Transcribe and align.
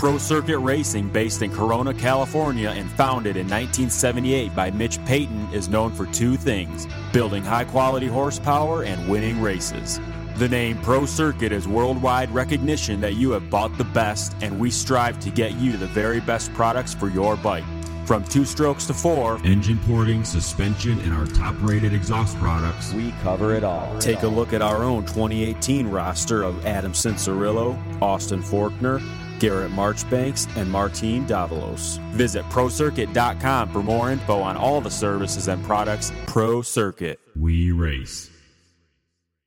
Pro 0.00 0.16
Circuit 0.16 0.58
Racing, 0.60 1.10
based 1.10 1.42
in 1.42 1.52
Corona, 1.52 1.92
California, 1.92 2.70
and 2.70 2.90
founded 2.92 3.36
in 3.36 3.46
1978 3.46 4.56
by 4.56 4.70
Mitch 4.70 4.98
Payton, 5.04 5.52
is 5.52 5.68
known 5.68 5.92
for 5.92 6.06
two 6.06 6.38
things 6.38 6.86
building 7.12 7.44
high 7.44 7.64
quality 7.64 8.06
horsepower 8.06 8.84
and 8.84 9.10
winning 9.10 9.42
races. 9.42 10.00
The 10.36 10.48
name 10.48 10.78
Pro 10.78 11.04
Circuit 11.04 11.52
is 11.52 11.68
worldwide 11.68 12.30
recognition 12.30 13.02
that 13.02 13.16
you 13.16 13.32
have 13.32 13.50
bought 13.50 13.76
the 13.76 13.84
best, 13.84 14.34
and 14.40 14.58
we 14.58 14.70
strive 14.70 15.20
to 15.20 15.28
get 15.28 15.56
you 15.56 15.76
the 15.76 15.88
very 15.88 16.20
best 16.20 16.50
products 16.54 16.94
for 16.94 17.10
your 17.10 17.36
bike. 17.36 17.64
From 18.06 18.24
two 18.24 18.46
strokes 18.46 18.86
to 18.86 18.94
four, 18.94 19.38
engine 19.44 19.78
porting, 19.80 20.24
suspension, 20.24 20.98
and 21.00 21.12
our 21.12 21.26
top 21.26 21.54
rated 21.60 21.92
exhaust 21.92 22.38
products, 22.38 22.94
we 22.94 23.12
cover 23.22 23.54
it 23.54 23.64
all. 23.64 23.98
Take 23.98 24.22
a 24.22 24.28
look 24.28 24.54
at 24.54 24.62
our 24.62 24.82
own 24.82 25.02
2018 25.02 25.86
roster 25.88 26.42
of 26.42 26.64
Adam 26.64 26.92
Cianciarulo, 26.92 27.78
Austin 28.00 28.42
Forkner, 28.42 29.02
Garrett 29.40 29.72
Marchbanks, 29.72 30.46
and 30.56 30.70
Martin 30.70 31.26
Davalos. 31.26 31.98
Visit 32.12 32.44
ProCircuit.com 32.50 33.72
for 33.72 33.82
more 33.82 34.12
info 34.12 34.40
on 34.40 34.56
all 34.56 34.80
the 34.80 34.90
services 34.90 35.48
and 35.48 35.64
products 35.64 36.12
Pro 36.26 36.62
Circuit. 36.62 37.18
We 37.34 37.72
race. 37.72 38.30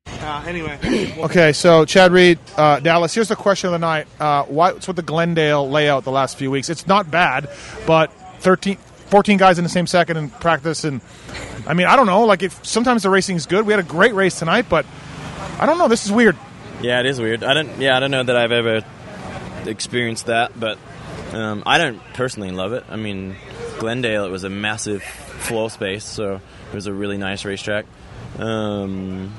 Uh, 0.07 0.43
anyway. 0.47 0.79
okay, 1.19 1.53
so 1.53 1.85
Chad 1.85 2.11
Reed, 2.11 2.39
uh, 2.57 2.79
Dallas. 2.79 3.13
Here's 3.13 3.27
the 3.27 3.35
question 3.35 3.67
of 3.67 3.71
the 3.73 3.79
night: 3.79 4.07
uh, 4.19 4.43
What's 4.45 4.87
with 4.87 4.95
the 4.95 5.01
Glendale 5.01 5.69
layout 5.69 6.03
the 6.03 6.11
last 6.11 6.37
few 6.37 6.49
weeks? 6.49 6.69
It's 6.69 6.87
not 6.87 7.11
bad, 7.11 7.49
but 7.85 8.11
13, 8.39 8.77
14 9.07 9.37
guys 9.37 9.57
in 9.57 9.63
the 9.63 9.69
same 9.69 9.87
second 9.87 10.17
in 10.17 10.29
practice, 10.29 10.83
and 10.83 11.01
I 11.67 11.73
mean, 11.73 11.87
I 11.87 11.95
don't 11.95 12.07
know. 12.07 12.25
Like, 12.25 12.41
if 12.41 12.65
sometimes 12.65 13.03
the 13.03 13.09
racing 13.09 13.35
is 13.35 13.45
good. 13.45 13.65
We 13.65 13.73
had 13.73 13.79
a 13.79 13.87
great 13.87 14.13
race 14.13 14.39
tonight, 14.39 14.65
but 14.69 14.85
I 15.59 15.65
don't 15.65 15.77
know. 15.77 15.87
This 15.87 16.05
is 16.05 16.11
weird. 16.11 16.37
Yeah, 16.81 16.99
it 16.99 17.05
is 17.05 17.19
weird. 17.19 17.43
I 17.43 17.53
don't. 17.53 17.79
Yeah, 17.79 17.95
I 17.95 17.99
don't 17.99 18.11
know 18.11 18.23
that 18.23 18.35
I've 18.35 18.51
ever 18.51 18.83
experienced 19.67 20.27
that, 20.27 20.57
but 20.59 20.77
um, 21.33 21.63
I 21.65 21.77
don't 21.77 22.01
personally 22.13 22.51
love 22.51 22.73
it. 22.73 22.83
I 22.89 22.95
mean, 22.95 23.35
Glendale, 23.79 24.25
it 24.25 24.31
was 24.31 24.43
a 24.43 24.49
massive 24.49 25.03
floor 25.03 25.69
space, 25.69 26.03
so 26.03 26.35
it 26.35 26.75
was 26.75 26.87
a 26.87 26.93
really 26.93 27.17
nice 27.17 27.45
racetrack. 27.45 27.85
Um, 28.37 29.33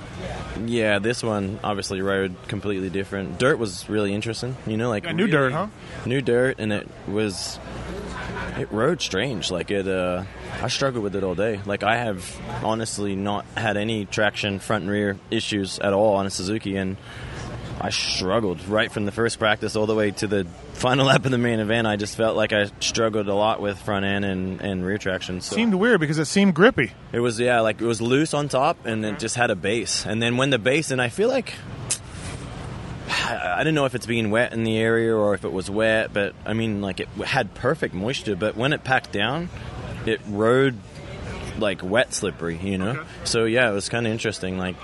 yeah, 0.67 0.99
this 0.99 1.23
one 1.23 1.59
obviously 1.65 2.01
rode 2.01 2.35
completely 2.47 2.91
different. 2.91 3.39
Dirt 3.39 3.59
was 3.59 3.89
really 3.89 4.15
interesting. 4.15 4.57
You 4.67 4.77
know, 4.77 4.89
like 4.89 5.05
yeah, 5.05 5.13
new 5.13 5.25
really, 5.25 5.33
dirt, 5.33 5.53
huh? 5.53 5.67
New 6.07 6.21
dirt, 6.21 6.57
and 6.59 6.73
it 6.73 6.89
was 7.09 7.59
it 8.59 8.71
rode 8.71 9.01
strange. 9.01 9.51
Like 9.51 9.71
it, 9.71 9.89
uh, 9.89 10.25
I 10.63 10.69
struggled 10.69 11.03
with 11.03 11.17
it 11.17 11.25
all 11.25 11.35
day. 11.35 11.61
Like 11.67 11.83
I 11.83 11.97
have 11.97 12.41
honestly 12.63 13.17
not 13.17 13.45
had 13.57 13.77
any 13.77 14.05
traction 14.07 14.59
front 14.59 14.83
and 14.83 14.91
rear 14.91 15.19
issues 15.31 15.79
at 15.79 15.93
all 15.93 16.15
on 16.15 16.27
a 16.27 16.31
Suzuki, 16.31 16.77
and 16.77 16.97
I 17.81 17.91
struggled 17.91 18.67
right 18.69 18.91
from 18.91 19.05
the 19.05 19.13
first 19.13 19.39
practice 19.39 19.77
all 19.77 19.87
the 19.87 19.95
way 19.95 20.11
to 20.13 20.27
the 20.27 20.47
final 20.75 21.07
lap 21.09 21.25
of 21.25 21.31
the 21.31 21.39
main 21.39 21.61
event. 21.61 21.87
I 21.87 21.97
just 21.97 22.17
felt 22.17 22.37
like 22.37 22.53
I 22.53 22.71
struggled 22.81 23.29
a 23.29 23.35
lot 23.35 23.61
with 23.61 23.79
front 23.79 24.05
end 24.05 24.25
and, 24.25 24.61
and 24.61 24.85
rear 24.85 24.99
traction. 24.99 25.41
So. 25.41 25.57
Seemed 25.57 25.75
weird 25.75 26.01
because 26.01 26.19
it 26.19 26.27
seemed 26.27 26.55
grippy. 26.55 26.93
It 27.13 27.21
was 27.21 27.39
yeah, 27.39 27.61
like 27.61 27.81
it 27.81 27.87
was 27.87 28.01
loose 28.01 28.35
on 28.35 28.49
top, 28.49 28.87
and 28.87 29.05
it 29.05 29.19
just 29.19 29.37
had 29.37 29.51
a 29.51 29.57
base. 29.57 30.07
And 30.07 30.23
then 30.23 30.37
when 30.37 30.51
the 30.51 30.59
base, 30.59 30.91
and 30.91 31.01
I 31.01 31.09
feel 31.09 31.29
like 31.29 31.55
I 33.09 33.63
don't 33.65 33.75
know 33.75 33.85
if 33.85 33.95
it's 33.95 34.07
being 34.07 34.31
wet 34.31 34.53
in 34.53 34.65
the 34.65 34.79
area 34.79 35.15
or 35.15 35.35
if 35.35 35.45
it 35.45 35.53
was 35.53 35.71
wet, 35.71 36.13
but 36.13 36.35
I 36.47 36.53
mean, 36.53 36.81
like 36.81 37.01
it 37.01 37.09
had 37.25 37.55
perfect 37.55 37.95
moisture. 37.95 38.37
But 38.37 38.57
when 38.57 38.73
it 38.73 38.85
packed 38.85 39.13
down, 39.13 39.49
it 40.07 40.21
rode 40.29 40.79
like 41.59 41.83
wet 41.83 42.13
slippery, 42.13 42.59
you 42.59 42.79
know. 42.79 42.91
Okay. 42.91 43.09
So 43.25 43.45
yeah, 43.45 43.71
it 43.71 43.73
was 43.73 43.89
kind 43.89 44.07
of 44.07 44.13
interesting. 44.13 44.59
Like 44.59 44.77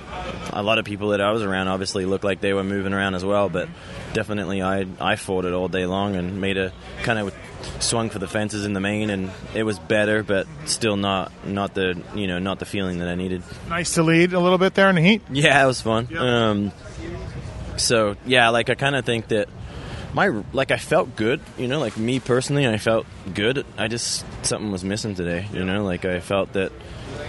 a 0.52 0.62
lot 0.62 0.78
of 0.78 0.84
people 0.84 1.10
that 1.10 1.20
I 1.20 1.32
was 1.32 1.42
around 1.42 1.68
obviously 1.68 2.04
looked 2.06 2.24
like 2.24 2.40
they 2.40 2.52
were 2.52 2.64
moving 2.64 2.92
around 2.92 3.14
as 3.14 3.24
well, 3.24 3.48
but 3.48 3.68
definitely 4.12 4.62
I 4.62 4.86
I 5.00 5.16
fought 5.16 5.44
it 5.44 5.52
all 5.52 5.68
day 5.68 5.86
long 5.86 6.16
and 6.16 6.40
made 6.40 6.56
a 6.56 6.72
kind 7.02 7.18
of 7.18 7.34
swung 7.80 8.10
for 8.10 8.18
the 8.18 8.28
fences 8.28 8.64
in 8.64 8.72
the 8.72 8.80
main, 8.80 9.10
and 9.10 9.30
it 9.54 9.62
was 9.64 9.78
better, 9.78 10.22
but 10.22 10.46
still 10.66 10.96
not 10.96 11.32
not 11.44 11.74
the 11.74 12.00
you 12.14 12.26
know 12.26 12.38
not 12.38 12.58
the 12.58 12.66
feeling 12.66 12.98
that 12.98 13.08
I 13.08 13.14
needed. 13.14 13.42
Nice 13.68 13.94
to 13.94 14.02
lead 14.02 14.32
a 14.32 14.40
little 14.40 14.58
bit 14.58 14.74
there 14.74 14.88
in 14.88 14.96
the 14.96 15.02
heat. 15.02 15.22
Yeah, 15.30 15.62
it 15.62 15.66
was 15.66 15.80
fun. 15.80 16.08
Yep. 16.10 16.20
Um, 16.20 16.72
so 17.76 18.16
yeah, 18.26 18.50
like 18.50 18.70
I 18.70 18.74
kind 18.74 18.96
of 18.96 19.04
think 19.04 19.28
that 19.28 19.48
my 20.14 20.42
like 20.52 20.70
I 20.70 20.76
felt 20.76 21.16
good, 21.16 21.40
you 21.56 21.68
know, 21.68 21.78
like 21.78 21.96
me 21.96 22.20
personally, 22.20 22.66
I 22.66 22.78
felt 22.78 23.06
good. 23.32 23.64
I 23.76 23.88
just 23.88 24.24
something 24.44 24.70
was 24.72 24.84
missing 24.84 25.14
today, 25.14 25.46
you 25.52 25.64
know, 25.64 25.84
like 25.84 26.04
I 26.04 26.20
felt 26.20 26.52
that, 26.54 26.72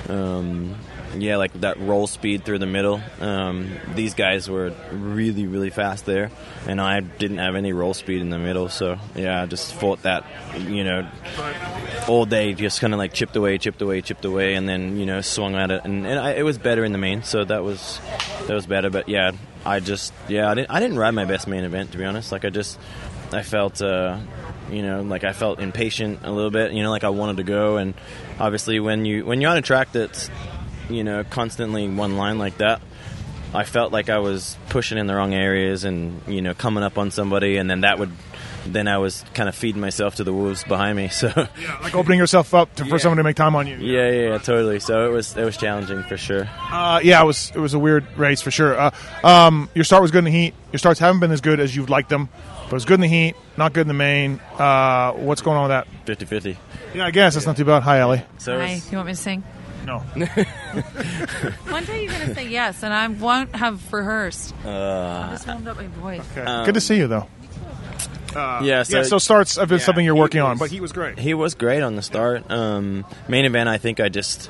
um, 0.09 0.75
yeah, 1.15 1.37
like 1.37 1.53
that 1.61 1.79
roll 1.79 2.07
speed 2.07 2.45
through 2.45 2.59
the 2.59 2.65
middle. 2.65 3.01
Um, 3.19 3.71
these 3.95 4.13
guys 4.13 4.49
were 4.49 4.73
really 4.91 5.45
really 5.45 5.69
fast 5.69 6.05
there, 6.05 6.31
and 6.67 6.81
I 6.81 7.01
didn't 7.01 7.37
have 7.37 7.55
any 7.55 7.73
roll 7.73 7.93
speed 7.93 8.21
in 8.21 8.29
the 8.29 8.39
middle. 8.39 8.69
So 8.69 8.97
yeah, 9.15 9.41
I 9.41 9.45
just 9.45 9.73
fought 9.73 10.03
that, 10.03 10.25
you 10.57 10.83
know, 10.83 11.07
all 12.07 12.25
day, 12.25 12.53
just 12.53 12.81
kind 12.81 12.93
of 12.93 12.97
like 12.97 13.13
chipped 13.13 13.35
away, 13.35 13.57
chipped 13.57 13.81
away, 13.81 14.01
chipped 14.01 14.25
away, 14.25 14.55
and 14.55 14.67
then 14.67 14.97
you 14.97 15.05
know 15.05 15.21
swung 15.21 15.55
at 15.55 15.69
it, 15.69 15.85
and, 15.85 16.07
and 16.07 16.19
I, 16.19 16.31
it 16.31 16.43
was 16.43 16.57
better 16.57 16.83
in 16.83 16.93
the 16.93 16.97
main. 16.97 17.23
So 17.23 17.43
that 17.43 17.63
was 17.63 17.99
that 18.47 18.53
was 18.53 18.65
better. 18.65 18.89
But 18.89 19.07
yeah, 19.07 19.33
I 19.65 19.79
just 19.79 20.13
yeah 20.27 20.49
I 20.49 20.55
didn't 20.55 20.71
I 20.71 20.79
didn't 20.79 20.97
ride 20.97 21.11
my 21.11 21.25
best 21.25 21.47
main 21.47 21.63
event 21.63 21.91
to 21.91 21.97
be 21.97 22.05
honest. 22.05 22.31
Like 22.31 22.45
I 22.45 22.49
just 22.49 22.79
I 23.31 23.43
felt 23.43 23.81
uh, 23.81 24.17
you 24.69 24.81
know 24.81 25.01
like 25.01 25.23
I 25.23 25.33
felt 25.33 25.59
impatient 25.59 26.19
a 26.23 26.31
little 26.31 26.51
bit. 26.51 26.73
You 26.73 26.83
know 26.83 26.91
like 26.91 27.03
I 27.03 27.09
wanted 27.09 27.37
to 27.37 27.43
go, 27.43 27.77
and 27.77 27.93
obviously 28.39 28.79
when 28.79 29.05
you 29.05 29.25
when 29.25 29.41
you're 29.41 29.51
on 29.51 29.57
a 29.57 29.61
track 29.61 29.91
that's 29.91 30.29
you 30.89 31.03
know 31.03 31.23
constantly 31.23 31.87
one 31.87 32.17
line 32.17 32.37
like 32.37 32.57
that. 32.57 32.81
I 33.53 33.65
felt 33.65 33.91
like 33.91 34.09
I 34.09 34.19
was 34.19 34.57
pushing 34.69 34.97
in 34.97 35.07
the 35.07 35.13
wrong 35.15 35.33
areas 35.33 35.83
and 35.83 36.21
you 36.25 36.41
know 36.41 36.53
coming 36.53 36.83
up 36.83 36.97
on 36.97 37.11
somebody, 37.11 37.57
and 37.57 37.69
then 37.69 37.81
that 37.81 37.99
would 37.99 38.11
then 38.65 38.87
I 38.87 38.97
was 38.97 39.23
kind 39.33 39.49
of 39.49 39.55
feeding 39.55 39.81
myself 39.81 40.15
to 40.15 40.23
the 40.23 40.33
wolves 40.33 40.63
behind 40.63 40.97
me. 40.97 41.09
So 41.21 41.31
yeah, 41.35 41.77
like 41.83 41.93
opening 41.93 42.17
yourself 42.17 42.55
up 42.55 42.73
to, 42.75 42.83
for 42.83 42.91
yeah. 42.91 42.97
someone 42.97 43.17
to 43.17 43.23
make 43.23 43.35
time 43.35 43.55
on 43.55 43.67
you. 43.67 43.77
Yeah, 43.77 44.09
yeah, 44.09 44.29
yeah, 44.29 44.37
totally. 44.39 44.79
So 44.79 45.05
it 45.05 45.11
was 45.11 45.37
it 45.37 45.43
was 45.43 45.55
challenging 45.55 46.01
for 46.03 46.17
sure. 46.17 46.49
Uh, 46.71 46.99
yeah, 47.03 47.21
it 47.21 47.25
was 47.25 47.51
it 47.53 47.59
was 47.59 47.75
a 47.75 47.79
weird 47.79 48.05
race 48.17 48.41
for 48.41 48.49
sure. 48.49 48.79
Uh, 48.79 48.91
um, 49.23 49.69
your 49.75 49.83
start 49.83 50.01
was 50.01 50.09
good 50.09 50.19
in 50.19 50.23
the 50.23 50.31
heat. 50.31 50.55
Your 50.71 50.79
starts 50.79 50.99
haven't 50.99 51.19
been 51.19 51.31
as 51.31 51.41
good 51.41 51.59
as 51.59 51.75
you'd 51.75 51.91
like 51.91 52.07
them, 52.09 52.29
but 52.63 52.71
it 52.71 52.73
was 52.73 52.85
good 52.85 52.95
in 52.95 53.01
the 53.01 53.07
heat, 53.07 53.35
not 53.55 53.73
good 53.73 53.81
in 53.81 53.87
the 53.87 53.93
main. 53.93 54.39
Uh, 54.57 55.11
what's 55.13 55.41
going 55.41 55.57
on 55.57 55.69
with 55.69 56.17
that? 56.17 56.27
50-50. 56.27 56.57
Yeah, 56.95 57.05
I 57.05 57.11
guess 57.11 57.35
that's 57.35 57.45
not 57.45 57.57
too 57.57 57.65
bad. 57.65 57.83
Hi, 57.83 57.99
Ellie. 57.99 58.23
So 58.39 58.57
Hi. 58.57 58.81
You 58.89 58.97
want 58.97 59.07
me 59.07 59.13
to 59.13 59.19
sing? 59.19 59.43
No. 59.85 59.99
One 61.69 61.83
day 61.85 62.03
you're 62.03 62.13
going 62.13 62.27
to 62.27 62.35
say 62.35 62.47
yes, 62.47 62.83
and 62.83 62.93
I 62.93 63.07
won't 63.07 63.55
have 63.55 63.91
rehearsed. 63.91 64.53
Uh, 64.63 64.69
I 64.69 65.27
just 65.31 65.47
warmed 65.47 65.67
up 65.67 65.77
my 65.77 65.87
voice. 65.87 66.21
Okay. 66.31 66.41
Um, 66.41 66.65
good 66.65 66.75
to 66.75 66.81
see 66.81 66.97
you, 66.97 67.07
though. 67.07 67.27
Uh, 68.35 68.61
yeah, 68.63 68.83
so, 68.83 68.97
yeah, 68.97 69.03
so 69.03 69.17
starts 69.17 69.57
have 69.57 69.69
been 69.69 69.79
yeah, 69.79 69.85
something 69.85 70.05
you're 70.05 70.15
working 70.15 70.41
was, 70.41 70.51
on, 70.51 70.57
but 70.57 70.71
he 70.71 70.79
was 70.79 70.91
great. 70.91 71.19
He 71.19 71.33
was 71.33 71.55
great 71.55 71.81
on 71.81 71.95
the 71.95 72.01
start. 72.01 72.49
Um, 72.49 73.05
main 73.27 73.45
event, 73.45 73.69
I 73.69 73.77
think 73.77 73.99
I 73.99 74.09
just, 74.09 74.49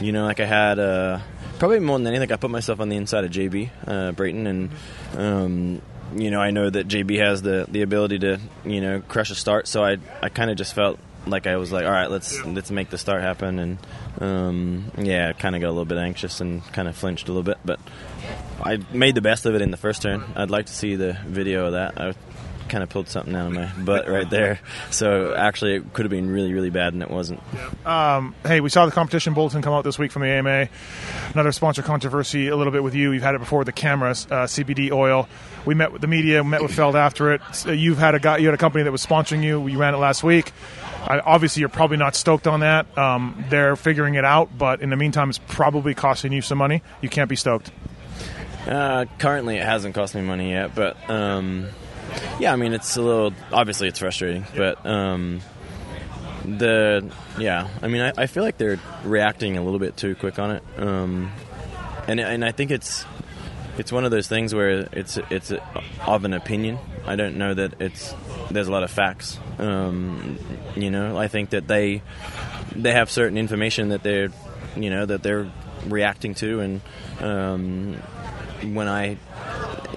you 0.00 0.12
know, 0.12 0.24
like 0.24 0.40
I 0.40 0.46
had 0.46 0.78
uh, 0.78 1.20
probably 1.58 1.80
more 1.80 1.98
than 1.98 2.06
anything, 2.06 2.32
I 2.32 2.36
put 2.36 2.50
myself 2.50 2.80
on 2.80 2.88
the 2.88 2.96
inside 2.96 3.24
of 3.24 3.30
JB 3.30 3.70
uh, 3.86 4.12
Brayton, 4.12 4.46
and 4.46 4.70
um, 5.16 5.82
you 6.16 6.30
know, 6.30 6.40
I 6.40 6.50
know 6.50 6.68
that 6.68 6.88
JB 6.88 7.18
has 7.18 7.42
the 7.42 7.66
the 7.68 7.82
ability 7.82 8.20
to, 8.20 8.40
you 8.64 8.80
know, 8.80 9.00
crush 9.00 9.30
a 9.30 9.34
start. 9.34 9.68
So 9.68 9.84
I 9.84 9.98
I 10.22 10.28
kind 10.28 10.50
of 10.50 10.56
just 10.56 10.74
felt 10.74 10.98
like 11.26 11.46
I 11.46 11.56
was 11.56 11.70
like, 11.70 11.84
all 11.84 11.92
right, 11.92 12.10
let's 12.10 12.36
yeah. 12.36 12.46
let's 12.46 12.70
make 12.70 12.90
the 12.90 12.98
start 12.98 13.22
happen, 13.22 13.58
and 13.58 13.78
um, 14.20 14.90
yeah, 14.98 15.32
kind 15.32 15.54
of 15.54 15.60
got 15.60 15.68
a 15.68 15.70
little 15.74 15.84
bit 15.84 15.98
anxious 15.98 16.40
and 16.40 16.64
kind 16.72 16.88
of 16.88 16.96
flinched 16.96 17.28
a 17.28 17.32
little 17.32 17.42
bit, 17.42 17.58
but 17.64 17.78
I 18.62 18.78
made 18.92 19.14
the 19.14 19.20
best 19.20 19.46
of 19.46 19.54
it 19.54 19.62
in 19.62 19.70
the 19.70 19.76
first 19.76 20.02
turn. 20.02 20.24
I'd 20.34 20.50
like 20.50 20.66
to 20.66 20.72
see 20.72 20.96
the 20.96 21.18
video 21.26 21.66
of 21.66 21.72
that. 21.72 22.00
I 22.00 22.14
kind 22.70 22.82
of 22.82 22.88
pulled 22.88 23.08
something 23.08 23.34
out 23.34 23.48
of 23.48 23.52
my 23.52 23.66
butt 23.84 24.08
right 24.08 24.28
there. 24.30 24.60
So 24.90 25.34
actually, 25.34 25.74
it 25.74 25.92
could 25.92 26.04
have 26.04 26.10
been 26.10 26.30
really, 26.30 26.52
really 26.52 26.70
bad, 26.70 26.94
and 26.94 27.02
it 27.02 27.10
wasn't. 27.10 27.40
Um, 27.84 28.34
hey, 28.44 28.60
we 28.60 28.70
saw 28.70 28.86
the 28.86 28.92
competition 28.92 29.34
bulletin 29.34 29.60
come 29.60 29.74
out 29.74 29.84
this 29.84 29.98
week 29.98 30.12
from 30.12 30.22
the 30.22 30.28
AMA. 30.28 30.68
Another 31.34 31.52
sponsor 31.52 31.82
controversy 31.82 32.48
a 32.48 32.56
little 32.56 32.72
bit 32.72 32.82
with 32.82 32.94
you. 32.94 33.12
You've 33.12 33.22
had 33.22 33.34
it 33.34 33.38
before 33.38 33.58
with 33.58 33.66
the 33.66 33.72
cameras, 33.72 34.26
uh, 34.30 34.46
CBD 34.46 34.90
oil. 34.90 35.28
We 35.66 35.74
met 35.74 35.92
with 35.92 36.00
the 36.00 36.06
media, 36.06 36.42
met 36.42 36.62
with 36.62 36.72
Feld 36.72 36.96
after 36.96 37.32
it. 37.32 37.42
So 37.52 37.72
you've 37.72 37.98
had 37.98 38.14
a 38.14 38.20
guy, 38.20 38.38
you 38.38 38.46
had 38.46 38.54
a 38.54 38.58
company 38.58 38.84
that 38.84 38.92
was 38.92 39.04
sponsoring 39.04 39.42
you. 39.42 39.66
You 39.66 39.78
ran 39.78 39.94
it 39.94 39.98
last 39.98 40.22
week. 40.22 40.52
obviously, 41.06 41.60
you're 41.60 41.68
probably 41.68 41.98
not 41.98 42.14
stoked 42.14 42.46
on 42.46 42.60
that. 42.60 42.96
Um, 42.96 43.44
they're 43.50 43.76
figuring 43.76 44.14
it 44.14 44.24
out, 44.24 44.56
but 44.56 44.80
in 44.80 44.90
the 44.90 44.96
meantime, 44.96 45.28
it's 45.28 45.40
probably 45.48 45.94
costing 45.94 46.32
you 46.32 46.40
some 46.40 46.58
money. 46.58 46.82
You 47.02 47.08
can't 47.08 47.28
be 47.28 47.36
stoked. 47.36 47.70
Uh, 48.66 49.06
currently, 49.18 49.56
it 49.56 49.64
hasn't 49.64 49.94
cost 49.94 50.14
me 50.14 50.20
money 50.20 50.50
yet, 50.50 50.74
but 50.74 50.96
um, 51.10 51.68
yeah, 52.38 52.52
I 52.52 52.56
mean, 52.56 52.72
it's 52.72 52.96
a 52.96 53.02
little 53.02 53.32
obviously 53.52 53.88
it's 53.88 53.98
frustrating, 53.98 54.44
but 54.56 54.84
um, 54.86 55.40
the 56.44 57.10
yeah, 57.38 57.68
I 57.82 57.88
mean, 57.88 58.00
I, 58.00 58.12
I, 58.16 58.26
feel 58.26 58.42
like 58.42 58.58
they're 58.58 58.80
reacting 59.04 59.56
a 59.56 59.62
little 59.62 59.78
bit 59.78 59.96
too 59.96 60.14
quick 60.14 60.38
on 60.38 60.52
it, 60.52 60.62
um, 60.78 61.30
and 62.08 62.20
and 62.20 62.44
I 62.44 62.52
think 62.52 62.70
it's 62.70 63.04
it's 63.78 63.92
one 63.92 64.04
of 64.04 64.10
those 64.10 64.28
things 64.28 64.54
where 64.54 64.88
it's 64.92 65.18
it's 65.30 65.52
of 66.06 66.24
an 66.24 66.32
opinion. 66.32 66.78
I 67.06 67.16
don't 67.16 67.36
know 67.36 67.54
that 67.54 67.80
it's 67.80 68.14
there's 68.50 68.68
a 68.68 68.72
lot 68.72 68.82
of 68.82 68.90
facts. 68.90 69.38
Um, 69.58 70.38
you 70.76 70.90
know, 70.90 71.16
I 71.16 71.28
think 71.28 71.50
that 71.50 71.66
they 71.66 72.02
they 72.74 72.92
have 72.92 73.10
certain 73.10 73.38
information 73.38 73.90
that 73.90 74.02
they're 74.02 74.30
you 74.76 74.90
know 74.90 75.06
that 75.06 75.22
they're 75.22 75.50
reacting 75.86 76.34
to, 76.36 76.60
and 76.60 76.80
um, 77.20 77.94
when 78.74 78.88
I 78.88 79.16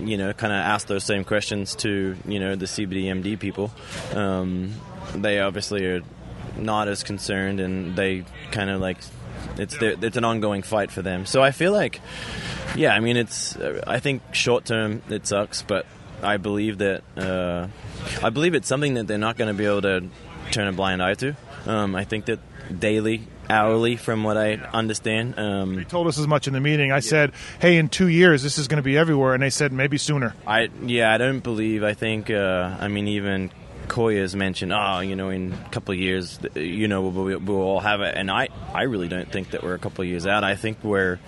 you 0.07 0.17
know, 0.17 0.33
kind 0.33 0.53
of 0.53 0.59
ask 0.59 0.87
those 0.87 1.03
same 1.03 1.23
questions 1.23 1.75
to 1.75 2.15
you 2.27 2.39
know 2.39 2.55
the 2.55 2.65
CBDMD 2.65 3.39
people. 3.39 3.71
Um, 4.13 4.73
they 5.15 5.39
obviously 5.39 5.85
are 5.85 6.01
not 6.57 6.87
as 6.87 7.03
concerned, 7.03 7.59
and 7.59 7.95
they 7.95 8.25
kind 8.51 8.69
of 8.69 8.81
like 8.81 8.97
it's 9.57 9.77
their, 9.77 9.95
it's 10.01 10.17
an 10.17 10.25
ongoing 10.25 10.61
fight 10.61 10.91
for 10.91 11.01
them. 11.01 11.25
So 11.25 11.41
I 11.41 11.51
feel 11.51 11.71
like, 11.71 12.01
yeah, 12.75 12.93
I 12.93 12.99
mean, 12.99 13.17
it's 13.17 13.57
I 13.57 13.99
think 13.99 14.21
short 14.33 14.65
term 14.65 15.01
it 15.09 15.27
sucks, 15.27 15.61
but 15.61 15.85
I 16.21 16.37
believe 16.37 16.79
that 16.79 17.03
uh, 17.17 17.67
I 18.21 18.29
believe 18.29 18.55
it's 18.55 18.67
something 18.67 18.95
that 18.95 19.07
they're 19.07 19.17
not 19.17 19.37
going 19.37 19.49
to 19.49 19.57
be 19.57 19.65
able 19.65 19.81
to 19.83 20.07
turn 20.51 20.67
a 20.67 20.73
blind 20.73 21.01
eye 21.01 21.15
to. 21.15 21.35
Um, 21.65 21.95
I 21.95 22.03
think 22.03 22.25
that 22.25 22.39
daily, 22.79 23.27
hourly, 23.49 23.95
from 23.95 24.23
what 24.23 24.37
I 24.37 24.53
understand. 24.73 25.37
Um, 25.37 25.75
They 25.75 25.83
told 25.83 26.07
us 26.07 26.17
as 26.17 26.27
much 26.27 26.47
in 26.47 26.53
the 26.53 26.59
meeting. 26.61 26.91
I 26.91 26.99
said, 26.99 27.31
"Hey, 27.59 27.77
in 27.77 27.89
two 27.89 28.07
years, 28.07 28.43
this 28.43 28.57
is 28.57 28.67
going 28.67 28.77
to 28.77 28.83
be 28.83 28.97
everywhere," 28.97 29.33
and 29.33 29.43
they 29.43 29.49
said 29.49 29.71
maybe 29.73 29.97
sooner. 29.97 30.33
I 30.47 30.69
yeah, 30.85 31.13
I 31.13 31.17
don't 31.17 31.41
believe. 31.41 31.83
I 31.83 31.93
think. 31.93 32.29
Uh, 32.29 32.75
I 32.79 32.87
mean, 32.87 33.07
even 33.07 33.51
Koya's 33.93 34.35
mentioned. 34.35 34.73
Oh, 34.73 35.01
you 35.01 35.15
know, 35.15 35.29
in 35.29 35.53
a 35.53 35.69
couple 35.69 35.93
of 35.93 35.99
years, 35.99 36.39
you 36.55 36.87
know, 36.87 37.01
we'll, 37.03 37.37
we'll 37.39 37.61
all 37.61 37.79
have 37.79 38.01
it. 38.01 38.15
And 38.17 38.31
I, 38.31 38.47
I 38.73 38.83
really 38.83 39.07
don't 39.07 39.31
think 39.31 39.51
that 39.51 39.61
we're 39.63 39.75
a 39.75 39.79
couple 39.79 40.01
of 40.01 40.07
years 40.09 40.25
out. 40.25 40.43
I 40.43 40.55
think 40.55 40.83
we're 40.83 41.19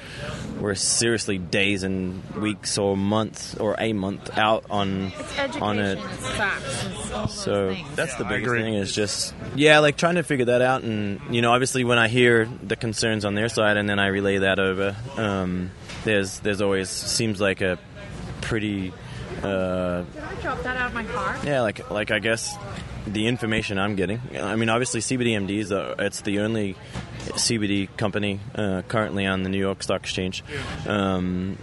we're 0.60 0.74
seriously 0.74 1.38
days 1.38 1.84
and 1.84 2.24
weeks 2.34 2.78
or 2.80 2.98
months 2.98 3.56
or 3.58 3.76
a 3.78 3.94
month 3.94 4.36
out 4.36 4.66
on 4.72 5.12
It's 5.38 5.58
on 5.58 5.78
it. 5.80 6.00
facts, 6.00 6.86
it's 6.88 7.12
all 7.12 7.22
those 7.28 7.34
So 7.36 7.74
things. 7.76 7.96
that's 7.96 8.16
the 8.16 8.26
biggest 8.26 8.52
thing 8.52 8.74
is 8.74 8.96
just 8.96 9.36
yeah, 9.56 9.78
like 9.80 9.96
trying 9.96 10.16
to 10.16 10.24
figure 10.24 10.46
that 10.46 10.62
out, 10.64 10.82
and 10.82 11.22
you 11.30 11.42
know, 11.44 11.52
obviously 11.52 11.84
when 11.84 12.00
I 12.00 12.08
hear 12.08 12.50
the 12.64 12.76
concerns 12.76 13.26
on 13.26 13.36
their 13.36 13.48
side, 13.50 13.78
and 13.78 13.88
then 13.88 14.00
I 14.00 14.08
relay 14.08 14.40
that 14.40 14.58
over, 14.58 14.96
um, 15.18 15.70
there's 16.04 16.40
there's 16.40 16.62
always 16.62 16.90
seems 16.90 17.40
like 17.40 17.62
a 17.62 17.78
pretty 18.42 18.92
uh, 19.44 20.02
Did 20.02 20.24
I 20.24 20.34
drop 20.42 20.62
that 20.64 20.78
out 20.78 20.88
of 20.88 20.94
my 20.94 21.04
car? 21.04 21.38
yeah, 21.44 21.62
like 21.62 21.90
like 21.92 22.12
I 22.12 22.20
guess 22.20 22.56
the 23.08 23.28
information 23.28 23.78
I'm 23.78 23.96
getting. 23.96 24.20
I 24.40 24.56
mean, 24.56 24.70
obviously 24.70 25.00
CBDMD 25.00 25.60
is 25.60 25.70
the, 25.70 25.96
it's 26.00 26.22
the 26.22 26.40
only 26.40 26.76
CBD 27.20 27.88
company 27.98 28.40
uh, 28.56 28.82
currently 28.88 29.26
on 29.26 29.44
the 29.44 29.50
New 29.50 29.60
York 29.60 29.84
Stock 29.84 30.02
Exchange. 30.02 30.44
Um, 30.88 31.58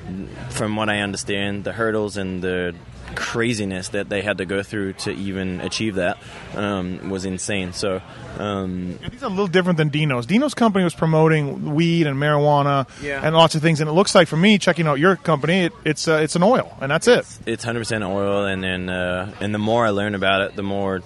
from 0.51 0.77
what 0.77 0.89
I 0.89 1.01
understand, 1.01 1.65
the 1.65 1.73
hurdles 1.73 2.17
and 2.17 2.43
the 2.43 2.75
craziness 3.15 3.89
that 3.91 4.09
they 4.09 4.23
had 4.23 4.39
to 4.39 4.45
go 4.45 4.63
through 4.63 4.95
to 4.95 5.11
even 5.13 5.61
achieve 5.61 5.97
that 5.97 6.19
um, 6.55 7.11
was 7.11 7.25
insane. 7.25 7.73
So. 7.73 8.01
Um, 8.39 8.99
These 9.11 9.23
are 9.23 9.27
a 9.27 9.29
little 9.29 9.47
different 9.47 9.77
than 9.77 9.91
Dino's. 9.91 10.25
Dino's 10.27 10.55
company 10.55 10.85
was 10.85 10.95
promoting 10.95 11.75
weed 11.75 12.07
and 12.07 12.17
marijuana 12.17 12.89
Yeah. 13.03 13.21
and 13.23 13.35
lots 13.35 13.55
of 13.55 13.63
things, 13.63 13.81
and 13.81 13.89
it 13.91 13.93
looks 13.93 14.15
like 14.15 14.27
for 14.29 14.37
me, 14.39 14.59
checking 14.59 14.87
out 14.87 14.99
your 14.99 15.17
company, 15.17 15.65
it, 15.67 15.73
it's 15.85 16.09
uh, 16.09 16.15
it's 16.23 16.35
an 16.37 16.43
oil, 16.43 16.75
and 16.81 16.91
that's 16.91 17.07
it. 17.09 17.27
it's 17.47 17.63
hundred 17.63 17.81
percent 17.81 18.03
oil, 18.05 18.47
and 18.47 18.65
then 18.65 18.89
uh, 18.89 19.35
and 19.41 19.55
the 19.55 19.59
more 19.59 19.85
I 19.87 19.91
learn 19.91 20.15
about 20.15 20.41
it, 20.43 20.57
the 20.57 20.63
more 20.63 21.03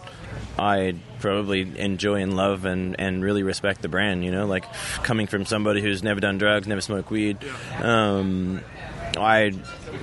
I 0.59 0.95
probably 1.19 1.79
enjoy 1.79 2.23
and 2.23 2.37
love 2.37 2.65
and, 2.65 2.95
and 3.01 3.23
really 3.25 3.43
respect 3.43 3.83
the 3.83 3.89
brand. 3.89 4.25
You 4.25 4.31
know, 4.31 4.47
like 4.47 4.65
coming 5.03 5.27
from 5.27 5.45
somebody 5.47 5.83
who's 5.83 6.03
never 6.03 6.21
done 6.21 6.39
drugs, 6.39 6.67
never 6.69 6.81
smoked 6.81 7.11
weed. 7.11 7.39
Um, 7.83 8.61
I 9.17 9.53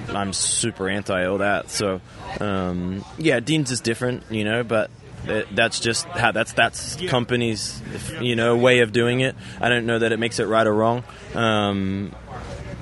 I'm 0.09 0.33
super 0.33 0.89
anti 0.89 1.25
all 1.25 1.39
that. 1.39 1.69
So 1.69 2.01
um, 2.39 3.03
yeah, 3.17 3.39
Dean's 3.39 3.71
is 3.71 3.81
different, 3.81 4.23
you 4.29 4.43
know, 4.43 4.63
but. 4.63 4.89
that- 5.25 5.47
That's 5.55 5.79
just 5.79 6.05
how 6.07 6.33
that's 6.33 6.51
that's 6.51 6.97
company's 7.07 7.81
you 8.19 8.35
know 8.35 8.57
way 8.57 8.79
of 8.79 8.91
doing 8.91 9.21
it. 9.21 9.37
I 9.61 9.69
don't 9.69 9.85
know 9.85 9.97
that 9.99 10.11
it 10.11 10.19
makes 10.19 10.37
it 10.39 10.47
right 10.47 10.67
or 10.67 10.73
wrong. 10.73 11.05
Um, 11.33 12.13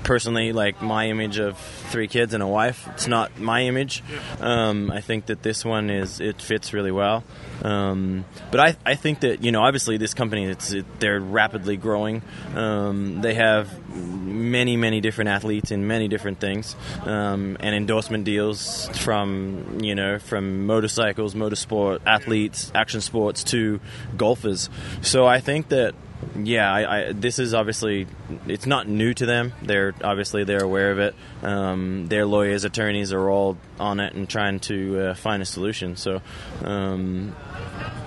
personally 0.04 0.52
like 0.52 0.82
my 0.82 1.08
image 1.08 1.40
of 1.40 1.58
three 1.58 2.08
kids 2.08 2.34
and 2.34 2.42
a 2.42 2.48
wife 2.48 2.88
it's 2.94 3.08
not 3.08 3.40
my 3.40 3.64
image. 3.64 4.04
Um, 4.40 4.92
i 4.92 5.02
think 5.02 5.28
that 5.28 5.44
this 5.44 5.64
one 5.64 5.90
is 5.90 6.20
it 6.20 6.42
fits 6.42 6.74
really 6.74 6.92
well. 6.92 7.24
Um, 7.64 8.26
but 8.50 8.60
I, 8.60 8.76
I 8.86 8.96
think 8.96 9.20
that 9.20 9.44
you 9.44 9.52
know 9.52 9.62
obviously 9.62 9.98
this 9.98 10.14
company 10.14 10.46
it's 10.46 10.72
it, 10.72 10.86
they're 11.00 11.20
rapidly 11.20 11.78
growing. 11.78 12.22
Um, 12.56 13.22
they 13.22 13.36
have 13.36 13.68
many 13.90 14.78
many 14.78 15.02
different 15.02 15.30
athletes 15.30 15.72
in 15.72 15.88
many 15.88 16.08
different 16.08 16.40
things. 16.40 16.76
Um, 17.06 17.58
and 17.60 17.76
endorsement 17.76 18.24
deals 18.24 18.90
from 19.00 19.80
you 19.82 19.96
know 19.96 20.20
from 20.20 20.66
motorcycles 20.66 21.36
motorsport 21.36 22.00
athletes 22.06 22.72
action 22.74 23.02
sports 23.02 23.44
to 23.46 23.80
golfers. 24.18 24.70
So 25.02 25.26
i 25.26 25.40
think 25.40 25.70
that 25.70 25.94
yeah, 26.36 26.72
I, 26.72 26.98
I, 26.98 27.12
this 27.12 27.40
is 27.40 27.54
obviously 27.54 28.08
it's 28.48 28.66
not 28.66 28.88
new 28.88 29.14
to 29.14 29.26
them. 29.26 29.54
They're 29.62 29.94
obviously 30.04 30.44
they're 30.44 30.64
aware 30.64 30.92
of 30.92 31.00
it. 31.00 31.16
Um, 31.44 32.08
their 32.08 32.26
lawyers, 32.26 32.64
attorneys 32.64 33.12
are 33.12 33.30
all 33.30 33.58
on 33.80 34.00
it 34.00 34.14
and 34.14 34.30
trying 34.30 34.60
to 34.62 35.00
uh, 35.00 35.14
find 35.16 35.42
a 35.42 35.46
solution. 35.46 35.96
So, 35.96 36.22
um, 36.64 37.36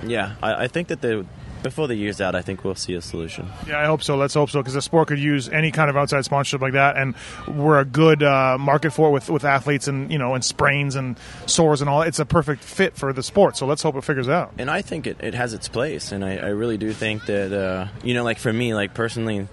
yeah, 0.05 0.37
I, 0.43 0.65
I 0.65 0.69
think 0.69 0.89
that 0.89 1.01
the 1.01 1.27
before 1.65 1.89
the 1.89 1.97
year's 1.97 2.21
out, 2.21 2.37
I 2.37 2.43
think 2.43 2.63
we'll 2.63 2.77
see 2.77 2.95
a 2.95 3.03
solution. 3.03 3.49
Yeah, 3.67 3.81
I 3.81 3.87
hope 3.87 4.05
so. 4.05 4.17
Let's 4.17 4.35
hope 4.35 4.51
so 4.51 4.61
because 4.61 4.75
the 4.75 4.83
sport 4.83 5.09
could 5.09 5.19
use 5.19 5.49
any 5.49 5.73
kind 5.73 5.91
of 5.91 5.97
outside 5.97 6.25
sponsorship 6.25 6.61
like 6.61 6.75
that, 6.75 6.97
and 6.97 7.17
we're 7.49 7.81
a 7.81 7.85
good 7.85 8.23
uh, 8.23 8.57
market 8.59 8.93
for 8.93 9.09
it 9.09 9.11
with 9.11 9.29
with 9.31 9.45
athletes 9.45 9.89
and 9.89 10.13
you 10.13 10.19
know 10.19 10.35
and 10.35 10.45
sprains 10.45 10.95
and 10.95 11.19
sores 11.47 11.81
and 11.81 11.91
all. 11.91 12.03
It's 12.03 12.21
a 12.21 12.27
perfect 12.27 12.63
fit 12.63 12.97
for 12.97 13.13
the 13.13 13.23
sport. 13.23 13.57
So 13.57 13.67
let's 13.67 13.83
hope 13.83 13.97
it 13.97 14.05
figures 14.05 14.29
out. 14.29 14.53
and 14.59 14.71
I 14.71 14.83
think 14.83 15.09
it, 15.09 15.17
it 15.21 15.35
has 15.35 15.55
its 15.55 15.67
place, 15.67 16.13
and 16.13 16.25
I, 16.25 16.37
I 16.37 16.49
really 16.49 16.77
do 16.77 16.93
think 16.93 17.27
that 17.27 17.53
uh, 17.53 17.89
you 18.05 18.15
know, 18.15 18.23
like 18.23 18.39
for 18.39 18.53
me, 18.53 18.75
like 18.75 18.95
personally, 18.95 19.49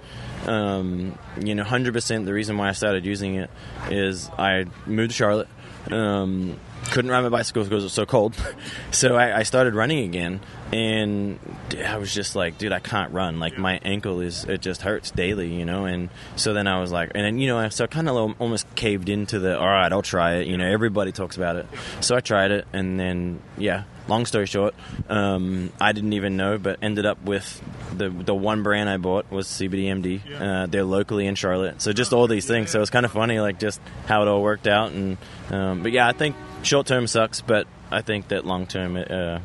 um, 0.45 1.17
you 1.39 1.55
know, 1.55 1.63
hundred 1.63 1.93
percent. 1.93 2.25
The 2.25 2.33
reason 2.33 2.57
why 2.57 2.67
I 2.69 2.73
started 2.73 3.05
using 3.05 3.35
it 3.35 3.49
is 3.89 4.29
I 4.37 4.65
moved 4.85 5.11
to 5.11 5.15
Charlotte. 5.15 5.47
Um, 5.89 6.59
couldn't 6.91 7.09
ride 7.09 7.21
my 7.21 7.29
bicycle 7.29 7.63
because 7.63 7.83
it 7.83 7.85
was 7.85 7.93
so 7.93 8.05
cold, 8.05 8.35
so 8.91 9.15
I, 9.15 9.39
I 9.39 9.43
started 9.43 9.75
running 9.75 9.99
again, 9.99 10.41
and 10.71 11.39
I 11.85 11.97
was 11.97 12.13
just 12.13 12.35
like, 12.35 12.57
dude, 12.57 12.71
I 12.71 12.79
can't 12.79 13.11
run. 13.11 13.39
Like 13.39 13.57
my 13.57 13.79
ankle 13.83 14.21
is, 14.21 14.45
it 14.45 14.61
just 14.61 14.81
hurts 14.81 15.11
daily, 15.11 15.53
you 15.53 15.65
know. 15.65 15.85
And 15.85 16.09
so 16.35 16.53
then 16.53 16.67
I 16.67 16.79
was 16.79 16.91
like, 16.91 17.11
and 17.13 17.25
then 17.25 17.39
you 17.39 17.47
know, 17.47 17.57
I 17.57 17.69
so 17.69 17.87
kind 17.87 18.07
of 18.07 18.35
almost 18.39 18.73
caved 18.75 19.09
into 19.09 19.39
the, 19.39 19.59
all 19.59 19.67
right, 19.67 19.91
I'll 19.91 20.01
try 20.01 20.35
it. 20.35 20.47
You 20.47 20.57
know, 20.57 20.65
everybody 20.65 21.11
talks 21.11 21.35
about 21.35 21.57
it, 21.57 21.67
so 21.99 22.15
I 22.15 22.21
tried 22.21 22.51
it, 22.51 22.67
and 22.71 22.99
then 22.99 23.41
yeah, 23.57 23.83
long 24.07 24.25
story 24.25 24.45
short, 24.45 24.73
um, 25.09 25.71
I 25.79 25.91
didn't 25.91 26.13
even 26.13 26.37
know, 26.37 26.57
but 26.57 26.79
ended 26.81 27.05
up 27.05 27.21
with 27.23 27.61
the 27.95 28.09
the 28.09 28.35
one 28.35 28.63
brand 28.63 28.89
I 28.89 28.97
bought 28.97 29.29
was 29.31 29.47
CBDMD. 29.47 30.21
Uh, 30.39 30.65
they're 30.67 30.83
locally 30.83 31.27
in 31.27 31.35
Charlotte, 31.35 31.81
so 31.81 31.91
just 31.93 32.13
all 32.13 32.27
these 32.27 32.45
things. 32.45 32.71
So 32.71 32.81
it's 32.81 32.89
kind 32.89 33.05
of 33.05 33.11
funny, 33.11 33.39
like 33.39 33.59
just 33.59 33.81
how 34.05 34.21
it 34.21 34.27
all 34.27 34.41
worked 34.41 34.67
out. 34.67 34.91
And 34.91 35.17
um, 35.49 35.83
but 35.83 35.91
yeah, 35.91 36.07
I 36.07 36.13
think 36.13 36.35
short 36.63 36.87
term 36.87 37.07
sucks, 37.07 37.41
but 37.41 37.67
I 37.91 38.01
think 38.01 38.29
that 38.29 38.45
long 38.45 38.67
term, 38.67 38.95
uh, 38.95 39.39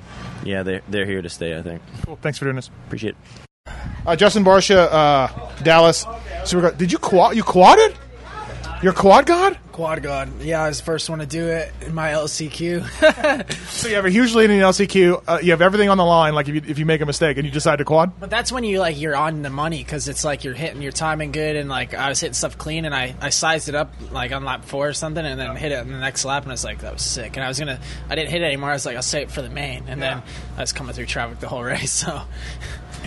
yeah, 0.47 0.63
they're, 0.63 0.83
they're 0.89 1.07
here 1.07 1.23
to 1.23 1.29
stay. 1.29 1.57
I 1.59 1.63
think. 1.63 1.83
Cool. 2.05 2.17
Thanks 2.23 2.39
for 2.39 2.45
doing 2.45 2.57
this. 2.57 2.71
Appreciate 2.87 3.15
it. 3.67 3.73
Uh, 4.07 4.15
Justin 4.15 4.45
Barcia, 4.45 4.87
uh, 4.91 5.63
Dallas. 5.63 6.07
Super. 6.45 6.71
Did 6.71 6.93
you 6.93 6.99
quad? 6.99 7.37
You 7.37 7.43
quadded? 7.43 7.97
You're 8.83 8.93
quad 8.93 9.27
god? 9.27 9.59
Quad 9.73 10.03
God. 10.03 10.41
Yeah, 10.43 10.63
I 10.63 10.69
was 10.69 10.79
the 10.79 10.85
first 10.85 11.09
one 11.09 11.19
to 11.21 11.27
do 11.27 11.49
it 11.49 11.73
in 11.83 11.95
my 11.95 12.11
LCQ. 12.11 12.85
So 13.77 13.89
you 13.89 13.97
have 13.97 14.07
a 14.07 14.11
huge 14.11 14.35
lead 14.35 14.49
in 14.49 14.59
the 14.59 14.65
LCQ. 14.65 15.23
Uh, 15.29 15.39
you 15.43 15.51
have 15.51 15.61
everything 15.61 15.91
on 15.91 15.99
the 15.99 16.05
line. 16.05 16.35
Like 16.35 16.49
if 16.49 16.55
you 16.55 16.63
if 16.67 16.79
you 16.79 16.87
make 16.87 17.03
a 17.03 17.07
mistake 17.07 17.37
and 17.37 17.45
you 17.45 17.53
decide 17.53 17.77
to 17.77 17.85
quad. 17.85 18.19
but 18.19 18.31
that's 18.31 18.51
when 18.51 18.65
you 18.65 18.79
like 18.81 18.99
you're 18.99 19.17
on 19.17 19.43
the 19.43 19.51
money 19.51 19.79
because 19.85 20.09
it's 20.09 20.25
like 20.25 20.45
you're 20.45 20.55
hitting 20.55 20.81
your 20.81 20.93
timing 20.93 21.31
good 21.31 21.57
and 21.57 21.69
like 21.69 21.93
I 21.93 22.09
was 22.09 22.21
hitting 22.21 22.33
stuff 22.33 22.57
clean 22.57 22.87
and 22.87 22.95
I, 22.95 23.15
I 23.21 23.29
sized 23.29 23.69
it 23.69 23.75
up 23.75 23.93
like 24.13 24.33
on 24.33 24.45
lap 24.45 24.65
four 24.65 24.89
or 24.89 24.93
something 24.95 25.25
and 25.25 25.39
then 25.39 25.55
hit 25.57 25.73
it 25.73 25.79
on 25.79 25.89
the 25.89 25.99
next 25.99 26.25
lap 26.25 26.45
and 26.45 26.53
I 26.53 26.55
was 26.55 26.65
like 26.65 26.79
that 26.81 26.93
was 26.95 27.03
sick 27.03 27.37
and 27.37 27.45
I 27.45 27.49
was 27.49 27.59
gonna 27.59 27.79
I 28.09 28.15
didn't 28.15 28.31
hit 28.31 28.41
it 28.41 28.47
anymore 28.47 28.71
I 28.71 28.75
was 28.75 28.87
like 28.87 28.97
I'll 28.97 29.03
save 29.03 29.29
it 29.29 29.31
for 29.31 29.43
the 29.43 29.51
main 29.51 29.85
and 29.89 30.01
then 30.01 30.23
I 30.57 30.61
was 30.61 30.73
coming 30.73 30.95
through 30.95 31.07
traffic 31.07 31.39
the 31.41 31.49
whole 31.49 31.63
race 31.65 31.93
so 31.93 32.23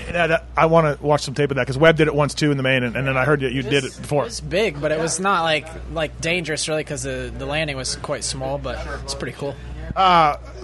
Yeah, 0.08 0.27
that, 0.27 0.46
I 0.56 0.65
want 0.68 0.98
to 0.98 1.06
watch 1.06 1.22
some 1.22 1.34
tape 1.34 1.51
of 1.51 1.56
that 1.56 1.63
because 1.63 1.77
Webb 1.77 1.98
did 1.98 2.08
it 2.08 2.15
once 2.15 2.34
too 2.34 2.51
in 2.51 2.58
the 2.58 2.63
main, 2.63 2.84
and, 2.84 2.96
and 2.96 3.08
then 3.08 3.18
I 3.18 3.25
heard 3.25 3.41
that 3.41 3.51
you 3.51 3.62
did 3.63 3.84
it 3.84 3.96
before. 3.98 4.24
It 4.24 4.27
was 4.27 4.41
big, 4.41 4.82
but 4.82 4.91
it 4.91 5.00
was 5.00 5.20
not 5.20 5.44
like 5.44 5.68
like 5.94 6.20
dangerous 6.22 6.68
really 6.68 6.84
because 6.84 7.03
the 7.03 7.32
the 7.36 7.46
landing 7.46 7.77
was 7.77 7.96
quite 7.98 8.24
small, 8.24 8.58
but 8.58 8.86
it's 9.03 9.15
pretty 9.15 9.38
cool. 9.38 9.56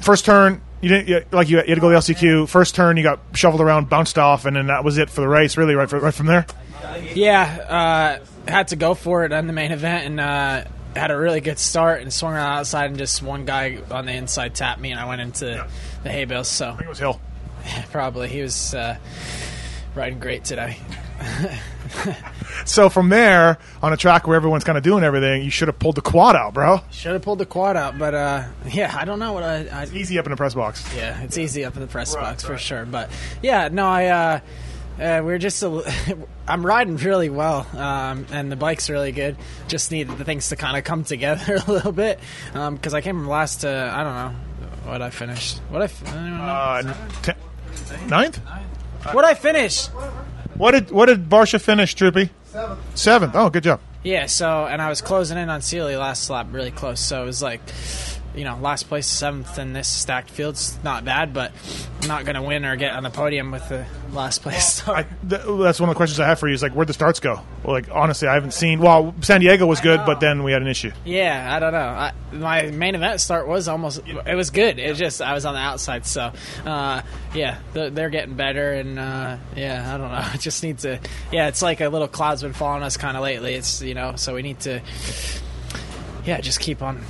First 0.02 0.26
turn, 0.26 0.62
you 0.82 0.90
didn't 0.90 1.08
you, 1.08 1.26
like 1.32 1.50
you, 1.50 1.58
you 1.58 1.64
had 1.64 1.76
to 1.76 1.82
go 1.82 1.90
to 1.90 2.08
the 2.08 2.14
LCQ. 2.14 2.48
First 2.48 2.76
turn, 2.76 2.98
you 2.98 3.04
got 3.04 3.20
shoveled 3.34 3.62
around, 3.62 3.90
bounced 3.90 4.18
off, 4.18 4.46
and 4.46 4.56
then 4.56 4.68
that 4.68 4.84
was 4.84 4.98
it 4.98 5.10
for 5.10 5.22
the 5.22 5.28
race. 5.28 5.58
Really, 5.58 5.76
right, 5.76 5.90
for, 5.90 6.00
right 6.00 6.14
from 6.14 6.28
there. 6.28 6.46
Yeah, 7.14 8.20
uh, 8.48 8.52
had 8.52 8.70
to 8.70 8.76
go 8.76 8.94
for 8.94 9.26
it 9.26 9.32
on 9.32 9.48
the 9.48 9.54
main 9.54 9.72
event 9.72 10.06
and 10.06 10.20
uh, 10.20 10.64
had 10.96 11.12
a 11.12 11.18
really 11.18 11.42
good 11.42 11.60
start 11.60 12.02
and 12.02 12.12
swung 12.14 12.34
around 12.34 12.60
outside 12.60 12.90
and 12.90 12.98
just 12.98 13.22
one 13.22 13.46
guy 13.46 13.80
on 13.92 14.06
the 14.06 14.14
inside 14.14 14.56
tapped 14.56 14.80
me 14.80 14.92
and 14.92 15.00
I 15.00 15.06
went 15.06 15.22
into 15.22 15.68
the 16.04 16.10
hay 16.10 16.26
bales. 16.26 16.48
So 16.48 16.70
I 16.70 16.72
think 16.72 16.84
it 16.84 16.90
was 16.90 17.00
Hill. 17.00 17.20
probably 17.92 18.28
he 18.30 18.42
was 18.42 18.74
uh, 18.74 18.98
riding 19.96 20.20
great 20.20 20.44
today. 20.44 20.78
So 22.66 22.90
from 22.90 23.10
there, 23.10 23.58
on 23.82 23.94
a 23.94 23.98
track 23.98 24.28
where 24.28 24.36
everyone's 24.36 24.64
kind 24.64 24.78
of 24.78 24.84
doing 24.84 25.04
everything, 25.04 25.44
you 25.44 25.50
should 25.52 25.68
have 25.68 25.78
pulled 25.78 25.96
the 25.96 26.02
quad 26.02 26.36
out, 26.36 26.54
bro. 26.54 26.80
Should 26.92 27.14
have 27.14 27.22
pulled 27.22 27.40
the 27.40 27.46
quad 27.46 27.78
out, 27.78 27.98
but 28.00 28.14
uh, 28.16 28.44
yeah, 28.70 28.96
I 28.98 29.06
don't 29.06 29.20
know 29.20 29.34
what 29.34 29.44
I. 29.44 29.68
I 29.68 29.86
Easy 29.94 30.18
up 30.18 30.26
in 30.26 30.32
the 30.32 30.36
press 30.38 30.54
box. 30.56 30.84
yeah, 30.96 31.22
it's 31.22 31.38
easy 31.38 31.64
up 31.64 31.76
in 31.76 31.82
the 31.82 31.88
press 31.88 32.16
box 32.16 32.44
for 32.44 32.58
sure. 32.58 32.86
But 32.86 33.10
yeah, 33.44 33.68
no, 33.72 33.86
I 33.88 34.06
uh, 34.08 34.40
Uh, 35.00 35.22
we're 35.24 35.38
just 35.38 35.62
a, 35.62 36.18
I'm 36.48 36.66
riding 36.66 36.98
really 36.98 37.30
well, 37.30 37.68
um, 37.78 38.26
and 38.32 38.52
the 38.52 38.56
bike's 38.56 38.90
really 38.90 39.12
good. 39.12 39.36
Just 39.68 39.92
need 39.92 40.08
the 40.10 40.24
things 40.26 40.50
to 40.50 40.56
kind 40.56 40.78
of 40.78 40.84
come 40.84 41.04
together 41.14 41.60
a 41.68 41.72
little 41.72 41.92
bit 41.92 42.20
because 42.54 42.94
I 42.94 43.02
came 43.02 43.16
from 43.16 43.28
last 43.28 43.62
to 43.62 43.70
I 43.70 44.04
don't 44.04 44.16
know 44.16 44.92
what 44.92 45.02
I 45.02 45.10
finished. 45.12 45.60
What 45.70 45.82
I, 45.82 45.86
f- 45.86 46.08
I 46.08 46.14
don't 46.14 46.38
know. 46.38 46.44
Uh, 46.94 46.94
ten, 47.22 47.35
ninth. 48.08 48.38
what 49.12 49.26
I 49.26 49.34
finish? 49.34 49.88
What 50.56 50.72
did 50.72 50.92
what 50.92 51.08
did 51.08 51.30
Barcia 51.30 51.60
finish, 51.60 51.94
Troopy? 51.96 52.30
Seventh. 52.46 52.98
Seventh. 52.98 53.36
Oh, 53.36 53.50
good 53.50 53.64
job. 53.64 53.80
Yeah, 54.04 54.28
so 54.28 54.66
and 54.66 54.82
I 54.82 54.90
was 54.90 55.02
closing 55.02 55.38
in 55.38 55.50
on 55.50 55.62
Seely 55.62 55.96
last 55.96 56.30
lap, 56.30 56.48
really 56.52 56.72
close. 56.72 57.00
So 57.00 57.24
it 57.24 57.26
was 57.26 57.42
like, 57.42 57.60
you 58.36 58.44
know, 58.44 58.58
last 58.58 58.88
place, 58.88 59.08
seventh 59.08 59.58
in 59.58 59.74
this 59.74 59.88
stacked 59.88 60.30
field's 60.30 60.78
not 60.84 61.06
bad, 61.06 61.34
but 61.34 61.52
I'm 62.02 62.08
not 62.08 62.26
gonna 62.26 62.44
win 62.44 62.66
or 62.66 62.76
get 62.76 62.94
on 62.94 63.04
the 63.04 63.10
podium 63.10 63.52
with 63.52 63.68
the 63.70 63.86
last 64.12 64.42
place 64.42 64.88
I, 64.88 65.04
th- 65.04 65.42
that's 65.60 65.80
one 65.80 65.90
of 65.90 65.94
the 65.94 65.98
questions 65.98 66.20
I 66.20 66.28
have 66.28 66.40
for 66.40 66.48
you. 66.48 66.54
Is 66.54 66.62
like, 66.62 66.74
where'd 66.74 66.88
the 66.88 66.94
starts 66.94 67.20
go? 67.20 67.42
Well, 67.64 67.74
like, 67.74 67.90
honestly, 67.92 68.28
I 68.28 68.34
haven't 68.34 68.54
seen. 68.54 68.80
Well, 68.80 69.14
San 69.22 69.42
Diego 69.42 69.66
was 69.66 69.82
good, 69.82 70.02
but 70.06 70.20
then 70.20 70.44
we 70.44 70.52
had 70.52 70.62
an 70.62 70.68
issue. 70.68 70.92
Yeah, 71.04 71.54
I 71.54 71.60
don't 71.60 71.74
know. 71.74 71.80
I, 71.80 72.14
my 72.32 72.64
main 72.72 72.96
event 72.96 73.22
start 73.22 73.48
was 73.48 73.68
almost. 73.68 74.02
It 74.08 74.36
was 74.36 74.50
good. 74.50 74.80
It 74.80 74.96
just 74.96 75.22
I 75.22 75.34
was 75.34 75.46
on 75.46 75.54
the 75.54 75.60
outside, 75.60 76.06
so 76.06 76.32
uh, 76.66 77.02
yeah, 77.34 77.60
they're, 77.74 77.90
they're 77.90 78.10
getting 78.10 78.36
better, 78.36 78.74
and 78.74 79.00
uh, 79.00 79.38
yeah, 79.56 79.94
I 79.94 79.98
don't 79.98 80.12
know. 80.12 80.26
It 80.36 80.42
just 80.42 80.64
needs 80.64 80.84
to. 80.84 81.00
Yeah, 81.32 81.48
it's 81.48 81.62
like 81.62 81.82
a 81.82 81.88
little 81.90 82.08
cloud's 82.08 82.42
been 82.42 82.54
following 82.54 82.84
us 82.84 82.98
kind 82.98 83.16
of 83.16 83.24
lately. 83.24 83.54
It's 83.56 83.82
you 83.82 83.94
know, 83.94 84.16
so 84.16 84.36
we 84.36 84.42
need 84.42 84.60
to. 84.62 84.82
Yeah, 86.26 86.42
just 86.42 86.60
keep 86.60 86.82
on. 86.82 87.02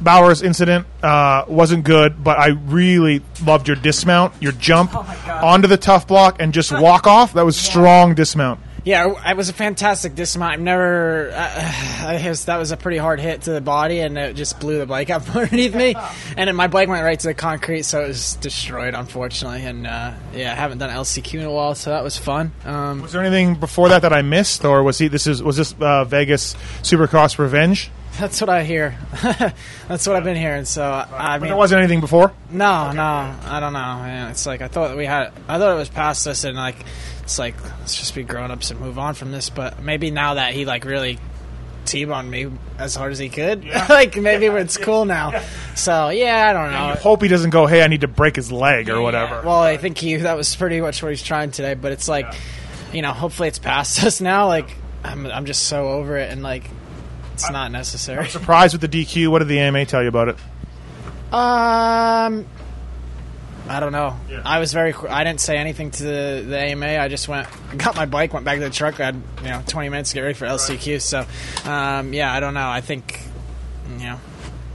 Bowers 0.00 0.42
incident 0.42 0.86
uh, 1.02 1.44
wasn't 1.46 1.84
good, 1.84 2.22
but 2.24 2.38
I 2.38 2.48
really 2.48 3.22
loved 3.44 3.68
your 3.68 3.76
dismount, 3.76 4.34
your 4.40 4.52
jump 4.52 4.92
Oh 4.94 5.40
onto 5.42 5.68
the 5.68 5.76
tough 5.76 6.06
block 6.08 6.40
and 6.40 6.52
just 6.52 6.72
walk 6.72 7.06
off. 7.06 7.34
That 7.34 7.44
was 7.44 7.56
strong 7.56 8.14
dismount. 8.14 8.60
Yeah, 8.84 9.30
it 9.30 9.36
was 9.36 9.48
a 9.48 9.52
fantastic 9.52 10.16
dismount. 10.16 10.54
I've 10.54 10.60
never. 10.60 11.30
Uh, 11.32 11.36
I 12.04 12.18
guess 12.20 12.46
that 12.46 12.56
was 12.56 12.72
a 12.72 12.76
pretty 12.76 12.98
hard 12.98 13.20
hit 13.20 13.42
to 13.42 13.52
the 13.52 13.60
body, 13.60 14.00
and 14.00 14.18
it 14.18 14.34
just 14.34 14.58
blew 14.58 14.78
the 14.78 14.86
bike 14.86 15.08
up 15.10 15.34
underneath 15.34 15.74
me. 15.74 15.94
And 16.36 16.48
then 16.48 16.56
my 16.56 16.66
bike 16.66 16.88
went 16.88 17.04
right 17.04 17.18
to 17.20 17.28
the 17.28 17.34
concrete, 17.34 17.82
so 17.82 18.02
it 18.04 18.08
was 18.08 18.34
destroyed, 18.36 18.94
unfortunately. 18.94 19.64
And 19.64 19.86
uh, 19.86 20.14
yeah, 20.34 20.50
I 20.52 20.54
haven't 20.54 20.78
done 20.78 20.90
LCQ 20.90 21.34
in 21.40 21.44
a 21.44 21.52
while, 21.52 21.74
so 21.74 21.90
that 21.90 22.02
was 22.02 22.16
fun. 22.16 22.52
Um, 22.64 23.02
Was 23.02 23.12
there 23.12 23.22
anything 23.22 23.54
before 23.56 23.90
that 23.90 24.02
that 24.02 24.12
I 24.12 24.22
missed, 24.22 24.64
or 24.64 24.82
was 24.82 24.98
he? 24.98 25.08
This 25.08 25.26
is 25.26 25.42
was 25.42 25.56
this 25.56 25.74
uh, 25.78 26.04
Vegas 26.04 26.54
Supercross 26.82 27.38
Revenge? 27.38 27.90
that's 28.18 28.40
what 28.40 28.50
I 28.50 28.64
hear. 28.64 28.96
that's 29.88 30.06
what 30.06 30.16
I've 30.16 30.24
been 30.24 30.36
hearing. 30.36 30.64
So 30.64 30.84
I 30.84 31.38
mean, 31.38 31.48
there 31.48 31.56
wasn't 31.56 31.78
anything 31.80 32.00
before. 32.00 32.32
no, 32.50 32.92
no, 32.92 33.02
I 33.02 33.58
don't 33.60 33.72
know. 33.72 33.78
Man. 33.78 34.30
It's 34.30 34.46
like 34.46 34.60
I 34.60 34.68
thought 34.68 34.96
we 34.96 35.06
had. 35.06 35.32
I 35.48 35.58
thought 35.58 35.72
it 35.72 35.78
was 35.78 35.88
past 35.88 36.26
us, 36.26 36.44
and 36.44 36.56
like 36.56 36.76
it's 37.22 37.38
like 37.38 37.62
let's 37.80 37.96
just 37.96 38.14
be 38.14 38.22
grown 38.22 38.50
ups 38.50 38.70
and 38.70 38.80
move 38.80 38.98
on 38.98 39.14
from 39.14 39.32
this. 39.32 39.50
But 39.50 39.82
maybe 39.82 40.10
now 40.10 40.34
that 40.34 40.52
he 40.52 40.64
like 40.64 40.84
really 40.84 41.18
t-boned 41.84 42.30
me 42.30 42.48
as 42.78 42.94
hard 42.94 43.12
as 43.12 43.18
he 43.18 43.28
could, 43.28 43.64
like 43.88 44.16
maybe 44.16 44.46
it's 44.46 44.76
cool 44.76 45.04
now. 45.04 45.42
So 45.74 46.10
yeah, 46.10 46.48
I 46.48 46.52
don't 46.52 46.70
know. 46.70 47.00
Hope 47.00 47.22
he 47.22 47.28
doesn't 47.28 47.50
go. 47.50 47.66
Hey, 47.66 47.82
I 47.82 47.86
need 47.86 48.02
to 48.02 48.08
break 48.08 48.36
his 48.36 48.52
leg 48.52 48.90
or 48.90 49.00
whatever. 49.00 49.42
Well, 49.42 49.60
I 49.60 49.78
think 49.78 49.96
he 49.96 50.16
that 50.16 50.36
was 50.36 50.54
pretty 50.54 50.80
much 50.80 51.02
what 51.02 51.10
he's 51.10 51.22
trying 51.22 51.50
today. 51.50 51.74
But 51.74 51.92
it's 51.92 52.08
like, 52.08 52.32
you 52.92 53.00
know, 53.00 53.12
hopefully 53.12 53.48
it's 53.48 53.58
past 53.58 54.04
us 54.04 54.20
now. 54.20 54.48
Like 54.48 54.76
I'm, 55.02 55.26
I'm 55.26 55.46
just 55.46 55.64
so 55.64 55.88
over 55.88 56.18
it, 56.18 56.30
and 56.30 56.42
like 56.42 56.68
it's 57.44 57.52
not 57.52 57.70
necessary. 57.70 58.24
I'm 58.24 58.30
Surprised 58.30 58.78
with 58.78 58.90
the 58.90 59.04
DQ. 59.04 59.28
What 59.28 59.40
did 59.40 59.48
the 59.48 59.58
AMA 59.58 59.86
tell 59.86 60.02
you 60.02 60.08
about 60.08 60.28
it? 60.28 60.36
Um, 61.32 62.46
I 63.68 63.80
don't 63.80 63.92
know. 63.92 64.16
I 64.44 64.58
was 64.58 64.72
very. 64.72 64.92
I 65.08 65.24
didn't 65.24 65.40
say 65.40 65.56
anything 65.56 65.90
to 65.92 66.02
the, 66.02 66.44
the 66.46 66.58
AMA. 66.58 66.98
I 66.98 67.08
just 67.08 67.28
went, 67.28 67.48
got 67.76 67.96
my 67.96 68.06
bike, 68.06 68.32
went 68.32 68.44
back 68.44 68.58
to 68.58 68.64
the 68.64 68.70
truck. 68.70 69.00
I 69.00 69.06
had 69.06 69.22
you 69.42 69.48
know 69.48 69.62
20 69.66 69.88
minutes 69.88 70.10
to 70.10 70.14
get 70.16 70.20
ready 70.22 70.34
for 70.34 70.46
LCQ. 70.46 71.00
So, 71.00 71.24
um, 71.70 72.12
yeah, 72.12 72.32
I 72.32 72.40
don't 72.40 72.54
know. 72.54 72.68
I 72.68 72.80
think, 72.80 73.20
you 73.98 74.04
know, 74.04 74.20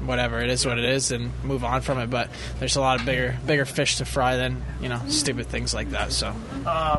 whatever 0.05 0.39
it 0.39 0.49
is, 0.49 0.65
what 0.65 0.77
it 0.77 0.85
is, 0.85 1.11
and 1.11 1.31
move 1.43 1.63
on 1.63 1.81
from 1.81 1.99
it. 1.99 2.09
But 2.09 2.29
there's 2.59 2.75
a 2.75 2.81
lot 2.81 2.99
of 2.99 3.05
bigger 3.05 3.37
bigger 3.45 3.65
fish 3.65 3.97
to 3.97 4.05
fry 4.05 4.35
than 4.37 4.63
you 4.81 4.89
know 4.89 5.01
stupid 5.07 5.47
things 5.47 5.73
like 5.73 5.91
that. 5.91 6.11
So. 6.11 6.31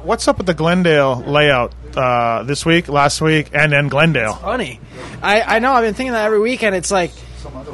What's 0.03 0.29
up 0.29 0.39
with 0.39 0.47
the 0.47 0.55
Glendale 0.55 1.17
layout 1.17 1.75
uh, 1.97 2.43
this 2.45 2.65
week, 2.65 2.89
last 2.89 3.21
week, 3.21 3.51
and 3.53 3.73
then 3.73 3.89
Glendale? 3.89 4.35
funny. 4.35 4.81
I, 5.23 5.57
I 5.57 5.59
know. 5.59 5.73
I've 5.73 5.85
been 5.85 5.95
thinking 5.95 6.13
that 6.13 6.25
every 6.25 6.41
weekend. 6.41 6.75
It's 6.75 6.91
like, 6.91 7.13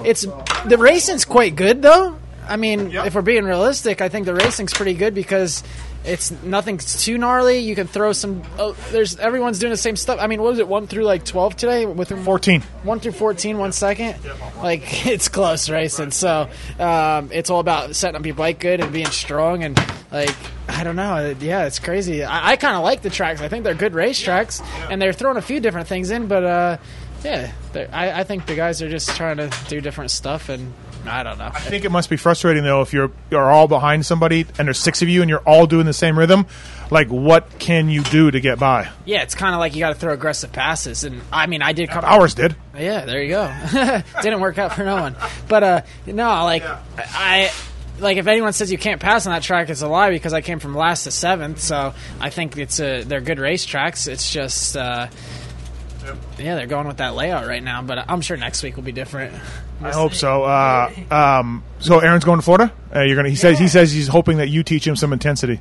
it's 0.04 0.26
the 0.66 0.76
racing's 0.78 1.24
quite 1.24 1.56
good 1.56 1.82
though. 1.82 2.16
I 2.46 2.56
mean, 2.56 2.90
if 2.94 3.14
we're 3.14 3.22
being 3.22 3.44
realistic, 3.44 4.00
I 4.00 4.08
think 4.08 4.26
the 4.26 4.34
racing's 4.34 4.74
pretty 4.74 4.94
good 4.94 5.14
because 5.14 5.62
it's 6.04 6.30
nothing 6.42 6.78
too 6.78 7.16
gnarly. 7.18 7.58
You 7.58 7.74
can 7.74 7.86
throw 7.86 8.12
some. 8.12 8.42
Oh, 8.58 8.76
there's 8.90 9.18
everyone's 9.18 9.58
doing 9.58 9.70
the 9.70 9.76
same 9.76 9.96
stuff. 9.96 10.18
I 10.20 10.26
mean, 10.26 10.42
what 10.42 10.50
was 10.50 10.58
it? 10.58 10.68
One 10.68 10.86
through 10.86 11.04
like 11.04 11.24
twelve 11.24 11.56
today 11.56 11.86
with 11.86 12.10
Fourteen. 12.24 12.60
one 12.82 13.00
through 13.00 13.12
14 13.12 13.58
one 13.58 13.72
second 13.72 14.16
like 14.62 14.82
it's 15.06 15.28
close 15.28 15.68
racing 15.70 16.10
so 16.10 16.48
um, 16.78 17.30
it's 17.32 17.48
all 17.50 17.60
about 17.60 17.96
setting 17.96 18.16
up 18.16 18.26
your 18.26 18.34
bike 18.34 18.60
good 18.60 18.80
and 18.80 18.92
being 18.92 19.06
strong 19.06 19.64
and 19.64 19.78
like 20.12 20.34
i 20.68 20.84
don't 20.84 20.96
know 20.96 21.34
yeah 21.40 21.64
it's 21.64 21.78
crazy 21.78 22.22
i, 22.24 22.52
I 22.52 22.56
kind 22.56 22.76
of 22.76 22.82
like 22.82 23.02
the 23.02 23.10
tracks 23.10 23.40
i 23.40 23.48
think 23.48 23.64
they're 23.64 23.74
good 23.74 23.94
race 23.94 24.20
tracks 24.20 24.60
and 24.90 25.00
they're 25.00 25.12
throwing 25.12 25.36
a 25.38 25.42
few 25.42 25.60
different 25.60 25.88
things 25.88 26.10
in 26.10 26.26
but 26.28 26.44
uh, 26.44 26.76
yeah 27.24 27.52
I, 27.92 28.20
I 28.20 28.24
think 28.24 28.46
the 28.46 28.54
guys 28.54 28.82
are 28.82 28.88
just 28.90 29.16
trying 29.16 29.38
to 29.38 29.50
do 29.68 29.80
different 29.80 30.10
stuff 30.10 30.48
and 30.48 30.72
i 31.06 31.22
don't 31.22 31.38
know 31.38 31.50
I 31.52 31.60
think 31.60 31.84
it 31.84 31.90
must 31.90 32.10
be 32.10 32.16
frustrating 32.16 32.64
though 32.64 32.82
if 32.82 32.92
you're 32.92 33.10
you're 33.30 33.50
all 33.50 33.68
behind 33.68 34.04
somebody 34.06 34.46
and 34.58 34.66
there's 34.68 34.78
six 34.78 35.02
of 35.02 35.08
you 35.08 35.22
and 35.22 35.28
you're 35.28 35.42
all 35.46 35.66
doing 35.66 35.86
the 35.86 35.92
same 35.92 36.18
rhythm. 36.18 36.46
Like, 36.90 37.08
what 37.08 37.58
can 37.58 37.88
you 37.88 38.02
do 38.02 38.30
to 38.30 38.40
get 38.40 38.58
by? 38.58 38.90
yeah 39.04 39.22
it's 39.22 39.34
kind 39.34 39.54
of 39.54 39.58
like 39.58 39.74
you 39.74 39.80
got 39.80 39.88
to 39.90 39.94
throw 39.94 40.12
aggressive 40.12 40.52
passes 40.52 41.04
and 41.04 41.20
i 41.32 41.46
mean 41.46 41.62
i 41.62 41.72
did 41.72 41.88
come 41.88 42.04
Ours 42.04 42.34
did. 42.34 42.54
Yeah, 42.76 43.04
there 43.04 43.22
you 43.22 43.28
go. 43.30 43.54
Didn't 44.22 44.40
work 44.40 44.58
out 44.58 44.74
for 44.74 44.84
no 44.84 44.96
one. 44.96 45.16
But 45.48 45.62
uh 45.62 45.80
no, 46.06 46.44
like 46.44 46.62
I 46.98 47.50
like 48.00 48.16
if 48.16 48.26
anyone 48.26 48.52
says 48.52 48.72
you 48.72 48.78
can't 48.78 49.00
pass 49.00 49.26
on 49.26 49.32
that 49.32 49.42
track, 49.42 49.70
it's 49.70 49.80
a 49.82 49.88
lie 49.88 50.10
because 50.10 50.32
I 50.32 50.40
came 50.40 50.58
from 50.58 50.74
last 50.74 51.04
to 51.04 51.10
seventh. 51.12 51.60
So 51.60 51.94
I 52.20 52.30
think 52.30 52.58
it's 52.58 52.80
a 52.80 53.04
they're 53.04 53.20
good 53.20 53.38
race 53.38 53.64
tracks. 53.64 54.08
It's 54.08 54.30
just 54.30 54.76
uh, 54.76 55.06
yeah, 56.38 56.54
they're 56.54 56.66
going 56.66 56.86
with 56.86 56.98
that 56.98 57.14
layout 57.14 57.46
right 57.46 57.62
now. 57.62 57.82
But 57.82 58.10
I'm 58.10 58.20
sure 58.20 58.36
next 58.36 58.62
week 58.62 58.76
will 58.76 58.82
be 58.82 58.92
different. 58.92 59.34
I 59.82 59.92
hope 59.92 60.14
so. 60.14 60.44
Uh, 60.44 60.90
um, 61.10 61.64
so 61.78 61.98
Aaron's 61.98 62.24
going 62.24 62.38
to 62.38 62.44
Florida. 62.44 62.72
Uh, 62.94 63.02
you're 63.02 63.16
gonna. 63.16 63.30
He 63.30 63.36
says. 63.36 63.58
He 63.58 63.68
says 63.68 63.92
he's 63.92 64.08
hoping 64.08 64.38
that 64.38 64.48
you 64.48 64.62
teach 64.62 64.86
him 64.86 64.96
some 64.96 65.12
intensity. 65.12 65.60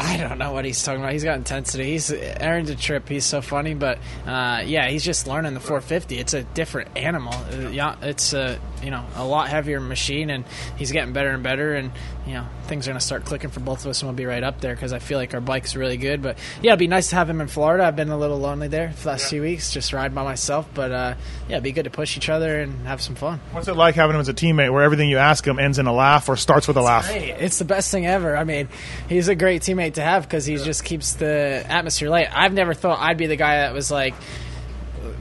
I 0.00 0.16
don't 0.16 0.38
know 0.38 0.52
what 0.52 0.64
he's 0.64 0.80
talking 0.80 1.00
about. 1.00 1.12
He's 1.12 1.24
got 1.24 1.38
intensity. 1.38 1.90
He's 1.90 2.12
Aaron's 2.12 2.70
a 2.70 2.76
trip. 2.76 3.08
He's 3.08 3.24
so 3.24 3.42
funny, 3.42 3.74
but 3.74 3.98
uh, 4.26 4.62
yeah, 4.64 4.88
he's 4.88 5.02
just 5.02 5.26
learning 5.26 5.54
the 5.54 5.60
450. 5.60 6.18
It's 6.18 6.34
a 6.34 6.44
different 6.44 6.96
animal. 6.96 7.34
Uh, 7.34 7.70
yeah, 7.70 7.96
it's 8.02 8.32
a 8.32 8.60
you 8.82 8.90
know 8.90 9.04
a 9.16 9.24
lot 9.24 9.48
heavier 9.48 9.80
machine, 9.80 10.30
and 10.30 10.44
he's 10.76 10.92
getting 10.92 11.12
better 11.12 11.30
and 11.30 11.42
better. 11.42 11.74
And 11.74 11.92
you 12.26 12.34
know 12.34 12.46
things 12.64 12.86
are 12.86 12.90
gonna 12.90 13.00
start 13.00 13.24
clicking 13.24 13.50
for 13.50 13.60
both 13.60 13.84
of 13.84 13.90
us, 13.90 14.02
and 14.02 14.08
we'll 14.08 14.16
be 14.16 14.26
right 14.26 14.42
up 14.42 14.60
there 14.60 14.74
because 14.74 14.92
I 14.92 14.98
feel 14.98 15.18
like 15.18 15.34
our 15.34 15.40
bike's 15.40 15.76
really 15.76 15.96
good. 15.96 16.22
But 16.22 16.38
yeah, 16.62 16.72
it'd 16.72 16.78
be 16.78 16.86
nice 16.86 17.10
to 17.10 17.16
have 17.16 17.28
him 17.28 17.40
in 17.40 17.48
Florida. 17.48 17.84
I've 17.84 17.96
been 17.96 18.10
a 18.10 18.18
little 18.18 18.38
lonely 18.38 18.68
there 18.68 18.90
for 18.92 19.02
the 19.02 19.08
last 19.08 19.28
few 19.28 19.42
weeks, 19.42 19.72
just 19.72 19.92
riding 19.92 20.14
by 20.14 20.24
myself. 20.24 20.68
But 20.74 20.92
uh, 20.92 21.14
yeah, 21.48 21.56
it'd 21.56 21.64
be 21.64 21.72
good 21.72 21.84
to 21.84 21.90
push 21.90 22.16
each 22.16 22.28
other 22.28 22.60
and 22.60 22.86
have 22.86 23.00
some 23.00 23.14
fun. 23.14 23.40
What's 23.52 23.68
it 23.68 23.74
like 23.74 23.94
having 23.94 24.14
him 24.14 24.20
as 24.20 24.28
a 24.28 24.34
teammate, 24.34 24.72
where 24.72 24.82
everything 24.82 25.08
you 25.08 25.18
ask 25.18 25.46
him 25.46 25.58
ends 25.58 25.78
in 25.78 25.86
a 25.86 25.92
laugh 25.92 26.28
or 26.28 26.36
starts 26.36 26.68
with 26.68 26.76
a 26.76 26.82
laugh? 26.82 27.06
Hey, 27.06 27.30
it's 27.38 27.58
the 27.58 27.64
best 27.64 27.90
thing 27.90 28.06
ever. 28.06 28.36
I 28.36 28.44
mean, 28.44 28.68
he's 29.08 29.28
a 29.28 29.34
great 29.34 29.62
teammate 29.62 29.94
to 29.94 30.02
have 30.02 30.22
because 30.22 30.46
he 30.46 30.56
just 30.56 30.84
keeps 30.84 31.14
the 31.14 31.64
atmosphere 31.68 32.10
light. 32.10 32.28
I've 32.32 32.52
never 32.52 32.74
thought 32.74 32.98
I'd 33.00 33.16
be 33.16 33.26
the 33.26 33.36
guy 33.36 33.58
that 33.58 33.72
was 33.72 33.90
like, 33.90 34.14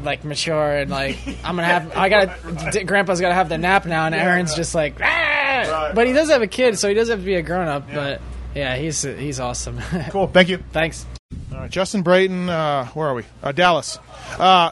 like 0.04 0.24
mature 0.24 0.78
and 0.78 0.90
like 0.92 1.18
I'm 1.44 1.56
gonna 1.56 1.66
have. 1.66 1.96
I 1.98 2.10
got 2.10 2.72
to 2.74 2.84
Grandpa's 2.84 3.22
got 3.22 3.30
to 3.30 3.36
have 3.36 3.50
the 3.50 3.58
nap 3.58 3.86
now, 3.86 4.06
and 4.06 4.16
Aaron's 4.16 4.56
just 4.56 4.74
like, 4.76 4.96
"Ah!" 5.02 5.92
but 5.94 6.08
he 6.08 6.14
does 6.14 6.30
have 6.30 6.42
a 6.42 6.48
kid, 6.48 6.78
so 6.78 6.88
he 6.88 6.94
does 6.94 7.10
have 7.10 7.20
to 7.20 7.26
be 7.26 7.36
a 7.36 7.42
grown 7.42 7.68
up. 7.68 7.88
But 7.94 8.22
yeah, 8.56 8.76
he's 8.76 9.02
he's 9.02 9.40
awesome. 9.40 9.80
Cool. 10.10 10.28
Thank 10.28 10.50
you. 10.50 10.58
Thanks. 10.72 11.06
All 11.52 11.60
right, 11.60 11.70
Justin 11.72 12.04
Brayton. 12.04 12.50
Uh, 12.50 12.86
where 12.88 13.08
are 13.08 13.14
we? 13.14 13.24
Uh, 13.44 13.52
Dallas. 13.52 14.00
Uh, 14.38 14.72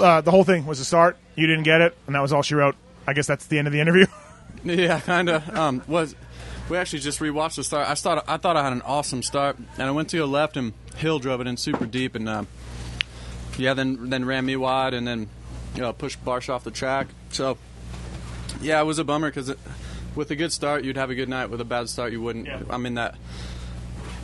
uh, 0.00 0.20
the 0.20 0.30
whole 0.30 0.44
thing 0.44 0.66
was 0.66 0.80
a 0.80 0.84
start. 0.84 1.16
You 1.36 1.46
didn't 1.46 1.64
get 1.64 1.80
it, 1.80 1.96
and 2.06 2.14
that 2.14 2.20
was 2.20 2.32
all 2.32 2.42
she 2.42 2.54
wrote. 2.54 2.76
I 3.06 3.12
guess 3.12 3.26
that's 3.26 3.46
the 3.46 3.58
end 3.58 3.66
of 3.66 3.72
the 3.72 3.80
interview. 3.80 4.06
Yeah, 4.66 4.98
kind 5.00 5.28
of. 5.28 5.54
Um, 5.54 5.82
was 5.86 6.14
we 6.70 6.78
actually 6.78 7.00
just 7.00 7.20
rewatched 7.20 7.56
the 7.56 7.64
start? 7.64 7.86
I 7.86 7.94
thought 7.94 8.24
I 8.26 8.38
thought 8.38 8.56
I 8.56 8.62
had 8.64 8.72
an 8.72 8.80
awesome 8.80 9.22
start, 9.22 9.58
and 9.58 9.82
I 9.82 9.90
went 9.90 10.08
to 10.10 10.16
the 10.16 10.26
left, 10.26 10.56
and 10.56 10.72
Hill 10.96 11.18
drove 11.18 11.42
it 11.42 11.46
in 11.46 11.58
super 11.58 11.84
deep, 11.84 12.14
and 12.14 12.26
uh, 12.26 12.44
yeah, 13.58 13.74
then 13.74 14.10
then 14.10 14.24
ran 14.24 14.44
me 14.44 14.56
wide, 14.56 14.94
and 14.94 15.06
then 15.06 15.28
you 15.74 15.80
know, 15.80 15.92
pushed 15.92 16.24
Barsh 16.24 16.48
off 16.48 16.64
the 16.64 16.70
track. 16.70 17.08
So 17.30 17.58
yeah, 18.60 18.80
it 18.80 18.84
was 18.84 18.98
a 18.98 19.04
bummer 19.04 19.28
because 19.28 19.54
with 20.14 20.30
a 20.30 20.36
good 20.36 20.52
start, 20.52 20.84
you'd 20.84 20.96
have 20.96 21.10
a 21.10 21.14
good 21.14 21.28
night. 21.28 21.50
With 21.50 21.60
a 21.60 21.64
bad 21.64 21.88
start, 21.88 22.12
you 22.12 22.20
wouldn't. 22.20 22.48
I'm 22.70 22.86
in 22.86 22.94
that 22.94 23.16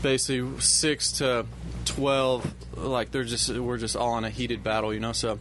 basically 0.02 0.60
six 0.60 1.12
to 1.12 1.46
twelve. 1.84 2.54
Like 2.76 3.10
they're 3.10 3.25
just 3.25 3.50
we're 3.50 3.78
just 3.78 3.96
all 3.96 4.16
in 4.18 4.25
a 4.25 4.30
heated 4.30 4.62
battle, 4.62 4.92
you 4.94 5.00
know. 5.00 5.12
So. 5.12 5.38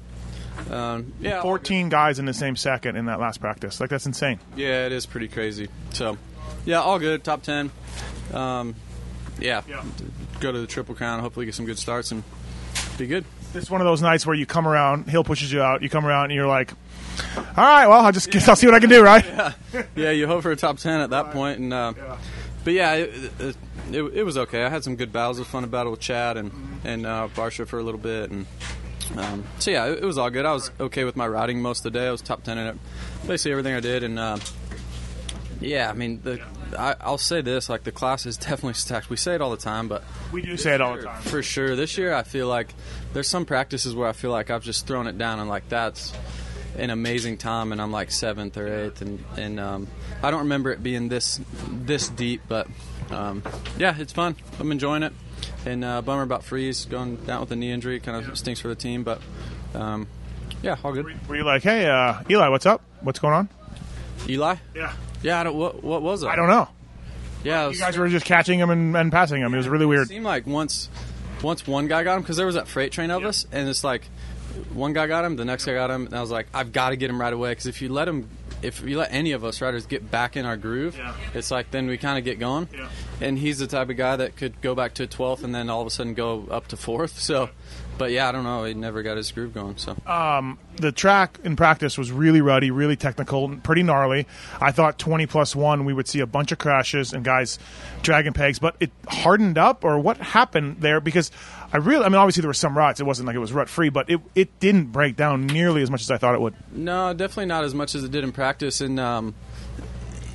Um, 0.69 1.13
yeah, 1.22 1.41
14 1.41 1.88
guys 1.88 2.19
in 2.19 2.25
the 2.25 2.34
same 2.34 2.58
second 2.58 2.98
in 2.98 3.05
that 3.05 3.17
last 3.17 3.39
practice. 3.39 3.79
Like 3.79 3.89
that's 3.89 4.05
insane. 4.05 4.39
Yeah, 4.58 4.88
it 4.88 4.91
is 4.91 5.05
pretty 5.05 5.29
crazy. 5.29 5.69
So, 5.93 6.17
yeah, 6.65 6.81
all 6.81 7.00
good. 7.00 7.24
Top 7.24 7.43
ten. 7.43 7.72
Um, 8.34 8.75
yeah, 9.39 9.62
go 10.41 10.51
to 10.51 10.60
the 10.60 10.67
Triple 10.67 10.96
Crown. 10.96 11.22
Hopefully, 11.22 11.46
get 11.46 11.55
some 11.55 11.65
good 11.65 11.79
starts 11.79 12.12
and 12.12 12.24
be 12.98 13.08
good. 13.08 13.24
It's 13.53 13.70
one 13.70 13.82
of 13.82 13.86
those 13.86 14.01
nights 14.01 14.25
where 14.25 14.36
you 14.36 14.46
come 14.46 14.68
around, 14.68 15.10
Hill 15.10 15.24
pushes 15.24 15.51
you 15.51 15.62
out, 15.62 15.82
you 15.82 15.89
come 15.89 16.06
around, 16.06 16.25
and 16.25 16.34
you're 16.34 16.48
like, 16.48 16.72
all 17.36 17.63
right, 17.63 17.88
well, 17.88 18.06
I'll 18.06 18.12
just 18.12 18.29
guess 18.32 18.48
I'll 18.48 18.56
see 18.56 18.68
what 18.68 18.75
I 18.75 18.79
can 18.79 18.89
do, 18.89 19.03
right? 19.03 19.25
yeah, 19.96 20.12
you 20.12 20.27
hope 20.27 20.44
for 20.44 20.51
a 20.51 20.56
top 20.56 20.77
ten 20.77 21.01
at 21.01 21.10
that 21.10 21.32
point, 21.32 21.60
and 21.60 21.74
uh, 21.74 21.94
but 22.63 22.74
yeah, 22.74 22.94
it, 22.94 23.32
it, 23.39 23.58
it, 23.91 24.03
it 24.03 24.24
was 24.24 24.38
okay. 24.38 24.63
I 24.63 24.70
had 24.70 24.84
some 24.84 24.96
good 24.96 25.12
battles. 25.12 25.38
It 25.38 25.41
was 25.41 25.48
fun 25.48 25.63
to 25.63 25.70
battle 25.70 25.91
with 25.91 26.00
Chad 26.00 26.38
and 26.38 26.51
and 26.84 27.06
uh, 27.06 27.27
Barcia 27.34 27.68
for 27.68 27.79
a 27.79 27.84
little 27.84 28.00
bit, 28.00 28.29
and 28.29 28.46
um, 29.18 29.44
so 29.58 29.72
yeah, 29.72 29.88
it, 29.88 30.00
it 30.00 30.06
was 30.06 30.18
all 30.18 30.29
good. 30.29 30.46
I 30.46 30.53
was 30.53 30.72
okay 30.79 31.03
with 31.03 31.15
my 31.15 31.27
riding 31.27 31.62
most 31.62 31.79
of 31.86 31.91
the 31.91 32.00
day. 32.00 32.08
I 32.08 32.12
was 32.12 32.22
top 32.22 32.44
ten 32.44 32.58
in 32.58 32.68
it, 32.68 32.77
basically 33.25 33.51
everything 33.51 33.74
I 33.74 33.79
did, 33.79 34.03
and 34.03 34.20
uh, 34.20 34.38
yeah, 35.60 35.89
I 35.89 35.94
mean 35.94 36.22
the. 36.24 36.42
I, 36.78 36.96
I'll 37.01 37.18
say 37.18 37.42
this: 37.42 37.70
like 37.70 37.84
the 37.84 37.92
class 37.92 38.25
is 38.25 38.38
definitely 38.50 38.74
stacked. 38.75 39.10
We 39.10 39.18
say 39.18 39.36
it 39.36 39.42
all 39.42 39.51
the 39.51 39.58
time, 39.58 39.88
but 39.88 40.04
We 40.32 40.42
do 40.42 40.56
say 40.58 40.75
it 40.75 40.82
all 40.82 40.96
the 40.96 41.04
time. 41.04 41.22
for 41.22 41.42
sure. 41.44 41.75
This 41.75 41.98
year, 41.98 42.13
I 42.13 42.24
feel 42.24 42.48
like 42.48 42.74
there's 43.13 43.28
some 43.28 43.46
practices 43.46 43.96
where 43.96 44.08
I 44.08 44.13
feel 44.13 44.32
like 44.32 44.50
I've 44.50 44.63
just 44.63 44.88
thrown 44.88 45.08
it 45.08 45.18
down 45.18 45.39
and 45.39 45.50
like 45.50 45.68
that's 45.70 46.13
an 46.78 46.89
amazing 46.92 47.38
time, 47.38 47.72
and 47.72 47.82
I'm 47.82 47.92
like 47.92 48.12
seventh 48.12 48.56
or 48.58 48.68
eighth, 48.86 49.01
and 49.01 49.24
and 49.38 49.60
um, 49.60 49.88
I 50.24 50.32
don't 50.32 50.42
remember 50.42 50.72
it 50.72 50.82
being 50.84 51.10
this 51.10 51.39
this 51.70 52.08
deep, 52.10 52.42
but 52.48 52.68
um, 53.12 53.44
yeah, 53.78 53.96
it's 53.98 54.13
fun. 54.13 54.36
I'm 54.60 54.72
enjoying 54.72 55.04
it, 55.04 55.13
and 55.66 55.84
uh, 55.84 56.01
bummer 56.01 56.22
about 56.22 56.44
Freeze 56.44 56.86
going 56.86 57.16
down 57.18 57.42
with 57.42 57.51
a 57.51 57.56
knee 57.56 57.72
injury. 57.72 58.00
Kind 58.00 58.25
of 58.25 58.38
stinks 58.38 58.60
for 58.62 58.68
the 58.70 58.75
team, 58.75 59.04
but 59.04 59.20
um, 59.74 60.08
yeah, 60.62 60.78
all 60.84 60.94
good. 60.94 61.06
Were 61.28 61.36
you 61.36 61.44
like, 61.44 61.63
hey, 61.63 61.88
uh, 61.88 62.22
Eli, 62.30 62.48
what's 62.50 62.66
up? 62.66 62.82
What's 63.01 63.20
going 63.20 63.34
on? 63.34 63.50
Eli? 64.30 64.56
Yeah. 64.75 64.94
Yeah, 65.22 65.40
I 65.40 65.44
don't. 65.44 65.56
What, 65.56 65.84
what 65.84 66.02
was 66.02 66.24
it? 66.24 66.28
I 66.28 66.36
don't 66.36 66.48
know. 66.48 66.68
Yeah, 67.44 67.70
You 67.70 67.78
guys 67.80 67.98
were 67.98 68.10
just 68.10 68.26
catching 68.26 68.60
him 68.60 68.70
and, 68.70 68.96
and 68.98 69.12
passing 69.12 69.42
him. 69.42 69.54
It 69.54 69.58
was 69.58 69.70
really 69.70 69.86
weird. 69.86 70.04
It 70.04 70.10
seemed 70.10 70.26
like 70.26 70.46
once, 70.46 70.90
once 71.42 71.66
one 71.66 71.88
guy 71.88 72.04
got 72.04 72.16
him 72.18 72.22
because 72.22 72.36
there 72.36 72.46
was 72.46 72.56
that 72.56 72.68
freight 72.68 72.92
train 72.92 73.12
of 73.12 73.24
us, 73.24 73.46
and 73.52 73.70
it's 73.70 73.84
like 73.84 74.04
one 74.74 74.92
guy 74.92 75.08
got 75.08 75.24
him, 75.24 75.38
the 75.38 75.46
next 75.46 75.64
guy 75.66 75.74
got 75.74 75.90
him, 75.90 76.06
and 76.08 76.14
I 76.16 76.20
was 76.22 76.32
like, 76.32 76.48
I've 76.54 76.74
got 76.74 76.90
to 76.90 76.98
get 76.98 77.10
him 77.10 77.20
right 77.20 77.32
away 77.32 77.52
because 77.52 77.66
if 77.66 77.82
you 77.82 77.88
let 77.90 78.10
him, 78.10 78.28
if 78.62 78.82
you 78.82 78.98
let 78.98 79.14
any 79.14 79.32
of 79.32 79.46
us 79.46 79.62
riders 79.62 79.86
get 79.86 80.12
back 80.12 80.36
in 80.36 80.46
our 80.46 80.58
groove, 80.58 80.98
Yeah. 80.98 81.16
it's 81.34 81.50
like 81.50 81.72
then 81.72 81.88
we 81.88 81.98
kind 81.98 82.18
of 82.18 82.26
get 82.26 82.40
going. 82.40 82.68
Yeah. 82.74 82.90
And 83.22 83.38
he's 83.38 83.60
the 83.60 83.68
type 83.68 83.90
of 83.90 83.98
guy 83.98 84.16
that 84.16 84.38
could 84.38 84.62
go 84.62 84.76
back 84.76 84.94
to 84.96 85.08
12th 85.08 85.44
and 85.44 85.54
then 85.54 85.70
all 85.70 85.82
of 85.82 85.88
a 85.88 85.90
sudden 85.90 86.14
go 86.14 86.48
up 86.50 86.68
to 86.70 86.78
fourth. 86.78 87.20
So, 87.20 87.50
but 87.98 88.12
yeah, 88.12 88.30
I 88.30 88.32
don't 88.32 88.44
know. 88.44 88.64
He 88.64 88.74
never 88.74 89.04
got 89.04 89.18
his 89.18 89.32
groove 89.32 89.54
going. 89.54 89.78
So 89.78 89.98
the 90.78 90.92
track 90.92 91.40
in 91.44 91.56
practice 91.56 91.98
was 91.98 92.12
really 92.12 92.42
ruddy, 92.42 92.72
really 92.72 92.96
technical, 92.96 93.58
pretty 93.58 93.84
gnarly. 93.84 94.26
I 94.62 94.72
thought 94.72 94.98
20 94.98 95.26
plus 95.26 95.56
one, 95.56 95.86
we 95.86 95.94
would 95.94 96.08
see 96.08 96.22
a 96.22 96.26
bunch 96.26 96.52
of 96.52 96.58
crashes 96.58 97.14
and 97.14 97.24
guys 97.24 97.60
dragging 98.02 98.34
pegs, 98.34 98.60
but 98.60 98.76
it 98.80 98.92
hardened 99.08 99.58
up, 99.58 99.84
or 99.84 100.00
what 100.00 100.18
happened 100.18 100.78
there? 100.80 101.02
Because 101.02 101.32
I 101.74 101.78
really, 101.78 102.06
I 102.06 102.10
mean, 102.10 102.16
obviously 102.16 102.42
there 102.42 102.50
were 102.50 102.54
some 102.54 102.78
ruts. 102.78 103.00
It 103.00 103.06
wasn't 103.06 103.28
like 103.28 103.36
it 103.36 103.40
was 103.40 103.54
rut 103.54 103.70
free, 103.70 103.90
but 103.90 104.10
it, 104.10 104.22
it 104.36 104.60
didn't 104.60 104.88
break 104.88 105.16
down 105.16 105.48
nearly 105.48 105.82
as 105.82 105.92
much 105.92 106.02
as 106.02 106.10
I 106.10 106.18
thought 106.18 106.36
it 106.36 106.42
would. 106.42 106.56
No, 106.72 107.14
definitely 107.14 107.48
not 107.48 107.64
as 107.64 107.76
much 107.76 107.96
as 107.96 108.04
it 108.04 108.12
did 108.12 108.24
in 108.24 108.32
practice. 108.32 108.82
And 108.82 109.00
um, 109.00 109.36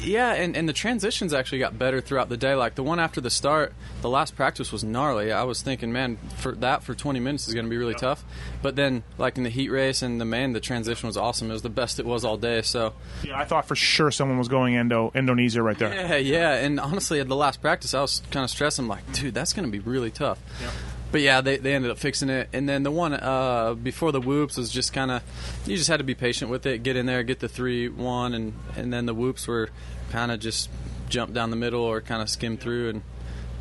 yeah, 0.04 0.32
and, 0.32 0.56
and 0.56 0.68
the 0.68 0.72
transitions 0.72 1.32
actually 1.32 1.58
got 1.58 1.78
better 1.78 2.00
throughout 2.00 2.28
the 2.28 2.36
day. 2.36 2.54
Like 2.54 2.74
the 2.74 2.82
one 2.82 2.98
after 2.98 3.20
the 3.20 3.30
start, 3.30 3.74
the 4.02 4.08
last 4.08 4.36
practice 4.36 4.72
was 4.72 4.84
gnarly. 4.84 5.32
I 5.32 5.44
was 5.44 5.62
thinking, 5.62 5.92
man, 5.92 6.18
for 6.36 6.52
that 6.56 6.82
for 6.82 6.94
20 6.94 7.20
minutes 7.20 7.48
is 7.48 7.54
going 7.54 7.66
to 7.66 7.70
be 7.70 7.76
really 7.76 7.94
tough. 7.94 8.24
But 8.62 8.76
then, 8.76 9.02
like 9.18 9.36
in 9.36 9.44
the 9.44 9.50
heat 9.50 9.70
race 9.70 10.02
and 10.02 10.20
the 10.20 10.24
main, 10.24 10.52
the 10.52 10.60
transition 10.60 11.06
was 11.06 11.16
awesome. 11.16 11.50
It 11.50 11.54
was 11.54 11.62
the 11.62 11.68
best 11.70 11.98
it 11.98 12.06
was 12.06 12.24
all 12.24 12.36
day. 12.36 12.62
So 12.62 12.94
Yeah, 13.22 13.38
I 13.38 13.44
thought 13.44 13.66
for 13.66 13.76
sure 13.76 14.10
someone 14.10 14.38
was 14.38 14.48
going 14.48 14.74
Indo, 14.74 15.10
Indonesia 15.14 15.62
right 15.62 15.78
there. 15.78 15.94
yeah, 15.94 16.16
yeah. 16.16 16.54
And 16.54 16.78
honestly, 16.80 17.20
at 17.20 17.28
the 17.28 17.36
last 17.36 17.60
practice, 17.60 17.94
I 17.94 18.00
was 18.00 18.22
kind 18.30 18.44
of 18.44 18.50
stressing, 18.50 18.88
like, 18.88 19.10
dude, 19.12 19.34
that's 19.34 19.52
going 19.52 19.66
to 19.66 19.72
be 19.72 19.80
really 19.80 20.10
tough. 20.10 20.38
Yeah 20.60 20.70
But 21.14 21.20
yeah, 21.20 21.42
they, 21.42 21.58
they 21.58 21.74
ended 21.74 21.92
up 21.92 21.98
fixing 21.98 22.28
it. 22.28 22.48
And 22.52 22.68
then 22.68 22.82
the 22.82 22.90
one 22.90 23.14
uh, 23.14 23.74
before 23.74 24.10
the 24.10 24.20
whoops 24.20 24.56
was 24.56 24.68
just 24.68 24.92
kind 24.92 25.12
of, 25.12 25.22
you 25.64 25.76
just 25.76 25.88
had 25.88 25.98
to 25.98 26.04
be 26.04 26.16
patient 26.16 26.50
with 26.50 26.66
it, 26.66 26.82
get 26.82 26.96
in 26.96 27.06
there, 27.06 27.22
get 27.22 27.38
the 27.38 27.46
3 27.48 27.88
1, 27.88 28.34
and, 28.34 28.52
and 28.76 28.92
then 28.92 29.06
the 29.06 29.14
whoops 29.14 29.46
were 29.46 29.70
kind 30.14 30.30
of 30.30 30.38
just 30.38 30.70
jump 31.08 31.32
down 31.34 31.50
the 31.50 31.56
middle 31.56 31.82
or 31.82 32.00
kind 32.00 32.22
of 32.22 32.30
skim 32.30 32.56
through. 32.56 32.88
and 32.90 33.02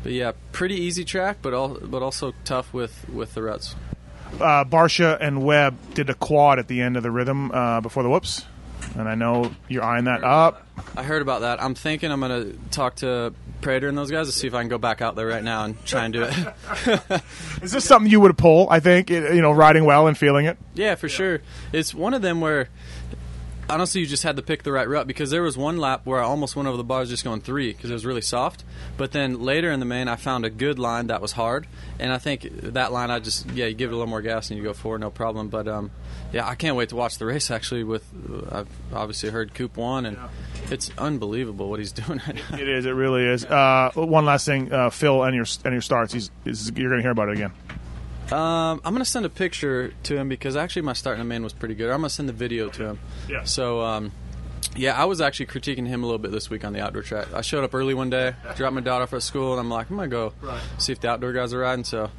But 0.04 0.12
yeah, 0.12 0.32
pretty 0.52 0.76
easy 0.76 1.04
track, 1.04 1.38
but 1.42 1.52
all, 1.52 1.70
but 1.82 2.00
also 2.00 2.32
tough 2.44 2.72
with, 2.72 3.08
with 3.12 3.34
the 3.34 3.42
ruts. 3.42 3.74
uh, 4.40 4.64
Barcia 4.64 5.18
and 5.20 5.42
Webb 5.44 5.76
did 5.94 6.08
a 6.10 6.14
quad 6.14 6.58
at 6.60 6.68
the 6.68 6.80
end 6.80 6.96
of 6.96 7.02
the 7.02 7.10
rhythm 7.10 7.50
uh, 7.50 7.80
before 7.80 8.02
the 8.04 8.08
whoops, 8.08 8.44
and 8.96 9.08
I 9.08 9.14
know 9.16 9.50
you're 9.68 9.82
eyeing 9.82 10.04
that 10.04 10.22
up. 10.22 10.64
I 10.96 11.02
heard 11.02 11.22
about 11.22 11.40
that. 11.42 11.60
I'm 11.62 11.74
thinking 11.74 12.10
I'm 12.12 12.20
going 12.20 12.52
to 12.52 12.58
talk 12.70 12.96
to 12.96 13.32
Prater 13.60 13.88
and 13.88 13.96
those 13.98 14.10
guys 14.10 14.26
to 14.26 14.32
see 14.32 14.46
if 14.46 14.54
I 14.54 14.60
can 14.60 14.68
go 14.68 14.78
back 14.78 15.00
out 15.02 15.16
there 15.16 15.26
right 15.26 15.42
now 15.42 15.64
and 15.64 15.82
try 15.86 16.04
and 16.04 16.12
do 16.12 16.22
it. 16.28 16.34
Is 17.62 17.72
this 17.72 17.84
something 17.84 18.10
you 18.10 18.20
would 18.20 18.36
pull? 18.36 18.68
I 18.70 18.80
think 18.80 19.10
it- 19.10 19.34
you 19.34 19.40
know, 19.42 19.52
riding 19.52 19.84
well 19.84 20.06
and 20.06 20.16
feeling 20.18 20.46
it. 20.46 20.58
Yeah, 20.74 20.94
for 20.96 21.08
sure. 21.08 21.40
It's 21.72 21.94
one 21.94 22.12
of 22.14 22.22
them 22.22 22.40
where 22.40 22.68
honestly 23.68 24.00
you 24.00 24.06
just 24.06 24.22
had 24.22 24.36
to 24.36 24.42
pick 24.42 24.62
the 24.62 24.72
right 24.72 24.88
route 24.88 25.06
because 25.06 25.30
there 25.30 25.42
was 25.42 25.56
one 25.56 25.78
lap 25.78 26.02
where 26.04 26.20
I 26.20 26.24
almost 26.24 26.56
went 26.56 26.68
over 26.68 26.76
the 26.76 26.84
bars 26.84 27.08
just 27.08 27.24
going 27.24 27.40
three 27.40 27.72
because 27.72 27.90
it 27.90 27.92
was 27.92 28.06
really 28.06 28.20
soft. 28.20 28.64
But 28.96 29.12
then 29.12 29.42
later 29.42 29.70
in 29.70 29.80
the 29.80 29.86
main, 29.86 30.08
I 30.08 30.16
found 30.16 30.44
a 30.44 30.50
good 30.50 30.78
line 30.78 31.08
that 31.08 31.20
was 31.20 31.32
hard, 31.32 31.66
and 31.98 32.12
I 32.12 32.18
think 32.18 32.48
that 32.60 32.92
line 32.92 33.10
I 33.10 33.18
just 33.18 33.50
yeah 33.50 33.66
you 33.66 33.74
give 33.74 33.90
it 33.90 33.94
a 33.94 33.96
little 33.96 34.10
more 34.10 34.22
gas 34.22 34.50
and 34.50 34.58
you 34.58 34.64
go 34.64 34.72
forward 34.72 35.00
no 35.00 35.10
problem. 35.10 35.48
But 35.48 35.68
um, 35.68 35.90
yeah, 36.32 36.46
I 36.48 36.54
can't 36.54 36.76
wait 36.76 36.90
to 36.90 36.96
watch 36.96 37.18
the 37.18 37.26
race 37.26 37.50
actually. 37.50 37.84
With 37.84 38.04
I've 38.50 38.68
obviously 38.92 39.30
heard 39.30 39.54
Coop 39.54 39.76
won 39.76 40.06
and. 40.06 40.18
It's 40.70 40.90
unbelievable 40.96 41.68
what 41.68 41.78
he's 41.78 41.92
doing 41.92 42.22
right 42.26 42.40
now. 42.50 42.56
It 42.56 42.68
is. 42.68 42.86
It 42.86 42.92
really 42.92 43.24
is. 43.24 43.44
Uh, 43.44 43.90
one 43.94 44.24
last 44.24 44.46
thing, 44.46 44.72
uh, 44.72 44.88
Phil, 44.88 45.22
and 45.22 45.36
your 45.36 45.44
and 45.64 45.74
your 45.74 45.82
starts. 45.82 46.14
He's, 46.14 46.30
is, 46.46 46.72
you're 46.74 46.88
going 46.88 47.00
to 47.00 47.02
hear 47.02 47.10
about 47.10 47.28
it 47.28 47.34
again. 47.34 47.52
Um, 48.32 48.80
I'm 48.84 48.94
gonna 48.94 49.04
send 49.04 49.26
a 49.26 49.30
picture 49.30 49.92
to 50.04 50.16
him 50.16 50.28
because 50.28 50.56
actually 50.56 50.82
my 50.82 50.92
start 50.94 51.14
in 51.14 51.18
the 51.20 51.24
main 51.28 51.42
was 51.42 51.52
pretty 51.52 51.74
good. 51.74 51.90
I'm 51.90 51.98
gonna 52.00 52.10
send 52.10 52.28
the 52.28 52.32
video 52.32 52.68
to 52.70 52.84
him. 52.90 52.98
Yeah. 53.28 53.44
So 53.44 53.82
um, 53.82 54.12
yeah, 54.76 55.00
I 55.00 55.04
was 55.04 55.20
actually 55.20 55.46
critiquing 55.46 55.86
him 55.86 56.02
a 56.02 56.06
little 56.06 56.18
bit 56.18 56.32
this 56.32 56.48
week 56.50 56.64
on 56.64 56.72
the 56.72 56.80
outdoor 56.80 57.02
track. 57.02 57.28
I 57.34 57.42
showed 57.42 57.62
up 57.64 57.74
early 57.74 57.92
one 57.94 58.10
day, 58.10 58.34
dropped 58.56 58.74
my 58.74 58.80
daughter 58.80 59.04
off 59.04 59.12
at 59.12 59.22
school, 59.22 59.52
and 59.52 59.60
I'm 59.60 59.68
like, 59.70 59.90
I'm 59.90 59.96
gonna 59.96 60.08
go 60.08 60.32
see 60.78 60.92
if 60.92 61.00
the 61.00 61.10
outdoor 61.10 61.32
guys 61.32 61.52
are 61.52 61.58
riding. 61.58 61.84
So 61.84 62.10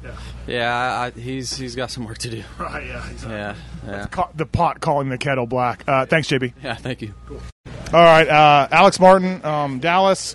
yeah, 0.46 0.72
I, 0.72 1.06
I, 1.06 1.10
he's 1.10 1.56
he's 1.56 1.74
got 1.74 1.90
some 1.90 2.04
work 2.06 2.18
to 2.18 2.30
do. 2.30 2.42
Right. 2.58 2.86
Yeah. 2.86 3.10
Yeah, 3.28 3.54
yeah, 3.86 4.06
Ca- 4.06 4.30
the 4.34 4.46
pot 4.46 4.80
calling 4.80 5.08
the 5.08 5.18
kettle 5.18 5.46
black. 5.46 5.82
Uh, 5.88 6.06
thanks, 6.06 6.28
JB. 6.28 6.52
yeah. 6.62 6.74
Thank 6.76 7.02
you. 7.02 7.14
All 7.92 8.02
right, 8.02 8.26
uh, 8.28 8.66
Alex 8.70 8.98
Martin, 8.98 9.44
um, 9.44 9.78
Dallas. 9.78 10.34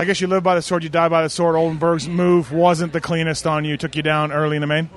I 0.00 0.06
guess 0.06 0.18
you 0.18 0.28
live 0.28 0.42
by 0.42 0.54
the 0.54 0.62
sword, 0.62 0.82
you 0.82 0.88
die 0.88 1.10
by 1.10 1.22
the 1.22 1.28
sword. 1.28 1.56
Oldenburg's 1.56 2.08
move 2.08 2.52
wasn't 2.52 2.94
the 2.94 3.02
cleanest 3.02 3.46
on 3.46 3.66
you. 3.66 3.76
Took 3.76 3.96
you 3.96 4.02
down 4.02 4.32
early 4.32 4.56
in 4.56 4.62
the 4.62 4.66
main. 4.66 4.88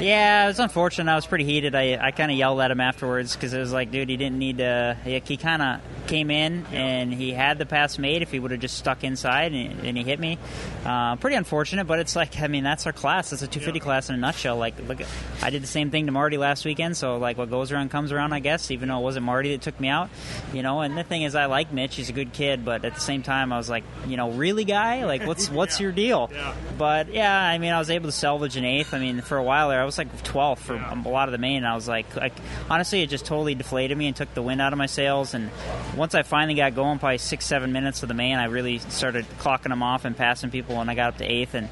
Yeah, 0.00 0.44
it 0.44 0.48
was 0.48 0.58
unfortunate. 0.58 1.10
I 1.10 1.14
was 1.14 1.26
pretty 1.26 1.44
heated. 1.44 1.74
I, 1.74 1.98
I 2.00 2.10
kind 2.10 2.30
of 2.30 2.36
yelled 2.36 2.60
at 2.60 2.70
him 2.70 2.80
afterwards 2.80 3.34
because 3.34 3.52
it 3.52 3.58
was 3.58 3.72
like, 3.72 3.90
dude, 3.90 4.08
he 4.08 4.16
didn't 4.16 4.38
need 4.38 4.58
to. 4.58 4.96
He, 5.04 5.20
he 5.24 5.36
kind 5.36 5.62
of 5.62 5.80
came 6.06 6.30
in 6.30 6.66
and 6.72 7.12
he 7.12 7.32
had 7.32 7.58
the 7.58 7.66
pass 7.66 7.98
made 7.98 8.22
if 8.22 8.30
he 8.30 8.38
would 8.38 8.50
have 8.50 8.60
just 8.60 8.76
stuck 8.76 9.04
inside 9.04 9.52
and, 9.52 9.86
and 9.86 9.96
he 9.96 10.02
hit 10.02 10.18
me. 10.18 10.38
Uh, 10.84 11.16
pretty 11.16 11.36
unfortunate, 11.36 11.86
but 11.86 11.98
it's 11.98 12.16
like, 12.16 12.40
I 12.40 12.48
mean, 12.48 12.64
that's 12.64 12.86
our 12.86 12.92
class. 12.92 13.32
It's 13.32 13.42
a 13.42 13.46
250 13.46 13.80
class 13.80 14.08
in 14.08 14.14
a 14.14 14.18
nutshell. 14.18 14.56
Like, 14.56 14.74
look, 14.88 15.00
I 15.42 15.50
did 15.50 15.62
the 15.62 15.68
same 15.68 15.90
thing 15.90 16.06
to 16.06 16.12
Marty 16.12 16.36
last 16.38 16.64
weekend, 16.64 16.96
so 16.96 17.18
like, 17.18 17.38
what 17.38 17.50
goes 17.50 17.72
around 17.72 17.90
comes 17.90 18.12
around, 18.12 18.32
I 18.32 18.40
guess. 18.40 18.70
Even 18.70 18.88
though 18.88 18.98
it 18.98 19.02
wasn't 19.02 19.26
Marty 19.26 19.52
that 19.52 19.62
took 19.62 19.78
me 19.78 19.88
out, 19.88 20.10
you 20.52 20.62
know. 20.62 20.80
And 20.80 20.96
the 20.96 21.04
thing 21.04 21.22
is, 21.22 21.34
I 21.34 21.46
like 21.46 21.72
Mitch. 21.72 21.96
He's 21.96 22.08
a 22.08 22.12
good 22.12 22.32
kid, 22.32 22.64
but 22.64 22.84
at 22.84 22.94
the 22.94 23.00
same 23.00 23.22
time, 23.22 23.52
I 23.52 23.56
was 23.58 23.70
like, 23.70 23.84
you 24.06 24.16
know, 24.16 24.30
really, 24.30 24.64
guy, 24.64 25.04
like, 25.04 25.26
what's 25.26 25.50
what's 25.50 25.80
your 25.80 25.92
deal? 25.92 26.30
But 26.78 27.12
yeah, 27.12 27.36
I 27.40 27.58
mean, 27.58 27.72
I 27.72 27.78
was 27.78 27.90
able 27.90 28.06
to 28.06 28.12
salvage 28.12 28.56
an 28.56 28.64
eighth. 28.64 28.94
I 28.94 28.98
mean, 28.98 29.20
for 29.20 29.36
a 29.36 29.42
while 29.42 29.70
there, 29.72 29.82
I 29.82 29.84
was 29.84 29.98
like 29.98 30.22
12th 30.22 30.58
for 30.58 30.74
a 30.74 31.08
lot 31.08 31.28
of 31.28 31.32
the 31.32 31.38
main. 31.38 31.58
And 31.58 31.66
I 31.66 31.74
was 31.74 31.88
like, 31.88 32.14
like, 32.14 32.34
honestly, 32.70 33.02
it 33.02 33.08
just 33.08 33.26
totally 33.26 33.54
deflated 33.54 33.96
me 33.96 34.06
and 34.06 34.14
took 34.14 34.32
the 34.34 34.42
wind 34.42 34.60
out 34.60 34.72
of 34.72 34.78
my 34.78 34.86
sails. 34.86 35.34
And 35.34 35.50
once 35.96 36.14
I 36.14 36.22
finally 36.22 36.54
got 36.54 36.74
going, 36.74 36.98
probably 36.98 37.18
six, 37.18 37.46
seven 37.46 37.72
minutes 37.72 38.02
of 38.02 38.08
the 38.08 38.14
main, 38.14 38.38
I 38.38 38.44
really 38.44 38.78
started 38.78 39.26
clocking 39.38 39.70
them 39.70 39.82
off 39.82 40.04
and 40.04 40.16
passing 40.16 40.50
people. 40.50 40.80
And 40.80 40.90
I 40.90 40.94
got 40.94 41.08
up 41.08 41.18
to 41.18 41.24
eighth, 41.24 41.54
and 41.54 41.68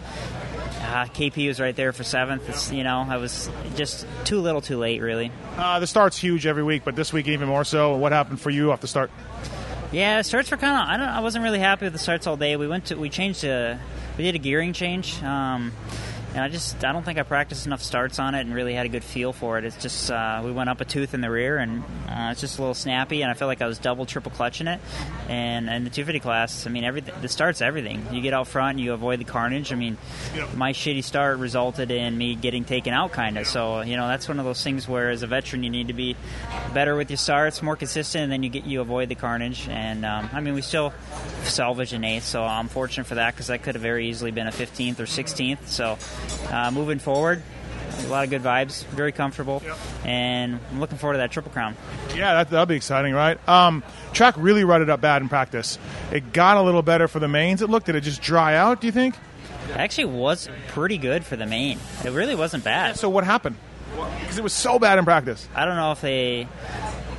uh, 0.82 1.04
KP 1.06 1.46
was 1.46 1.60
right 1.60 1.76
there 1.76 1.92
for 1.92 2.02
seventh. 2.02 2.48
It's, 2.48 2.72
you 2.72 2.84
know, 2.84 3.06
I 3.08 3.18
was 3.18 3.50
just 3.76 4.06
too 4.24 4.40
little, 4.40 4.60
too 4.60 4.78
late, 4.78 5.00
really. 5.00 5.30
Uh, 5.56 5.78
the 5.78 5.86
start's 5.86 6.18
huge 6.18 6.46
every 6.46 6.64
week, 6.64 6.82
but 6.84 6.96
this 6.96 7.12
week 7.12 7.28
even 7.28 7.48
more 7.48 7.64
so. 7.64 7.96
What 7.96 8.12
happened 8.12 8.40
for 8.40 8.50
you 8.50 8.72
off 8.72 8.80
the 8.80 8.88
start? 8.88 9.10
Yeah, 9.92 10.22
starts 10.22 10.50
were 10.50 10.56
kind 10.56 10.82
of. 10.82 10.88
I 10.88 10.96
don't. 10.96 11.08
I 11.08 11.20
wasn't 11.20 11.42
really 11.42 11.58
happy 11.58 11.86
with 11.86 11.92
the 11.92 11.98
starts 11.98 12.26
all 12.26 12.36
day. 12.36 12.56
We 12.56 12.68
went 12.68 12.86
to. 12.86 12.94
We 12.96 13.10
changed 13.10 13.40
to. 13.40 13.78
We 14.16 14.24
did 14.24 14.36
a 14.36 14.38
gearing 14.38 14.72
change. 14.72 15.20
Um, 15.22 15.72
and 16.34 16.44
I 16.44 16.48
just 16.48 16.84
I 16.84 16.92
don't 16.92 17.04
think 17.04 17.18
I 17.18 17.24
practiced 17.24 17.66
enough 17.66 17.82
starts 17.82 18.18
on 18.18 18.34
it 18.34 18.40
and 18.40 18.54
really 18.54 18.74
had 18.74 18.86
a 18.86 18.88
good 18.88 19.02
feel 19.02 19.32
for 19.32 19.58
it. 19.58 19.64
It's 19.64 19.76
just 19.76 20.10
uh, 20.10 20.42
we 20.44 20.52
went 20.52 20.70
up 20.70 20.80
a 20.80 20.84
tooth 20.84 21.12
in 21.12 21.20
the 21.20 21.30
rear, 21.30 21.58
and 21.58 21.82
uh, 22.08 22.30
it's 22.30 22.40
just 22.40 22.58
a 22.58 22.62
little 22.62 22.74
snappy, 22.74 23.22
and 23.22 23.30
I 23.30 23.34
feel 23.34 23.48
like 23.48 23.60
I 23.60 23.66
was 23.66 23.78
double, 23.78 24.06
triple 24.06 24.30
clutching 24.30 24.68
it. 24.68 24.80
And 25.28 25.68
in 25.68 25.84
the 25.84 25.90
250 25.90 26.20
class, 26.20 26.66
I 26.66 26.70
mean, 26.70 26.84
everything 26.84 27.14
the 27.20 27.28
start's 27.28 27.60
everything. 27.60 28.06
You 28.12 28.20
get 28.20 28.32
out 28.32 28.46
front, 28.46 28.78
you 28.78 28.92
avoid 28.92 29.18
the 29.18 29.24
carnage. 29.24 29.72
I 29.72 29.76
mean, 29.76 29.98
my 30.54 30.72
shitty 30.72 31.02
start 31.02 31.38
resulted 31.38 31.90
in 31.90 32.16
me 32.16 32.36
getting 32.36 32.64
taken 32.64 32.94
out, 32.94 33.12
kind 33.12 33.36
of. 33.36 33.46
So 33.46 33.80
you 33.80 33.96
know 33.96 34.06
that's 34.06 34.28
one 34.28 34.38
of 34.38 34.44
those 34.44 34.62
things 34.62 34.88
where, 34.88 35.10
as 35.10 35.22
a 35.22 35.26
veteran, 35.26 35.64
you 35.64 35.70
need 35.70 35.88
to 35.88 35.94
be 35.94 36.16
better 36.72 36.94
with 36.94 37.10
your 37.10 37.16
starts, 37.16 37.60
more 37.60 37.76
consistent, 37.76 38.24
and 38.24 38.32
then 38.32 38.42
you 38.44 38.50
get 38.50 38.64
you 38.64 38.80
avoid 38.80 39.08
the 39.08 39.16
carnage. 39.16 39.68
And 39.68 40.04
um, 40.04 40.30
I 40.32 40.40
mean, 40.40 40.54
we 40.54 40.62
still 40.62 40.92
salvaged 41.42 41.92
an 41.92 42.04
eighth, 42.04 42.24
so 42.24 42.44
I'm 42.44 42.68
fortunate 42.68 43.06
for 43.06 43.16
that 43.16 43.34
because 43.34 43.50
I 43.50 43.58
could 43.58 43.74
have 43.74 43.82
very 43.82 44.08
easily 44.08 44.30
been 44.30 44.46
a 44.46 44.52
15th 44.52 45.00
or 45.00 45.04
16th. 45.04 45.66
So 45.66 45.98
uh, 46.50 46.70
moving 46.70 46.98
forward, 46.98 47.42
a 48.04 48.08
lot 48.08 48.24
of 48.24 48.30
good 48.30 48.42
vibes, 48.42 48.84
very 48.86 49.12
comfortable, 49.12 49.62
and 50.04 50.58
I'm 50.70 50.80
looking 50.80 50.98
forward 50.98 51.14
to 51.14 51.18
that 51.18 51.30
triple 51.30 51.52
crown. 51.52 51.76
Yeah, 52.14 52.34
that, 52.34 52.50
that'll 52.50 52.66
be 52.66 52.76
exciting, 52.76 53.12
right? 53.12 53.38
Um, 53.48 53.82
track 54.12 54.34
really 54.36 54.64
rutted 54.64 54.90
up 54.90 55.00
bad 55.00 55.22
in 55.22 55.28
practice. 55.28 55.78
It 56.12 56.32
got 56.32 56.56
a 56.56 56.62
little 56.62 56.82
better 56.82 57.08
for 57.08 57.18
the 57.18 57.28
mains. 57.28 57.62
It 57.62 57.70
looked. 57.70 57.86
Did 57.86 57.96
it 57.96 58.02
just 58.02 58.22
dry 58.22 58.56
out? 58.56 58.80
Do 58.80 58.86
you 58.86 58.92
think? 58.92 59.14
It 59.68 59.76
actually 59.76 60.06
was 60.06 60.48
pretty 60.68 60.98
good 60.98 61.24
for 61.24 61.36
the 61.36 61.46
main. 61.46 61.78
It 62.04 62.10
really 62.10 62.34
wasn't 62.34 62.64
bad. 62.64 62.96
So 62.96 63.08
what 63.08 63.24
happened? 63.24 63.56
Because 64.20 64.38
it 64.38 64.42
was 64.42 64.52
so 64.52 64.78
bad 64.78 64.98
in 64.98 65.04
practice. 65.04 65.46
I 65.54 65.64
don't 65.64 65.76
know 65.76 65.92
if 65.92 66.00
they. 66.00 66.48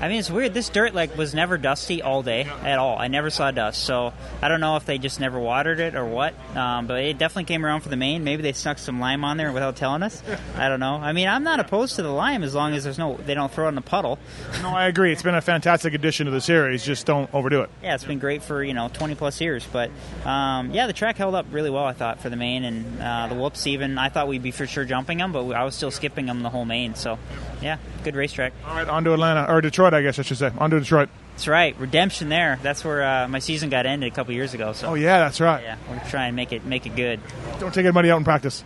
I 0.01 0.07
mean, 0.07 0.17
it's 0.17 0.31
weird. 0.31 0.55
This 0.55 0.69
dirt 0.69 0.95
like 0.95 1.15
was 1.15 1.35
never 1.35 1.59
dusty 1.59 2.01
all 2.01 2.23
day 2.23 2.45
at 2.63 2.79
all. 2.79 2.97
I 2.97 3.07
never 3.07 3.29
saw 3.29 3.51
dust, 3.51 3.83
so 3.83 4.13
I 4.41 4.47
don't 4.47 4.59
know 4.59 4.75
if 4.75 4.85
they 4.85 4.97
just 4.97 5.19
never 5.19 5.39
watered 5.39 5.79
it 5.79 5.95
or 5.95 6.05
what. 6.05 6.33
Um, 6.55 6.87
but 6.87 7.03
it 7.03 7.19
definitely 7.19 7.43
came 7.43 7.63
around 7.63 7.81
for 7.81 7.89
the 7.89 7.95
main. 7.95 8.23
Maybe 8.23 8.41
they 8.41 8.53
snuck 8.53 8.79
some 8.79 8.99
lime 8.99 9.23
on 9.23 9.37
there 9.37 9.51
without 9.51 9.75
telling 9.75 10.01
us. 10.01 10.23
I 10.57 10.69
don't 10.69 10.79
know. 10.79 10.95
I 10.95 11.11
mean, 11.13 11.27
I'm 11.27 11.43
not 11.43 11.59
opposed 11.59 11.97
to 11.97 12.01
the 12.01 12.09
lime 12.11 12.41
as 12.41 12.55
long 12.55 12.73
as 12.73 12.83
there's 12.83 12.97
no 12.97 13.15
they 13.17 13.35
don't 13.35 13.51
throw 13.51 13.65
it 13.65 13.69
in 13.69 13.75
the 13.75 13.81
puddle. 13.81 14.17
No, 14.63 14.69
I 14.69 14.87
agree. 14.87 15.11
It's 15.11 15.21
been 15.21 15.35
a 15.35 15.41
fantastic 15.41 15.93
addition 15.93 16.25
to 16.25 16.31
the 16.31 16.41
series. 16.41 16.83
Just 16.83 17.05
don't 17.05 17.31
overdo 17.31 17.61
it. 17.61 17.69
Yeah, 17.83 17.93
it's 17.93 18.03
been 18.03 18.17
great 18.19 18.41
for 18.41 18.63
you 18.63 18.73
know 18.73 18.89
20 18.91 19.13
plus 19.13 19.39
years. 19.39 19.67
But 19.71 19.91
um, 20.25 20.71
yeah, 20.71 20.87
the 20.87 20.93
track 20.93 21.17
held 21.17 21.35
up 21.35 21.45
really 21.51 21.69
well. 21.69 21.85
I 21.85 21.93
thought 21.93 22.21
for 22.21 22.29
the 22.31 22.35
main 22.35 22.63
and 22.63 23.01
uh, 23.01 23.27
the 23.27 23.35
whoops. 23.35 23.67
Even 23.67 23.99
I 23.99 24.09
thought 24.09 24.27
we'd 24.27 24.41
be 24.41 24.51
for 24.51 24.65
sure 24.65 24.83
jumping 24.83 25.19
them, 25.19 25.31
but 25.31 25.47
I 25.51 25.63
was 25.63 25.75
still 25.75 25.91
skipping 25.91 26.25
them 26.25 26.41
the 26.41 26.49
whole 26.49 26.65
main. 26.65 26.95
So 26.95 27.19
yeah, 27.61 27.77
good 28.03 28.15
racetrack. 28.15 28.53
All 28.65 28.75
right, 28.75 28.87
on 28.87 29.03
to 29.03 29.13
Atlanta 29.13 29.45
or 29.47 29.61
Detroit, 29.61 29.90
I 29.93 30.01
guess 30.01 30.19
I 30.19 30.21
should 30.23 30.37
say. 30.37 30.51
On 30.57 30.69
to 30.69 30.79
Detroit. 30.79 31.09
That's 31.33 31.47
right, 31.47 31.75
redemption 31.79 32.29
there. 32.29 32.59
That's 32.61 32.83
where 32.83 33.03
uh, 33.03 33.27
my 33.27 33.39
season 33.39 33.69
got 33.69 33.85
ended 33.85 34.11
a 34.11 34.15
couple 34.15 34.33
years 34.33 34.53
ago. 34.53 34.73
So 34.73 34.89
Oh 34.89 34.93
yeah, 34.95 35.19
that's 35.19 35.39
right. 35.41 35.63
yeah, 35.63 35.77
we're 35.89 35.99
trying 36.09 36.31
to 36.33 36.35
make 36.35 36.51
it 36.51 36.65
make 36.65 36.85
it 36.85 36.95
good. 36.95 37.19
Don't 37.59 37.73
take 37.73 37.85
anybody 37.85 38.11
out 38.11 38.17
in 38.17 38.23
practice. 38.23 38.63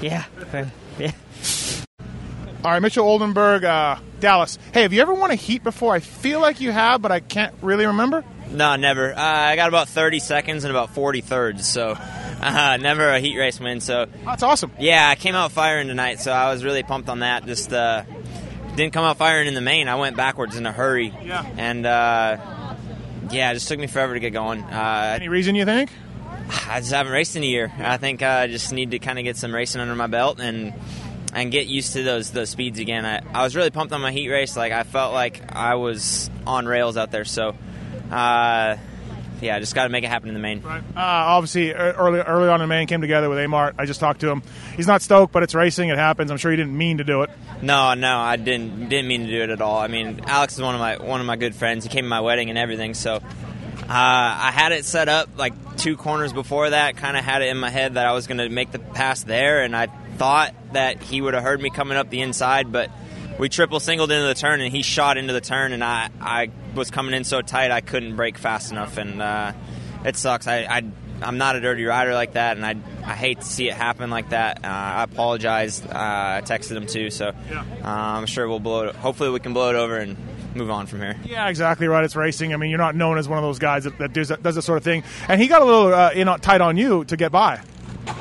Yeah, 0.00 0.24
yeah. 0.98 1.12
All 2.64 2.70
right, 2.70 2.80
Mitchell 2.80 3.04
Oldenburg, 3.06 3.64
uh, 3.64 3.96
Dallas. 4.20 4.56
Hey, 4.72 4.82
have 4.82 4.92
you 4.92 5.00
ever 5.02 5.12
won 5.14 5.32
a 5.32 5.34
heat 5.34 5.64
before? 5.64 5.94
I 5.94 5.98
feel 5.98 6.40
like 6.40 6.60
you 6.60 6.70
have, 6.70 7.02
but 7.02 7.10
I 7.10 7.18
can't 7.18 7.54
really 7.60 7.86
remember. 7.86 8.24
No, 8.50 8.76
never. 8.76 9.12
Uh, 9.12 9.20
I 9.20 9.56
got 9.56 9.68
about 9.68 9.88
30 9.88 10.20
seconds 10.20 10.62
and 10.64 10.70
about 10.70 10.90
40 10.94 11.22
thirds, 11.22 11.66
so 11.66 11.96
uh, 12.40 12.76
never 12.80 13.08
a 13.08 13.18
heat 13.18 13.36
race 13.36 13.58
win. 13.58 13.80
So 13.80 14.06
that's 14.24 14.44
awesome. 14.44 14.70
Yeah, 14.78 15.08
I 15.08 15.16
came 15.16 15.34
out 15.34 15.50
firing 15.50 15.88
tonight, 15.88 16.20
so 16.20 16.30
I 16.30 16.52
was 16.52 16.62
really 16.62 16.84
pumped 16.84 17.08
on 17.08 17.20
that. 17.20 17.46
Just 17.46 17.72
uh, 17.72 18.04
didn't 18.76 18.92
come 18.92 19.04
out 19.04 19.16
firing 19.16 19.48
in 19.48 19.54
the 19.54 19.60
main. 19.60 19.88
I 19.88 19.96
went 19.96 20.16
backwards 20.16 20.56
in 20.56 20.66
a 20.66 20.72
hurry. 20.72 21.12
Yeah. 21.22 21.44
And 21.56 21.84
uh, 21.86 22.36
yeah, 23.30 23.50
it 23.50 23.54
just 23.54 23.68
took 23.68 23.78
me 23.78 23.86
forever 23.86 24.14
to 24.14 24.20
get 24.20 24.30
going. 24.32 24.62
Uh, 24.62 25.12
Any 25.16 25.28
reason 25.28 25.54
you 25.54 25.64
think? 25.64 25.90
I 26.68 26.80
just 26.80 26.92
haven't 26.92 27.12
raced 27.12 27.36
in 27.36 27.42
a 27.42 27.46
year. 27.46 27.72
I 27.78 27.96
think 27.96 28.22
I 28.22 28.46
just 28.46 28.72
need 28.72 28.90
to 28.90 28.98
kind 28.98 29.18
of 29.18 29.24
get 29.24 29.36
some 29.36 29.54
racing 29.54 29.80
under 29.80 29.94
my 29.94 30.06
belt 30.06 30.40
and 30.40 30.74
and 31.34 31.50
get 31.50 31.66
used 31.66 31.94
to 31.94 32.02
those 32.02 32.30
those 32.30 32.50
speeds 32.50 32.78
again. 32.78 33.06
I, 33.06 33.20
I 33.32 33.42
was 33.44 33.56
really 33.56 33.70
pumped 33.70 33.92
on 33.94 34.00
my 34.00 34.12
heat 34.12 34.28
race. 34.28 34.56
Like 34.56 34.72
I 34.72 34.82
felt 34.82 35.14
like 35.14 35.54
I 35.54 35.76
was 35.76 36.30
on 36.46 36.66
rails 36.66 36.96
out 36.96 37.10
there. 37.10 37.24
So 37.24 37.54
uh, 38.10 38.76
yeah, 39.42 39.58
just 39.58 39.74
got 39.74 39.84
to 39.84 39.88
make 39.88 40.04
it 40.04 40.08
happen 40.08 40.28
in 40.28 40.34
the 40.34 40.40
main. 40.40 40.64
Uh, 40.64 40.80
obviously, 40.96 41.72
early 41.72 42.20
early 42.20 42.48
on 42.48 42.60
in 42.60 42.68
the 42.68 42.72
main 42.72 42.86
came 42.86 43.00
together 43.00 43.28
with 43.28 43.38
Amart. 43.38 43.74
I 43.78 43.86
just 43.86 44.00
talked 44.00 44.20
to 44.20 44.30
him. 44.30 44.42
He's 44.76 44.86
not 44.86 45.02
stoked, 45.02 45.32
but 45.32 45.42
it's 45.42 45.54
racing. 45.54 45.88
It 45.88 45.98
happens. 45.98 46.30
I'm 46.30 46.36
sure 46.36 46.50
he 46.50 46.56
didn't 46.56 46.76
mean 46.76 46.98
to 46.98 47.04
do 47.04 47.22
it. 47.22 47.30
No, 47.60 47.94
no, 47.94 48.18
I 48.18 48.36
didn't 48.36 48.88
didn't 48.88 49.08
mean 49.08 49.26
to 49.26 49.30
do 49.30 49.42
it 49.42 49.50
at 49.50 49.60
all. 49.60 49.78
I 49.78 49.88
mean, 49.88 50.20
Alex 50.26 50.54
is 50.54 50.62
one 50.62 50.74
of 50.74 50.80
my 50.80 50.96
one 50.96 51.20
of 51.20 51.26
my 51.26 51.36
good 51.36 51.54
friends. 51.54 51.84
He 51.84 51.90
came 51.90 52.04
to 52.04 52.08
my 52.08 52.20
wedding 52.20 52.48
and 52.50 52.58
everything, 52.58 52.94
so 52.94 53.16
uh, 53.16 53.22
I 53.88 54.50
had 54.52 54.72
it 54.72 54.84
set 54.84 55.08
up 55.08 55.28
like 55.36 55.76
two 55.76 55.96
corners 55.96 56.32
before 56.32 56.70
that. 56.70 56.96
Kind 56.96 57.16
of 57.16 57.24
had 57.24 57.42
it 57.42 57.48
in 57.48 57.58
my 57.58 57.70
head 57.70 57.94
that 57.94 58.06
I 58.06 58.12
was 58.12 58.26
going 58.26 58.38
to 58.38 58.48
make 58.48 58.70
the 58.70 58.78
pass 58.78 59.22
there, 59.24 59.62
and 59.62 59.76
I 59.76 59.86
thought 60.16 60.54
that 60.72 61.02
he 61.02 61.20
would 61.20 61.34
have 61.34 61.42
heard 61.42 61.60
me 61.60 61.70
coming 61.70 61.96
up 61.96 62.08
the 62.10 62.20
inside, 62.20 62.70
but 62.70 62.90
we 63.38 63.48
triple 63.48 63.80
singled 63.80 64.12
into 64.12 64.26
the 64.26 64.34
turn, 64.34 64.60
and 64.60 64.72
he 64.72 64.82
shot 64.82 65.16
into 65.16 65.32
the 65.32 65.40
turn, 65.40 65.72
and 65.72 65.82
I 65.82 66.10
I 66.20 66.50
was 66.74 66.90
coming 66.90 67.14
in 67.14 67.24
so 67.24 67.42
tight 67.42 67.70
I 67.70 67.80
couldn't 67.80 68.16
brake 68.16 68.38
fast 68.38 68.72
enough, 68.72 68.96
and 68.96 69.20
uh, 69.20 69.52
it 70.04 70.16
sucks. 70.16 70.46
I, 70.46 70.60
I 70.64 70.82
I'm 71.22 71.38
not 71.38 71.56
a 71.56 71.60
dirty 71.60 71.84
rider 71.84 72.14
like 72.14 72.32
that, 72.32 72.56
and 72.56 72.66
I 72.66 72.76
I 73.04 73.14
hate 73.14 73.40
to 73.40 73.46
see 73.46 73.68
it 73.68 73.74
happen 73.74 74.10
like 74.10 74.30
that. 74.30 74.64
Uh, 74.64 74.68
I 74.68 75.02
apologize. 75.04 75.84
Uh, 75.84 75.88
I 75.88 76.42
texted 76.44 76.76
him 76.76 76.86
too, 76.86 77.10
so 77.10 77.28
uh, 77.28 77.34
I'm 77.84 78.26
sure 78.26 78.48
we'll 78.48 78.60
blow 78.60 78.88
it. 78.88 78.96
Hopefully, 78.96 79.30
we 79.30 79.40
can 79.40 79.52
blow 79.52 79.70
it 79.70 79.76
over 79.76 79.96
and 79.96 80.16
move 80.54 80.70
on 80.70 80.86
from 80.86 81.00
here. 81.00 81.16
Yeah, 81.24 81.48
exactly 81.48 81.88
right. 81.88 82.04
It's 82.04 82.16
racing. 82.16 82.52
I 82.52 82.56
mean, 82.56 82.70
you're 82.70 82.78
not 82.78 82.94
known 82.94 83.18
as 83.18 83.28
one 83.28 83.38
of 83.38 83.44
those 83.44 83.58
guys 83.58 83.84
that, 83.84 83.98
that 83.98 84.12
does, 84.12 84.28
that 84.28 84.42
does 84.42 84.54
that 84.54 84.62
sort 84.62 84.78
of 84.78 84.84
thing. 84.84 85.02
And 85.28 85.40
he 85.40 85.46
got 85.46 85.62
a 85.62 85.64
little 85.64 85.94
uh, 85.94 86.10
in 86.10 86.26
tight 86.40 86.60
on 86.60 86.76
you 86.76 87.04
to 87.06 87.16
get 87.16 87.32
by. 87.32 87.60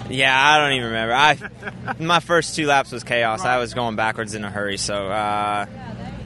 Yeah, 0.10 0.36
I 0.36 0.58
don't 0.60 0.74
even 0.74 0.88
remember. 0.88 1.14
I 1.14 1.96
my 2.00 2.20
first 2.20 2.56
two 2.56 2.68
laps 2.68 2.92
was 2.92 3.04
chaos. 3.04 3.44
I 3.44 3.58
was 3.58 3.74
going 3.74 3.96
backwards 3.96 4.36
in 4.36 4.44
a 4.44 4.50
hurry, 4.50 4.78
so 4.78 5.08
uh, 5.08 5.66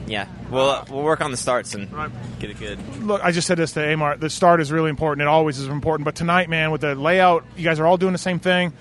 yeah, 0.06 0.28
we'll 0.50 0.70
uh, 0.70 0.84
we'll 0.90 1.02
work 1.02 1.20
on 1.20 1.30
the 1.30 1.36
starts 1.36 1.74
and 1.74 1.90
get 2.38 2.50
it 2.50 2.58
good. 2.58 2.78
Look, 3.02 3.22
I 3.22 3.32
just 3.32 3.46
said 3.46 3.58
this 3.58 3.72
to 3.72 3.80
Amart. 3.80 4.20
The 4.20 4.30
start 4.30 4.60
is 4.60 4.72
really 4.72 4.90
important. 4.90 5.22
It 5.22 5.28
always 5.28 5.58
is 5.58 5.68
important. 5.68 6.04
But 6.04 6.14
tonight, 6.14 6.48
man, 6.48 6.70
with 6.70 6.80
the 6.80 6.94
layout, 6.94 7.44
you 7.56 7.64
guys 7.64 7.80
are 7.80 7.86
all 7.86 7.96
doing 7.96 8.12
the 8.12 8.18
same 8.18 8.38
thing. 8.38 8.72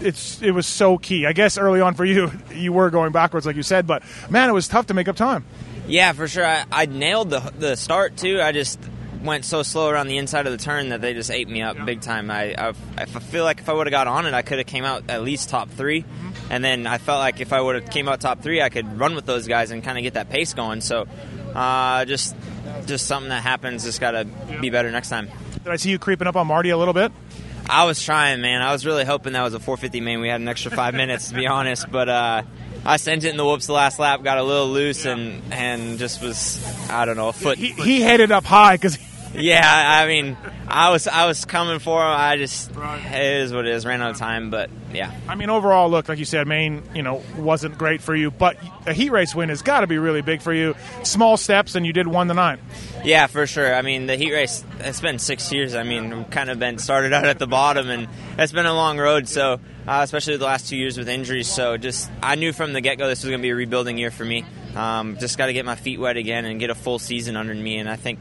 It's 0.00 0.40
it 0.42 0.52
was 0.52 0.66
so 0.66 0.98
key. 0.98 1.26
I 1.26 1.32
guess 1.32 1.58
early 1.58 1.80
on 1.80 1.94
for 1.94 2.04
you, 2.04 2.30
you 2.54 2.72
were 2.72 2.90
going 2.90 3.12
backwards, 3.12 3.46
like 3.46 3.56
you 3.56 3.62
said. 3.62 3.86
But 3.86 4.02
man, 4.30 4.48
it 4.48 4.52
was 4.52 4.68
tough 4.68 4.86
to 4.86 4.94
make 4.94 5.08
up 5.08 5.16
time. 5.16 5.44
Yeah, 5.86 6.12
for 6.12 6.28
sure. 6.28 6.44
I, 6.44 6.64
I 6.70 6.86
nailed 6.86 7.30
the 7.30 7.40
the 7.58 7.76
start 7.76 8.16
too. 8.16 8.40
I 8.40 8.52
just 8.52 8.78
went 9.22 9.44
so 9.44 9.62
slow 9.62 9.88
around 9.88 10.08
the 10.08 10.16
inside 10.16 10.46
of 10.46 10.52
the 10.52 10.58
turn 10.58 10.90
that 10.90 11.00
they 11.00 11.14
just 11.14 11.30
ate 11.30 11.48
me 11.48 11.62
up 11.62 11.76
big 11.84 12.00
time. 12.00 12.30
I, 12.30 12.54
I, 12.54 12.72
I 12.96 13.04
feel 13.06 13.44
like 13.44 13.60
if 13.60 13.68
I 13.68 13.72
would 13.72 13.86
have 13.86 13.92
got 13.92 14.06
on 14.06 14.26
it, 14.26 14.34
I 14.34 14.42
could 14.42 14.58
have 14.58 14.66
came 14.66 14.84
out 14.84 15.04
at 15.08 15.22
least 15.22 15.48
top 15.48 15.70
3 15.70 16.02
mm-hmm. 16.02 16.27
And 16.50 16.64
then 16.64 16.86
I 16.86 16.98
felt 16.98 17.18
like 17.18 17.40
if 17.40 17.52
I 17.52 17.60
would 17.60 17.74
have 17.76 17.90
came 17.90 18.08
out 18.08 18.20
top 18.20 18.42
three, 18.42 18.62
I 18.62 18.68
could 18.68 18.98
run 18.98 19.14
with 19.14 19.26
those 19.26 19.46
guys 19.46 19.70
and 19.70 19.82
kind 19.82 19.98
of 19.98 20.02
get 20.02 20.14
that 20.14 20.30
pace 20.30 20.54
going. 20.54 20.80
So, 20.80 21.06
uh, 21.54 22.04
just 22.04 22.34
just 22.86 23.06
something 23.06 23.30
that 23.30 23.42
happens. 23.42 23.84
Just 23.84 24.00
got 24.00 24.12
to 24.12 24.24
be 24.60 24.70
better 24.70 24.90
next 24.90 25.08
time. 25.08 25.28
Did 25.64 25.68
I 25.68 25.76
see 25.76 25.90
you 25.90 25.98
creeping 25.98 26.26
up 26.26 26.36
on 26.36 26.46
Marty 26.46 26.70
a 26.70 26.76
little 26.76 26.94
bit? 26.94 27.12
I 27.70 27.84
was 27.84 28.02
trying, 28.02 28.40
man. 28.40 28.62
I 28.62 28.72
was 28.72 28.86
really 28.86 29.04
hoping 29.04 29.34
that 29.34 29.42
was 29.42 29.52
a 29.52 29.60
450 29.60 30.00
main. 30.00 30.20
We 30.20 30.28
had 30.28 30.40
an 30.40 30.48
extra 30.48 30.70
five 30.70 30.94
minutes, 31.02 31.28
to 31.28 31.34
be 31.34 31.46
honest, 31.46 31.90
but. 31.90 32.08
Uh, 32.08 32.42
I 32.84 32.96
sent 32.96 33.24
it 33.24 33.30
in 33.30 33.36
the 33.36 33.44
whoops 33.44 33.66
the 33.66 33.72
last 33.72 33.98
lap, 33.98 34.22
got 34.22 34.38
a 34.38 34.42
little 34.42 34.68
loose, 34.68 35.04
and 35.04 35.42
and 35.52 35.98
just 35.98 36.22
was 36.22 36.64
I 36.88 37.04
don't 37.04 37.16
know 37.16 37.28
a 37.28 37.32
foot. 37.32 37.58
He, 37.58 37.72
he 37.72 38.00
headed 38.00 38.32
up 38.32 38.44
high 38.44 38.76
because 38.76 38.98
yeah, 39.34 39.62
I 40.02 40.06
mean, 40.06 40.36
I 40.70 40.90
was 40.90 41.08
I 41.08 41.26
was 41.26 41.44
coming 41.46 41.78
for 41.78 42.00
him. 42.00 42.10
I 42.10 42.36
just 42.36 42.70
it 42.70 43.42
is 43.42 43.52
what 43.52 43.66
it 43.66 43.74
is. 43.74 43.86
Ran 43.86 44.02
out 44.02 44.10
of 44.10 44.18
time, 44.18 44.50
but 44.50 44.68
yeah. 44.92 45.12
I 45.26 45.34
mean, 45.34 45.48
overall, 45.48 45.90
look, 45.90 46.08
like 46.08 46.18
you 46.18 46.26
said, 46.26 46.46
main, 46.46 46.82
you 46.94 47.02
know, 47.02 47.22
wasn't 47.36 47.78
great 47.78 48.02
for 48.02 48.14
you, 48.14 48.30
but 48.30 48.58
a 48.86 48.92
heat 48.92 49.10
race 49.10 49.34
win 49.34 49.48
has 49.48 49.62
got 49.62 49.80
to 49.80 49.86
be 49.86 49.98
really 49.98 50.20
big 50.20 50.42
for 50.42 50.52
you. 50.52 50.74
Small 51.04 51.36
steps, 51.36 51.74
and 51.74 51.86
you 51.86 51.92
did 51.92 52.06
one 52.06 52.28
to 52.28 52.34
nine. 52.34 52.58
Yeah, 53.02 53.26
for 53.28 53.46
sure. 53.46 53.74
I 53.74 53.82
mean, 53.82 54.06
the 54.06 54.16
heat 54.16 54.32
race, 54.32 54.62
it's 54.80 55.00
been 55.00 55.18
six 55.18 55.50
years. 55.52 55.74
I 55.74 55.84
mean, 55.84 56.24
kind 56.26 56.50
of 56.50 56.58
been 56.58 56.78
started 56.78 57.12
out 57.12 57.24
at 57.24 57.38
the 57.38 57.46
bottom, 57.46 57.88
and 57.88 58.08
it's 58.38 58.52
been 58.52 58.66
a 58.66 58.74
long 58.74 58.98
road, 58.98 59.26
so, 59.28 59.60
uh, 59.86 60.00
especially 60.02 60.36
the 60.36 60.44
last 60.44 60.68
two 60.68 60.76
years 60.76 60.98
with 60.98 61.08
injuries. 61.08 61.48
So, 61.48 61.76
just, 61.78 62.10
I 62.22 62.34
knew 62.34 62.52
from 62.52 62.72
the 62.74 62.80
get 62.80 62.98
go 62.98 63.08
this 63.08 63.22
was 63.22 63.30
going 63.30 63.40
to 63.40 63.42
be 63.42 63.50
a 63.50 63.54
rebuilding 63.54 63.96
year 63.96 64.10
for 64.10 64.24
me. 64.24 64.44
Um, 64.76 65.16
just 65.18 65.38
got 65.38 65.46
to 65.46 65.52
get 65.52 65.64
my 65.64 65.76
feet 65.76 65.98
wet 65.98 66.16
again 66.16 66.44
and 66.44 66.60
get 66.60 66.70
a 66.70 66.74
full 66.74 66.98
season 66.98 67.36
under 67.36 67.54
me, 67.54 67.78
and 67.78 67.88
I 67.88 67.96
think 67.96 68.20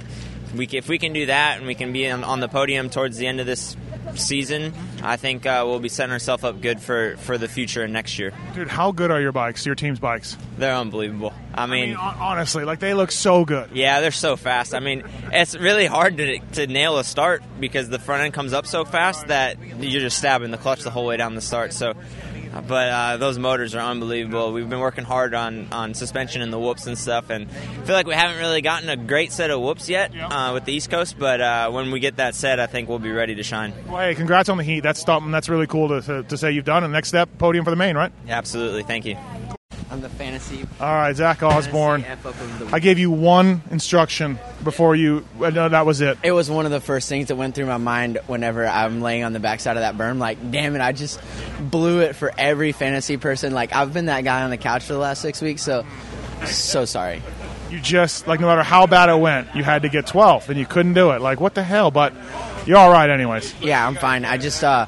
we, 0.58 0.68
if 0.72 0.88
we 0.88 0.98
can 0.98 1.14
do 1.14 1.28
that 1.28 1.58
and 1.58 1.68
we 1.68 1.76
can 1.76 1.94
be 1.94 2.10
on, 2.10 2.24
on 2.24 2.40
the 2.40 2.48
podium 2.48 2.90
towards 2.90 3.18
the 3.18 3.28
end 3.28 3.40
of 3.40 3.46
this 3.46 3.76
season, 4.16 4.74
I 5.04 5.18
think 5.18 5.46
uh, 5.46 5.64
we'll 5.66 5.80
be 5.80 5.90
setting 5.90 6.12
ourselves 6.12 6.44
up 6.44 6.62
good 6.62 6.82
for, 6.82 7.18
for 7.18 7.38
the 7.38 7.48
future 7.48 7.84
and 7.84 7.94
next 7.94 8.18
year. 8.20 8.34
Dude, 8.54 8.68
how 8.68 8.92
good 8.92 9.12
are 9.12 9.22
your 9.22 9.32
bikes, 9.32 9.66
your 9.66 9.76
team's 9.76 10.00
bikes? 10.00 10.38
They're 10.58 10.76
unbelievable. 10.76 11.34
I 11.54 11.66
mean, 11.66 11.96
honestly, 11.96 12.64
like 12.64 12.80
they 12.80 12.94
look 12.94 13.12
so 13.12 13.46
good. 13.46 13.72
Yeah, 13.74 14.02
they're 14.02 14.12
so 14.12 14.36
fast. 14.36 14.74
I 14.74 14.80
mean, 14.80 15.04
it's 15.32 15.56
really 15.56 15.86
hard 15.86 16.18
to, 16.18 16.40
to 16.54 16.68
nail 16.68 16.98
a 16.98 17.04
start 17.04 17.44
because 17.60 17.90
the 17.90 18.00
front 18.00 18.24
end 18.24 18.34
comes 18.34 18.54
up 18.54 18.68
so 18.68 18.86
fast 18.86 19.28
that 19.28 19.58
you're 19.80 20.02
just 20.02 20.18
stabbing 20.18 20.52
the 20.52 20.58
clutch 20.58 20.84
the 20.84 20.92
whole 20.92 21.06
way 21.06 21.18
down 21.18 21.36
the 21.36 21.42
start. 21.42 21.74
So 21.74 21.94
but 22.68 22.90
uh, 22.90 23.18
those 23.18 23.38
motors 23.38 23.76
are 23.76 23.80
unbelievable. 23.80 24.54
We've 24.54 24.70
been 24.70 24.80
working 24.80 25.04
hard 25.04 25.34
on, 25.34 25.68
on 25.72 25.94
suspension 25.94 26.42
and 26.42 26.52
the 26.52 26.60
whoops 26.60 26.88
and 26.88 26.98
stuff, 26.98 27.30
and 27.30 27.50
I 27.50 27.86
feel 27.86 27.96
like 27.96 28.08
we 28.08 28.14
haven't 28.14 28.38
really 28.38 28.62
gotten 28.62 28.90
a 28.90 28.98
great 28.98 29.32
set 29.32 29.52
of 29.52 29.62
whoops 29.62 29.90
yet 29.90 30.12
uh, 30.16 30.52
with 30.54 30.66
the 30.66 30.74
East 30.74 30.90
Coast. 30.90 31.18
But 31.18 31.42
uh, 31.42 31.70
when 31.72 31.92
we 31.92 32.00
get 32.00 32.18
that 32.18 32.36
set, 32.36 32.60
I 32.60 32.68
think 32.68 32.90
we'll 32.90 33.00
be 33.00 33.12
ready 33.12 33.36
to 33.36 33.44
shine. 33.44 33.74
Well, 33.88 33.98
hey, 33.98 34.16
congrats 34.16 34.50
on 34.50 34.58
the 34.58 34.64
heat. 34.64 34.82
That's 34.82 35.02
something 35.02 35.32
that's 35.32 35.50
really 35.50 35.68
cool 35.68 35.90
to, 35.90 36.02
to, 36.02 36.24
to 36.24 36.38
say 36.38 36.52
you've 36.52 36.66
done. 36.66 36.84
And 36.84 36.94
next 36.94 37.10
step, 37.10 37.30
podium 37.38 37.66
for 37.66 37.72
the 37.72 37.78
main, 37.78 37.96
right? 37.96 38.12
Absolutely, 38.28 38.84
thank 38.84 39.06
you. 39.06 39.18
The 40.02 40.10
fantasy. 40.10 40.66
All 40.80 40.88
right, 40.94 41.16
Zach 41.16 41.42
Osborne. 41.44 42.04
Fantasy 42.04 42.28
F 42.30 42.36
up 42.36 42.42
of 42.42 42.60
the 42.70 42.76
I 42.76 42.80
gave 42.80 43.00
you 43.00 43.12
one 43.12 43.62
instruction 43.72 44.40
before 44.64 44.96
you. 44.96 45.26
uh, 45.42 45.50
No, 45.50 45.70
that 45.70 45.86
was 45.86 46.02
it. 46.02 46.18
It 46.24 46.32
was 46.32 46.50
one 46.50 46.66
of 46.66 46.72
the 46.72 46.82
first 46.82 47.10
things 47.10 47.28
that 47.30 47.36
went 47.36 47.56
through 47.56 47.66
my 47.68 47.78
mind 47.78 48.20
whenever 48.28 48.66
I'm 48.68 49.02
laying 49.02 49.24
on 49.24 49.34
the 49.34 49.40
backside 49.40 49.78
of 49.78 49.82
that 49.82 49.98
berm. 49.98 50.18
Like, 50.20 50.52
damn 50.52 50.76
it, 50.76 50.82
I 50.82 50.92
just 50.92 51.20
blew 51.60 52.00
it 52.02 52.16
for 52.16 52.32
every 52.38 52.72
fantasy 52.72 53.18
person. 53.18 53.54
Like, 53.54 53.74
I've 53.74 53.94
been 53.94 54.06
that 54.06 54.24
guy 54.24 54.44
on 54.44 54.50
the 54.50 54.58
couch 54.58 54.84
for 54.84 54.94
the 54.94 55.00
last 55.00 55.22
six 55.22 55.42
weeks, 55.42 55.62
so 55.64 55.86
so 56.46 56.86
sorry. 56.86 57.22
You 57.72 57.80
just 57.82 58.28
like 58.28 58.40
no 58.40 58.48
matter 58.48 58.64
how 58.64 58.88
bad 58.88 59.10
it 59.10 59.20
went, 59.20 59.54
you 59.56 59.64
had 59.64 59.82
to 59.82 59.90
get 59.90 60.06
12th, 60.06 60.48
and 60.50 60.58
you 60.58 60.66
couldn't 60.66 60.94
do 60.94 61.12
it. 61.12 61.22
Like 61.22 61.40
what 61.42 61.54
the 61.54 61.64
hell? 61.64 61.92
But 61.92 62.14
you're 62.66 62.78
all 62.78 62.92
right, 62.92 63.10
anyways. 63.10 63.54
Yeah, 63.62 63.86
I'm 63.86 63.96
fine. 63.96 64.24
I 64.24 64.38
just 64.38 64.64
uh, 64.64 64.86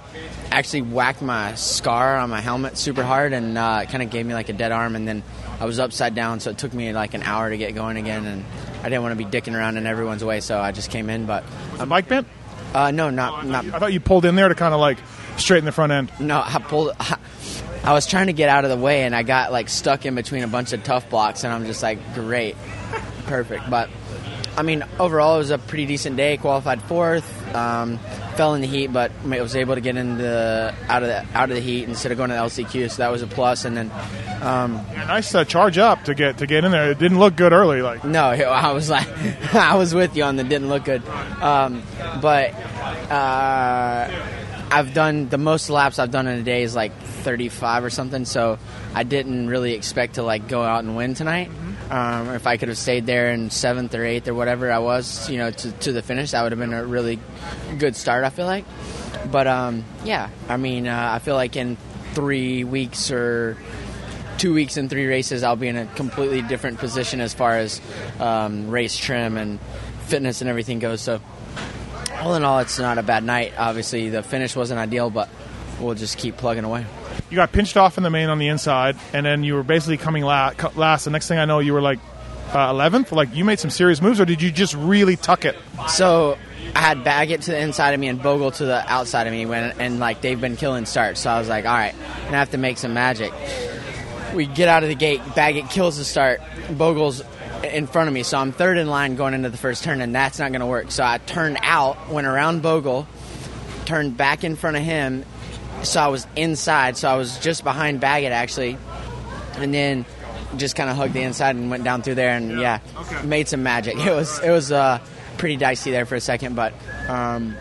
actually 0.51 0.81
whacked 0.83 1.21
my 1.21 1.55
scar 1.55 2.17
on 2.17 2.29
my 2.29 2.41
helmet 2.41 2.77
super 2.77 3.03
hard, 3.03 3.33
and 3.33 3.57
uh, 3.57 3.81
it 3.83 3.89
kind 3.89 4.03
of 4.03 4.09
gave 4.09 4.25
me 4.25 4.33
like 4.33 4.49
a 4.49 4.53
dead 4.53 4.71
arm, 4.71 4.95
and 4.95 5.07
then 5.07 5.23
I 5.59 5.65
was 5.65 5.79
upside 5.79 6.15
down, 6.15 6.39
so 6.39 6.51
it 6.51 6.57
took 6.57 6.73
me 6.73 6.93
like 6.93 7.13
an 7.13 7.23
hour 7.23 7.49
to 7.49 7.57
get 7.57 7.75
going 7.75 7.97
again, 7.97 8.25
and 8.25 8.45
I 8.81 8.89
didn't 8.89 9.03
want 9.03 9.17
to 9.17 9.23
be 9.23 9.29
dicking 9.29 9.55
around 9.55 9.77
in 9.77 9.85
everyone's 9.85 10.23
way, 10.23 10.39
so 10.39 10.59
I 10.59 10.71
just 10.71 10.89
came 10.89 11.09
in. 11.09 11.25
But 11.25 11.43
the 11.77 11.85
bike 11.85 12.07
bent? 12.07 12.27
Uh, 12.73 12.91
no, 12.91 13.09
not 13.09 13.45
not. 13.45 13.65
I 13.65 13.79
thought 13.79 13.93
you 13.93 13.99
pulled 13.99 14.25
in 14.25 14.35
there 14.35 14.47
to 14.47 14.55
kind 14.55 14.73
of 14.73 14.79
like 14.79 14.99
straighten 15.37 15.65
the 15.65 15.71
front 15.71 15.91
end. 15.91 16.11
No, 16.19 16.41
I 16.43 16.59
pulled. 16.59 16.91
I 17.83 17.93
was 17.93 18.05
trying 18.05 18.27
to 18.27 18.33
get 18.33 18.49
out 18.49 18.65
of 18.65 18.69
the 18.69 18.77
way, 18.77 19.03
and 19.03 19.15
I 19.15 19.23
got 19.23 19.51
like 19.51 19.69
stuck 19.69 20.05
in 20.05 20.15
between 20.15 20.43
a 20.43 20.47
bunch 20.47 20.73
of 20.73 20.83
tough 20.83 21.09
blocks, 21.09 21.43
and 21.43 21.53
I'm 21.53 21.65
just 21.65 21.81
like, 21.81 21.97
great, 22.13 22.55
perfect. 23.25 23.69
But 23.69 23.89
I 24.57 24.63
mean, 24.63 24.83
overall, 24.99 25.35
it 25.35 25.39
was 25.39 25.51
a 25.51 25.57
pretty 25.57 25.85
decent 25.85 26.17
day. 26.17 26.37
Qualified 26.37 26.81
fourth. 26.83 27.55
Um, 27.55 27.99
fell 28.39 28.55
in 28.55 28.61
the 28.61 28.67
heat, 28.67 28.87
but 28.87 29.11
I 29.29 29.41
was 29.41 29.53
able 29.53 29.75
to 29.75 29.81
get 29.81 29.97
into 29.97 30.73
out 30.87 31.03
of 31.03 31.09
the 31.09 31.25
out 31.37 31.49
of 31.49 31.57
the 31.57 31.61
heat 31.61 31.89
instead 31.89 32.13
of 32.13 32.17
going 32.17 32.29
to 32.29 32.35
the 32.37 32.41
LCQ, 32.41 32.89
so 32.89 33.03
that 33.03 33.11
was 33.11 33.21
a 33.21 33.27
plus. 33.27 33.65
And 33.65 33.75
then, 33.75 33.91
um, 34.41 34.75
Yeah, 34.93 35.03
nice 35.07 35.35
uh, 35.35 35.43
charge 35.43 35.77
up 35.77 36.05
to 36.05 36.15
get 36.15 36.37
to 36.37 36.47
get 36.47 36.63
in 36.63 36.71
there. 36.71 36.89
It 36.91 36.99
didn't 36.99 37.19
look 37.19 37.35
good 37.35 37.51
early. 37.51 37.81
Like 37.81 38.05
no, 38.05 38.21
I 38.29 38.71
was 38.71 38.89
like, 38.89 39.09
I 39.53 39.75
was 39.75 39.93
with 39.93 40.15
you 40.15 40.23
on 40.23 40.37
the 40.37 40.45
didn't 40.45 40.69
look 40.69 40.85
good, 40.85 41.05
um, 41.41 41.83
but 42.21 42.53
uh, 43.11 44.09
I've 44.71 44.93
done 44.93 45.27
the 45.27 45.37
most 45.37 45.69
laps 45.69 45.99
I've 45.99 46.11
done 46.11 46.25
in 46.27 46.39
a 46.39 46.43
day 46.43 46.63
is 46.63 46.73
like 46.73 46.97
35 46.97 47.83
or 47.83 47.89
something. 47.89 48.23
So 48.23 48.57
I 48.95 49.03
didn't 49.03 49.49
really 49.49 49.73
expect 49.73 50.15
to 50.15 50.23
like 50.23 50.47
go 50.47 50.63
out 50.63 50.85
and 50.85 50.95
win 50.95 51.13
tonight. 51.13 51.51
Um, 51.89 52.29
if 52.29 52.45
I 52.45 52.57
could 52.57 52.69
have 52.69 52.77
stayed 52.77 53.07
there 53.07 53.31
in 53.31 53.49
seventh 53.49 53.95
or 53.95 54.05
eighth 54.05 54.27
or 54.27 54.35
whatever 54.35 54.71
I 54.71 54.77
was, 54.77 55.27
you 55.27 55.39
know, 55.39 55.49
to, 55.49 55.71
to 55.71 55.91
the 55.91 56.03
finish, 56.03 56.31
that 56.31 56.43
would 56.43 56.51
have 56.51 56.59
been 56.59 56.73
a 56.73 56.85
really 56.85 57.19
good 57.79 57.95
start. 57.95 58.23
I 58.23 58.29
feel 58.29 58.45
like, 58.45 58.65
but 59.31 59.47
um, 59.47 59.83
yeah, 60.03 60.29
I 60.47 60.57
mean, 60.57 60.87
uh, 60.87 61.09
I 61.13 61.17
feel 61.17 61.33
like 61.33 61.55
in 61.55 61.77
three 62.13 62.63
weeks 62.63 63.09
or 63.09 63.57
two 64.37 64.53
weeks 64.53 64.77
and 64.77 64.89
three 64.89 65.07
races, 65.07 65.43
I'll 65.43 65.55
be 65.55 65.67
in 65.67 65.77
a 65.77 65.85
completely 65.85 66.41
different 66.41 66.77
position 66.77 67.21
as 67.21 67.33
far 67.33 67.57
as 67.57 67.81
um, 68.19 68.69
race 68.69 68.95
trim 68.95 69.37
and 69.37 69.59
fitness 70.05 70.41
and 70.41 70.49
everything 70.49 70.79
goes. 70.79 71.01
So, 71.01 71.21
all 72.21 72.35
in 72.35 72.43
all, 72.43 72.59
it's 72.59 72.77
not 72.77 72.97
a 72.97 73.03
bad 73.03 73.23
night. 73.23 73.53
Obviously, 73.57 74.09
the 74.09 74.21
finish 74.23 74.55
wasn't 74.55 74.79
ideal, 74.79 75.09
but 75.09 75.29
we'll 75.79 75.95
just 75.95 76.17
keep 76.17 76.37
plugging 76.37 76.65
away. 76.65 76.85
You 77.29 77.35
got 77.35 77.51
pinched 77.51 77.77
off 77.77 77.97
in 77.97 78.03
the 78.03 78.09
main 78.09 78.29
on 78.29 78.39
the 78.39 78.47
inside, 78.47 78.95
and 79.13 79.25
then 79.25 79.43
you 79.43 79.53
were 79.53 79.63
basically 79.63 79.97
coming 79.97 80.23
la- 80.23 80.53
last. 80.75 81.05
The 81.05 81.11
next 81.11 81.27
thing 81.27 81.37
I 81.39 81.45
know, 81.45 81.59
you 81.59 81.73
were 81.73 81.81
like 81.81 81.99
uh, 82.51 82.73
11th. 82.73 83.11
Like 83.11 83.33
you 83.35 83.45
made 83.45 83.59
some 83.59 83.69
serious 83.69 84.01
moves, 84.01 84.19
or 84.19 84.25
did 84.25 84.41
you 84.41 84.51
just 84.51 84.73
really 84.73 85.15
tuck 85.15 85.45
it? 85.45 85.55
So 85.87 86.37
I 86.75 86.79
had 86.79 87.03
Baggett 87.03 87.41
to 87.43 87.51
the 87.51 87.59
inside 87.59 87.93
of 87.93 87.99
me 87.99 88.07
and 88.07 88.21
Bogle 88.21 88.51
to 88.51 88.65
the 88.65 88.91
outside 88.91 89.27
of 89.27 89.33
me, 89.33 89.45
when 89.45 89.71
and 89.79 89.99
like 89.99 90.21
they've 90.21 90.39
been 90.39 90.55
killing 90.57 90.85
starts. 90.85 91.21
So 91.21 91.29
I 91.29 91.39
was 91.39 91.49
like, 91.49 91.65
all 91.65 91.73
right, 91.73 91.93
I'm 91.93 92.25
gonna 92.25 92.37
have 92.37 92.51
to 92.51 92.57
make 92.57 92.77
some 92.77 92.93
magic. 92.93 93.31
We 94.33 94.45
get 94.45 94.67
out 94.69 94.83
of 94.83 94.89
the 94.89 94.95
gate, 94.95 95.21
Baggett 95.35 95.69
kills 95.71 95.97
the 95.97 96.05
start, 96.05 96.39
Bogle's 96.71 97.23
in 97.63 97.87
front 97.87 98.07
of 98.07 98.13
me, 98.13 98.21
so 98.23 98.37
I'm 98.37 98.51
third 98.51 98.77
in 98.77 98.87
line 98.87 99.15
going 99.15 99.33
into 99.33 99.49
the 99.49 99.57
first 99.57 99.83
turn, 99.83 100.01
and 100.01 100.13
that's 100.13 100.39
not 100.39 100.51
gonna 100.51 100.67
work. 100.67 100.91
So 100.91 101.03
I 101.03 101.17
turned 101.17 101.57
out, 101.61 102.09
went 102.09 102.27
around 102.27 102.61
Bogle, 102.61 103.07
turned 103.85 104.15
back 104.17 104.43
in 104.43 104.55
front 104.55 104.77
of 104.77 104.83
him, 104.83 105.25
so 105.83 106.01
I 106.01 106.07
was 106.07 106.27
inside, 106.35 106.97
so 106.97 107.09
I 107.09 107.15
was 107.15 107.39
just 107.39 107.63
behind 107.63 107.99
Baggett 107.99 108.31
actually, 108.31 108.77
and 109.57 109.73
then 109.73 110.05
just 110.57 110.75
kind 110.75 110.89
of 110.89 110.95
hugged 110.95 111.13
the 111.13 111.21
inside 111.21 111.55
and 111.55 111.69
went 111.69 111.83
down 111.83 112.01
through 112.01 112.15
there, 112.15 112.35
and 112.35 112.59
yeah, 112.59 112.79
made 113.23 113.47
some 113.47 113.63
magic. 113.63 113.97
It 113.97 114.11
was 114.13 114.39
it 114.39 114.51
was 114.51 114.71
uh, 114.71 114.99
pretty 115.37 115.57
dicey 115.57 115.91
there 115.91 116.05
for 116.05 116.15
a 116.15 116.21
second, 116.21 116.55
but 116.55 116.73
um, 117.07 117.55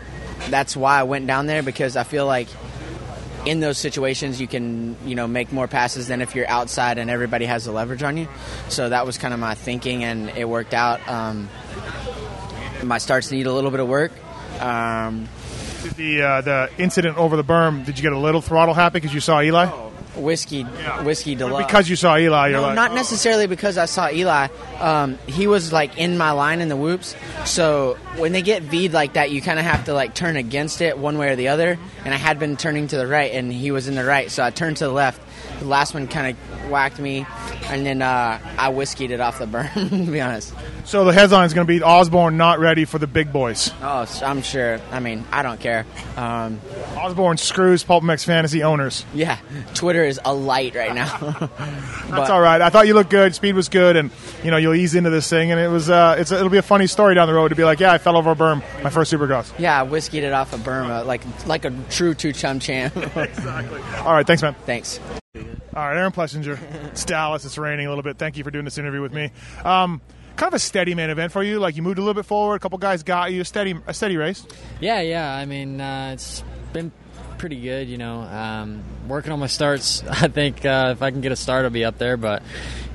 that's 0.49 0.75
why 0.75 0.99
I 0.99 1.03
went 1.03 1.27
down 1.27 1.47
there 1.47 1.63
because 1.63 1.95
I 1.95 2.03
feel 2.03 2.25
like 2.25 2.47
in 3.45 3.61
those 3.61 3.77
situations 3.77 4.41
you 4.41 4.47
can 4.47 4.97
you 5.05 5.15
know 5.15 5.27
make 5.27 5.51
more 5.53 5.67
passes 5.67 6.07
than 6.09 6.21
if 6.21 6.35
you're 6.35 6.49
outside 6.49 6.97
and 6.97 7.09
everybody 7.09 7.45
has 7.45 7.65
the 7.65 7.71
leverage 7.71 8.03
on 8.03 8.17
you. 8.17 8.27
So 8.67 8.89
that 8.89 9.05
was 9.05 9.17
kind 9.17 9.33
of 9.33 9.39
my 9.39 9.55
thinking, 9.55 10.03
and 10.03 10.29
it 10.31 10.47
worked 10.47 10.73
out. 10.73 11.07
Um, 11.07 11.49
my 12.83 12.97
starts 12.97 13.31
need 13.31 13.45
a 13.45 13.53
little 13.53 13.71
bit 13.71 13.79
of 13.79 13.87
work. 13.87 14.11
Um, 14.61 15.27
Did 15.83 15.91
the 15.93 16.21
uh, 16.21 16.41
the 16.41 16.69
incident 16.77 17.17
over 17.17 17.35
the 17.35 17.43
berm? 17.43 17.85
Did 17.85 17.97
you 17.97 18.03
get 18.03 18.13
a 18.13 18.19
little 18.19 18.41
throttle 18.41 18.73
happy 18.73 18.95
because 18.99 19.13
you 19.13 19.19
saw 19.19 19.41
Eli? 19.41 19.89
whiskey, 20.19 20.63
whiskey 20.63 21.35
deluxe. 21.35 21.65
Because 21.65 21.89
you 21.89 21.95
saw 21.95 22.17
Eli, 22.17 22.49
you're 22.49 22.57
no, 22.57 22.67
like, 22.67 22.75
not 22.75 22.93
necessarily 22.93 23.47
because 23.47 23.77
I 23.77 23.85
saw 23.85 24.09
Eli. 24.09 24.47
Um, 24.79 25.17
he 25.27 25.47
was 25.47 25.71
like 25.73 25.97
in 25.97 26.17
my 26.17 26.31
line 26.31 26.61
in 26.61 26.69
the 26.69 26.75
whoops. 26.75 27.15
So 27.45 27.97
when 28.17 28.31
they 28.31 28.41
get 28.41 28.63
V'd 28.63 28.93
like 28.93 29.13
that, 29.13 29.31
you 29.31 29.41
kind 29.41 29.59
of 29.59 29.65
have 29.65 29.85
to 29.85 29.93
like 29.93 30.13
turn 30.13 30.35
against 30.35 30.81
it 30.81 30.97
one 30.97 31.17
way 31.17 31.29
or 31.29 31.35
the 31.35 31.49
other. 31.49 31.77
And 32.05 32.13
I 32.13 32.17
had 32.17 32.39
been 32.39 32.57
turning 32.57 32.87
to 32.87 32.97
the 32.97 33.07
right, 33.07 33.33
and 33.33 33.51
he 33.51 33.71
was 33.71 33.87
in 33.87 33.95
the 33.95 34.05
right, 34.05 34.29
so 34.31 34.43
I 34.43 34.51
turned 34.51 34.77
to 34.77 34.85
the 34.85 34.93
left. 34.93 35.21
The 35.59 35.65
last 35.65 35.93
one 35.93 36.07
kind 36.07 36.35
of 36.35 36.69
whacked 36.69 36.99
me, 36.99 37.25
and 37.65 37.85
then 37.85 38.01
uh, 38.01 38.39
I 38.57 38.71
whiskeyed 38.71 39.09
it 39.09 39.19
off 39.19 39.39
the 39.39 39.45
berm. 39.45 39.89
to 40.05 40.11
be 40.11 40.21
honest. 40.21 40.53
So 40.85 41.05
the 41.05 41.13
headline 41.13 41.45
is 41.45 41.53
going 41.53 41.67
to 41.67 41.71
be 41.71 41.83
Osborne 41.83 42.35
not 42.35 42.59
ready 42.59 42.85
for 42.85 42.97
the 42.97 43.07
big 43.07 43.31
boys. 43.31 43.71
Oh, 43.81 44.07
I'm 44.23 44.41
sure. 44.41 44.79
I 44.91 44.99
mean, 44.99 45.23
I 45.31 45.43
don't 45.43 45.59
care. 45.59 45.85
Um, 46.17 46.59
Osborne 46.97 47.37
screws 47.37 47.83
PulpMX 47.83 48.25
fantasy 48.25 48.63
owners. 48.63 49.05
yeah, 49.13 49.37
Twitter 49.75 50.03
is 50.03 50.19
alight 50.25 50.75
right 50.75 50.95
now. 50.95 51.17
That's 52.09 52.29
all 52.29 52.41
right. 52.41 52.61
I 52.61 52.69
thought 52.69 52.87
you 52.87 52.95
looked 52.95 53.11
good. 53.11 53.35
Speed 53.35 53.53
was 53.53 53.69
good, 53.69 53.95
and 53.95 54.09
you 54.43 54.49
know 54.49 54.57
you'll 54.57 54.73
ease 54.73 54.95
into 54.95 55.11
this 55.11 55.29
thing, 55.29 55.51
and 55.51 55.59
it 55.59 55.67
was 55.67 55.89
uh, 55.89 56.15
it's 56.17 56.31
it'll 56.31 56.49
be 56.49 56.57
a 56.57 56.63
funny 56.63 56.87
story 56.87 57.13
down 57.15 57.27
the 57.27 57.33
road 57.33 57.49
to 57.49 57.55
be 57.55 57.63
like, 57.63 57.79
yeah, 57.79 57.91
I 57.91 57.98
fell 57.99 58.17
over 58.17 58.31
a 58.31 58.35
berm 58.35 58.63
my 58.83 58.89
first 58.89 59.13
Supercross. 59.13 59.51
Yeah, 59.59 59.81
I 59.81 59.85
whiskeyed 59.85 60.23
it 60.23 60.33
off 60.33 60.53
of 60.53 60.63
Burma 60.63 61.03
like 61.03 61.21
like 61.45 61.65
a 61.65 61.71
true 61.89 62.13
two 62.13 62.33
chum 62.33 62.59
champ. 62.59 62.95
exactly. 63.15 63.81
All 63.99 64.13
right, 64.13 64.25
thanks, 64.25 64.41
man. 64.41 64.55
Thanks. 64.65 64.99
All 65.35 65.87
right, 65.87 65.97
Aaron 65.97 66.11
Plessinger. 66.11 66.59
It's 66.85 67.05
Dallas. 67.05 67.45
It's 67.45 67.57
raining 67.57 67.85
a 67.85 67.89
little 67.89 68.03
bit. 68.03 68.17
Thank 68.17 68.37
you 68.37 68.43
for 68.43 68.51
doing 68.51 68.65
this 68.65 68.77
interview 68.77 69.01
with 69.01 69.13
me. 69.13 69.31
Um, 69.63 70.01
kind 70.35 70.47
of 70.47 70.55
a 70.55 70.59
steady 70.59 70.95
man 70.95 71.09
event 71.09 71.31
for 71.31 71.43
you. 71.43 71.59
Like 71.59 71.75
you 71.75 71.83
moved 71.83 71.99
a 71.99 72.01
little 72.01 72.15
bit 72.15 72.25
forward. 72.25 72.55
A 72.55 72.59
couple 72.59 72.77
guys 72.79 73.03
got 73.03 73.31
you. 73.31 73.41
A 73.41 73.45
steady, 73.45 73.75
a 73.85 73.93
steady 73.93 74.17
race. 74.17 74.45
Yeah, 74.79 75.01
yeah. 75.01 75.31
I 75.31 75.45
mean, 75.45 75.79
uh, 75.79 76.11
it's 76.13 76.43
been 76.73 76.91
pretty 77.37 77.59
good. 77.61 77.87
You 77.87 77.97
know, 77.97 78.21
um, 78.21 78.83
working 79.07 79.31
on 79.31 79.39
my 79.39 79.47
starts. 79.47 80.03
I 80.09 80.27
think 80.27 80.65
uh, 80.65 80.89
if 80.95 81.01
I 81.01 81.11
can 81.11 81.21
get 81.21 81.31
a 81.31 81.35
start, 81.35 81.65
I'll 81.65 81.71
be 81.71 81.85
up 81.85 81.97
there. 81.97 82.17
But 82.17 82.41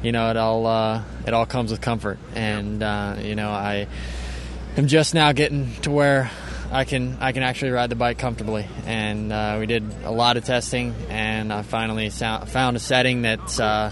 you 0.02 0.12
know, 0.12 0.30
it 0.30 0.36
all 0.36 0.66
uh, 0.66 1.02
it 1.26 1.34
all 1.34 1.46
comes 1.46 1.70
with 1.70 1.80
comfort, 1.80 2.18
and 2.34 2.82
uh, 2.82 3.16
you 3.20 3.34
know, 3.36 3.50
I 3.50 3.86
am 4.76 4.86
just 4.86 5.14
now 5.14 5.32
getting 5.32 5.74
to 5.82 5.90
where 5.90 6.30
I 6.70 6.84
can 6.84 7.18
I 7.20 7.32
can 7.32 7.42
actually 7.42 7.70
ride 7.70 7.90
the 7.90 7.96
bike 7.96 8.18
comfortably. 8.18 8.66
And 8.86 9.32
uh, 9.32 9.56
we 9.60 9.66
did 9.66 9.84
a 10.04 10.10
lot 10.10 10.36
of 10.36 10.44
testing, 10.44 10.94
and 11.08 11.52
I 11.52 11.62
finally 11.62 12.10
found 12.10 12.76
a 12.76 12.80
setting 12.80 13.22
that 13.22 13.60
uh, 13.60 13.90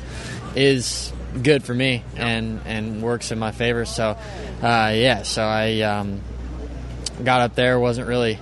is 0.55 1.12
good 1.42 1.64
for 1.64 1.75
me 1.75 2.03
and 2.16 2.61
and 2.64 3.03
works 3.03 3.33
in 3.33 3.38
my 3.38 3.53
favor. 3.53 3.85
So 3.85 4.16
uh, 4.62 4.92
yeah, 4.95 5.23
so 5.23 5.42
I. 5.42 5.81
Um, 5.81 6.21
got 7.23 7.42
up 7.42 7.55
there 7.55 7.79
wasn't 7.79 8.07
really 8.07 8.38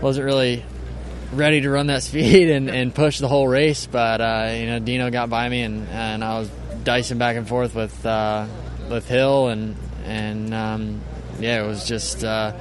wasn't 0.00 0.24
really 0.24 0.64
ready 1.32 1.60
to 1.60 1.70
run 1.70 1.88
that 1.88 2.02
speed 2.02 2.50
and, 2.50 2.70
and 2.70 2.94
push 2.94 3.18
the 3.18 3.28
whole 3.28 3.48
race 3.48 3.86
but 3.86 4.20
uh, 4.20 4.52
you 4.54 4.66
know 4.66 4.78
Dino 4.78 5.10
got 5.10 5.30
by 5.30 5.48
me 5.48 5.62
and, 5.62 5.88
and 5.88 6.24
I 6.24 6.38
was 6.38 6.50
dicing 6.84 7.18
back 7.18 7.36
and 7.36 7.48
forth 7.48 7.74
with 7.74 8.04
uh, 8.04 8.46
with 8.88 9.08
Hill 9.08 9.48
and 9.48 9.76
and 10.04 10.52
um, 10.52 11.00
yeah 11.42 11.62
it 11.62 11.66
was 11.66 11.86
just 11.86 12.24
uh, 12.24 12.52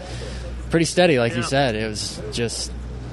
pretty 0.70 0.86
steady 0.86 1.20
like 1.20 1.36
you 1.36 1.44
said 1.44 1.76
it 1.76 1.88
was 1.88 2.22
just 2.32 2.72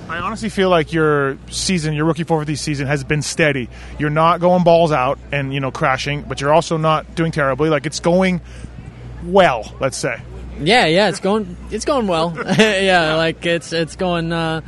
I 0.09 0.19
honestly 0.21 0.49
feel 0.49 0.71
like 0.71 0.95
your 0.95 1.37
season, 1.51 1.93
your 1.93 2.07
rookie 2.07 2.25
450 2.25 2.57
season, 2.57 2.87
has 2.87 3.05
been 3.05 3.21
steady. 3.21 3.69
You're 3.99 4.09
not 4.09 4.41
going 4.41 4.65
balls 4.65 4.91
out 4.91 5.19
and 5.33 5.53
you 5.53 5.61
know 5.61 5.71
crashing, 5.71 6.23
but 6.23 6.41
you're 6.41 6.55
also 6.55 6.79
not 6.79 7.15
doing 7.15 7.31
terribly. 7.31 7.69
Like 7.69 7.85
it's 7.85 8.01
going 8.01 8.41
well, 9.23 9.71
let's 9.81 9.99
say. 9.99 10.19
Yeah, 10.61 10.87
yeah, 10.87 11.11
it's 11.11 11.21
going 11.21 11.59
it's 11.71 11.85
going 11.85 12.07
well. 12.07 12.33
yeah, 12.59 13.17
like 13.17 13.45
it's 13.45 13.75
it's 13.75 13.97
going 13.97 14.33
uh, 14.33 14.63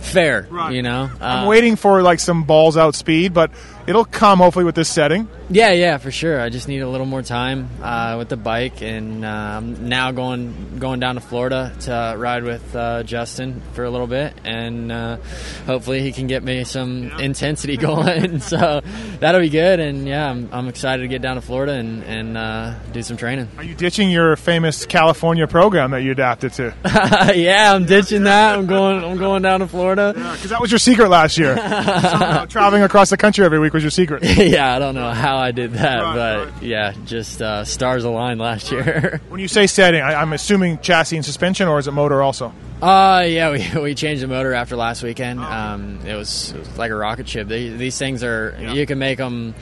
fair. 0.00 0.48
You 0.70 0.80
know, 0.80 1.10
I'm 1.20 1.44
Uh, 1.44 1.48
waiting 1.48 1.76
for 1.76 2.00
like 2.00 2.18
some 2.18 2.44
balls 2.44 2.78
out 2.78 2.94
speed, 2.94 3.34
but 3.34 3.50
it'll 3.86 4.04
come 4.04 4.38
hopefully 4.38 4.64
with 4.64 4.74
this 4.74 4.88
setting. 4.88 5.28
Yeah, 5.50 5.72
yeah, 5.72 5.98
for 5.98 6.10
sure. 6.10 6.40
I 6.40 6.48
just 6.48 6.68
need 6.68 6.80
a 6.80 6.88
little 6.88 7.06
more 7.06 7.20
time 7.20 7.68
uh, 7.82 8.14
with 8.16 8.30
the 8.30 8.36
bike, 8.36 8.82
and 8.82 9.26
I'm 9.26 9.88
now 9.88 10.10
going 10.10 10.78
going 10.78 11.00
down 11.00 11.16
to 11.16 11.20
Florida 11.20 11.74
to 11.80 12.14
ride 12.16 12.44
with 12.44 12.74
uh, 12.74 13.02
Justin 13.02 13.60
for 13.74 13.84
a 13.84 13.90
little 13.90 14.06
bit, 14.06 14.32
and 14.44 14.90
uh, 14.90 15.18
hopefully 15.66 16.00
he 16.00 16.12
can 16.12 16.26
get 16.26 16.42
me 16.42 16.64
some 16.64 17.12
intensity 17.20 17.76
going. 17.88 18.40
so 18.40 18.80
that'll 19.20 19.42
be 19.42 19.50
good, 19.50 19.80
and 19.80 20.08
yeah, 20.08 20.30
I'm, 20.30 20.48
I'm 20.50 20.68
excited 20.68 21.02
to 21.02 21.08
get 21.08 21.20
down 21.20 21.36
to 21.36 21.42
Florida 21.42 21.72
and 21.72 22.02
and 22.04 22.38
uh, 22.38 22.78
do 22.92 23.02
some 23.02 23.18
training. 23.18 23.48
Are 23.58 23.64
you 23.64 23.74
ditching 23.74 24.10
your 24.10 24.36
famous 24.36 24.86
California 24.86 25.46
program 25.46 25.90
that 25.90 26.02
you 26.02 26.12
adapted 26.12 26.54
to? 26.54 26.74
yeah, 27.36 27.74
I'm 27.74 27.84
ditching 27.84 28.24
that. 28.24 28.58
I'm 28.58 28.66
going. 28.66 29.04
I'm 29.04 29.18
going 29.18 29.42
down 29.42 29.60
to 29.60 29.66
Florida. 29.66 30.12
Because 30.14 30.50
that 30.50 30.60
was 30.60 30.72
your 30.72 30.78
secret 30.78 31.10
last 31.10 31.36
year. 31.36 31.54
Traveling 32.48 32.82
across 32.82 33.10
the 33.10 33.18
country 33.18 33.44
every 33.44 33.58
week 33.58 33.73
was 33.74 33.82
your 33.82 33.90
secret. 33.90 34.22
yeah, 34.38 34.74
I 34.74 34.78
don't 34.78 34.94
know 34.94 35.10
how 35.10 35.36
I 35.36 35.50
did 35.50 35.72
that, 35.72 36.00
but 36.00 36.62
yeah, 36.62 36.94
just 37.04 37.42
uh, 37.42 37.64
stars 37.64 38.04
aligned 38.04 38.40
last 38.40 38.72
year. 38.72 39.20
When 39.34 39.40
you 39.40 39.48
say 39.48 39.66
setting, 39.66 40.00
I, 40.00 40.14
I'm 40.14 40.32
assuming 40.32 40.78
chassis 40.78 41.16
and 41.16 41.24
suspension, 41.24 41.66
or 41.66 41.80
is 41.80 41.88
it 41.88 41.90
motor 41.90 42.22
also? 42.22 42.54
Uh, 42.80 43.24
yeah, 43.26 43.50
we, 43.50 43.80
we 43.80 43.94
changed 43.94 44.22
the 44.22 44.28
motor 44.28 44.54
after 44.54 44.76
last 44.76 45.02
weekend. 45.02 45.40
Um, 45.40 45.98
it 46.06 46.14
was, 46.14 46.52
it 46.52 46.58
was 46.60 46.78
like 46.78 46.92
a 46.92 46.94
rocket 46.94 47.28
ship. 47.28 47.48
They, 47.48 47.68
these 47.68 47.98
things 47.98 48.22
are 48.22 48.56
you 48.60 48.86
can 48.86 49.00
make 49.00 49.18
them 49.18 49.56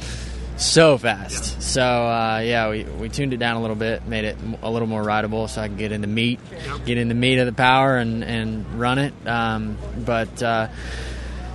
so 0.59 0.99
fast. 0.99 1.63
So 1.63 1.83
uh, 1.83 2.43
yeah, 2.45 2.69
we, 2.69 2.85
we 2.85 3.09
tuned 3.09 3.33
it 3.33 3.39
down 3.39 3.57
a 3.57 3.61
little 3.63 3.77
bit, 3.77 4.07
made 4.07 4.27
it 4.27 4.37
a 4.63 4.71
little 4.71 4.89
more 4.89 5.03
rideable, 5.03 5.49
so 5.49 5.63
I 5.63 5.69
can 5.69 5.79
get 5.79 5.93
in 5.93 6.03
the 6.03 6.07
meat, 6.07 6.39
get 6.85 6.99
in 6.99 7.09
the 7.09 7.15
meat 7.15 7.39
of 7.39 7.47
the 7.47 7.53
power, 7.53 7.97
and 7.97 8.23
and 8.23 8.79
run 8.79 8.99
it. 8.99 9.15
Um, 9.27 9.79
but 10.05 10.43
uh, 10.43 10.69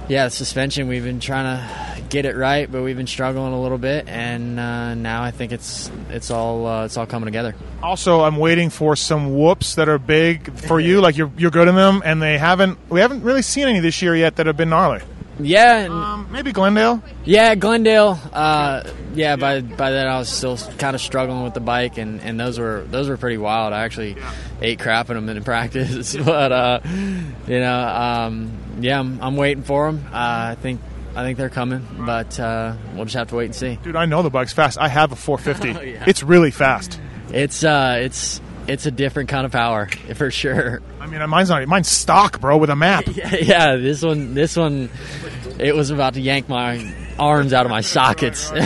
yeah, 0.08 0.26
the 0.26 0.32
suspension 0.32 0.88
we've 0.88 1.04
been 1.04 1.20
trying 1.20 1.58
to 1.58 2.02
get 2.10 2.26
it 2.26 2.36
right, 2.36 2.72
but 2.72 2.82
we've 2.84 2.96
been 2.96 3.08
struggling 3.08 3.54
a 3.54 3.62
little 3.62 3.78
bit, 3.78 4.08
and 4.08 4.60
uh, 4.60 4.94
now 4.94 5.24
I 5.24 5.32
think 5.32 5.52
it's 5.52 5.92
it's 6.10 6.32
all 6.32 6.66
uh, 6.66 6.86
it's 6.86 6.98
all 6.98 7.06
coming 7.06 7.26
together. 7.26 7.56
Also, 7.84 8.22
I'm 8.22 8.38
waiting 8.38 8.70
for 8.70 8.96
some 8.96 9.38
whoops 9.38 9.76
that 9.76 9.90
are 9.90 10.00
big 10.00 10.52
for 10.60 10.80
you. 10.80 11.02
Like 11.02 11.18
you're 11.18 11.32
you're 11.38 11.52
good 11.52 11.68
in 11.68 11.76
them, 11.76 12.02
and 12.06 12.22
they 12.22 12.38
haven't. 12.38 12.78
We 12.90 13.02
haven't 13.02 13.24
really 13.24 13.42
seen 13.42 13.68
any 13.68 13.80
this 13.80 14.02
year 14.02 14.16
yet 14.16 14.38
that 14.38 14.46
have 14.46 14.58
been 14.58 14.70
gnarly. 14.70 15.02
Yeah, 15.40 15.88
Um, 15.90 16.28
maybe 16.32 16.52
Glendale. 16.52 17.02
Yeah, 17.26 17.56
Glendale. 17.56 18.20
Uh, 18.34 18.84
yeah, 19.14 19.36
by 19.36 19.62
by 19.62 19.92
then 19.92 20.08
I 20.08 20.18
was 20.18 20.30
still 20.30 20.58
kind 20.78 20.96
of 20.96 21.02
struggling 21.02 21.44
with 21.44 21.54
the 21.54 21.60
bike, 21.60 21.98
and, 21.98 22.22
and 22.22 22.40
those 22.40 22.58
were 22.60 22.86
those 22.90 23.08
were 23.10 23.18
pretty 23.18 23.38
wild. 23.38 23.74
I 23.74 23.84
actually 23.84 24.16
ate 24.62 24.80
crap 24.80 25.10
in 25.10 25.16
them 25.16 25.30
in 25.30 25.44
practice, 25.46 26.16
but 26.26 26.52
uh, 26.52 26.80
you 26.86 27.60
know, 27.60 27.80
um, 27.88 28.52
yeah, 28.80 29.00
I'm, 29.00 29.20
I'm 29.22 29.36
waiting 29.38 29.64
for 29.64 29.92
them. 29.92 30.06
Uh, 30.08 30.12
I 30.52 30.58
think 30.60 30.82
I 31.16 31.24
think 31.24 31.38
they're 31.38 31.50
coming, 31.50 31.86
but 32.06 32.40
uh, 32.40 32.76
we'll 32.96 33.06
just 33.06 33.16
have 33.16 33.30
to 33.30 33.36
wait 33.36 33.46
and 33.46 33.56
see. 33.56 33.78
Dude, 33.84 33.96
I 33.96 34.06
know 34.06 34.22
the 34.22 34.30
bike's 34.30 34.54
fast. 34.54 34.78
I 34.80 34.88
have 34.88 35.12
a 35.12 35.16
450. 35.16 35.80
Oh, 35.80 35.82
yeah. 35.84 36.04
It's 36.08 36.24
really 36.24 36.52
fast. 36.52 37.00
It's 37.32 37.64
uh, 37.64 37.98
it's 38.02 38.40
it's 38.68 38.86
a 38.86 38.92
different 38.92 39.30
kind 39.30 39.46
of 39.46 39.52
power 39.52 39.88
for 40.16 40.30
sure. 40.32 40.82
I 41.00 41.08
mean, 41.08 41.28
mine's 41.30 41.50
not. 41.50 41.66
Mine's 41.68 41.88
stock, 41.88 42.40
bro, 42.42 42.58
with 42.58 42.70
a 42.70 42.76
map. 42.76 43.06
yeah, 43.42 43.76
this 43.76 44.02
one 44.04 44.34
this 44.34 44.56
one, 44.56 44.90
it 45.60 45.76
was 45.76 45.90
about 45.90 46.16
to 46.16 46.22
yank 46.22 46.50
my 46.50 46.94
arms 47.18 47.54
out 47.54 47.66
of 47.66 47.70
my 47.72 47.82
sockets. 47.82 48.52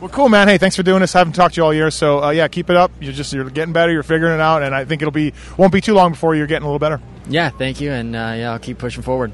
Well, 0.00 0.10
cool, 0.10 0.28
man. 0.28 0.48
Hey, 0.48 0.58
thanks 0.58 0.76
for 0.76 0.82
doing 0.82 1.00
this. 1.00 1.14
I 1.14 1.18
haven't 1.20 1.32
talked 1.32 1.54
to 1.54 1.60
you 1.60 1.64
all 1.64 1.72
year, 1.72 1.90
so 1.90 2.22
uh, 2.22 2.30
yeah, 2.30 2.46
keep 2.48 2.68
it 2.68 2.76
up. 2.76 2.90
You're 3.00 3.12
just 3.14 3.32
you're 3.32 3.48
getting 3.48 3.72
better. 3.72 3.90
You're 3.90 4.02
figuring 4.02 4.34
it 4.34 4.40
out, 4.40 4.62
and 4.62 4.74
I 4.74 4.84
think 4.84 5.00
it'll 5.00 5.12
be 5.12 5.32
won't 5.56 5.72
be 5.72 5.80
too 5.80 5.94
long 5.94 6.10
before 6.10 6.34
you're 6.34 6.46
getting 6.46 6.64
a 6.64 6.66
little 6.66 6.78
better. 6.78 7.00
yeah, 7.28 7.48
thank 7.48 7.80
you, 7.80 7.90
and 7.90 8.14
uh, 8.14 8.34
yeah, 8.36 8.52
I'll 8.52 8.58
keep 8.58 8.76
pushing 8.78 9.02
forward. 9.02 9.32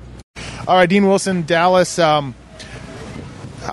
All 0.68 0.76
right, 0.76 0.88
Dean 0.88 1.06
Wilson, 1.08 1.42
Dallas. 1.42 1.98
Um, 1.98 2.34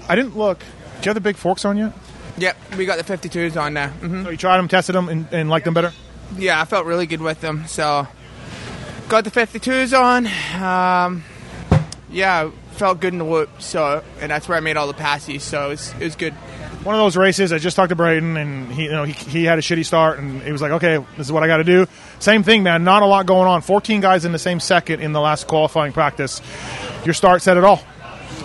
I 0.09 0.15
didn't 0.15 0.35
look. 0.37 0.59
Do 0.59 0.65
you 1.03 1.09
have 1.09 1.15
the 1.15 1.21
big 1.21 1.35
forks 1.35 1.65
on 1.65 1.77
yet? 1.77 1.93
Yep, 2.39 2.57
we 2.77 2.85
got 2.85 3.03
the 3.03 3.17
52s 3.17 3.59
on 3.61 3.73
now. 3.73 3.89
hmm 3.89 4.23
So 4.23 4.29
you 4.31 4.37
tried 4.37 4.57
them, 4.57 4.67
tested 4.67 4.95
them, 4.95 5.09
and, 5.09 5.27
and 5.31 5.49
liked 5.49 5.65
them 5.65 5.73
better. 5.73 5.91
Yeah, 6.35 6.59
I 6.59 6.65
felt 6.65 6.85
really 6.85 7.05
good 7.05 7.21
with 7.21 7.41
them. 7.41 7.65
So, 7.67 8.07
got 9.07 9.23
the 9.23 9.31
52s 9.31 9.97
on. 9.97 10.27
Um, 10.61 11.23
yeah, 12.09 12.51
felt 12.71 12.99
good 12.99 13.13
in 13.13 13.19
the 13.19 13.25
loop. 13.25 13.49
So, 13.61 14.03
and 14.19 14.31
that's 14.31 14.47
where 14.47 14.57
I 14.57 14.61
made 14.61 14.77
all 14.77 14.87
the 14.87 14.93
passes. 14.93 15.43
So 15.43 15.67
it 15.67 15.69
was, 15.69 15.93
it 15.93 16.03
was 16.03 16.15
good. 16.15 16.33
One 16.83 16.95
of 16.95 16.99
those 16.99 17.17
races. 17.17 17.51
I 17.51 17.57
just 17.57 17.75
talked 17.75 17.89
to 17.89 17.95
Brayton, 17.95 18.37
and 18.37 18.71
he, 18.71 18.83
you 18.83 18.91
know, 18.91 19.03
he, 19.03 19.11
he 19.11 19.43
had 19.43 19.59
a 19.59 19.61
shitty 19.61 19.85
start, 19.85 20.19
and 20.19 20.41
he 20.41 20.51
was 20.51 20.61
like, 20.61 20.71
"Okay, 20.73 21.03
this 21.17 21.27
is 21.27 21.33
what 21.33 21.43
I 21.43 21.47
got 21.47 21.57
to 21.57 21.65
do." 21.65 21.85
Same 22.19 22.43
thing, 22.43 22.63
man. 22.63 22.85
Not 22.85 23.03
a 23.03 23.05
lot 23.05 23.25
going 23.25 23.47
on. 23.47 23.61
Fourteen 23.61 23.99
guys 23.99 24.23
in 24.23 24.31
the 24.31 24.39
same 24.39 24.59
second 24.61 25.01
in 25.01 25.11
the 25.11 25.19
last 25.19 25.47
qualifying 25.47 25.91
practice. 25.91 26.39
Your 27.03 27.13
start 27.13 27.41
said 27.41 27.57
it 27.57 27.65
all. 27.65 27.81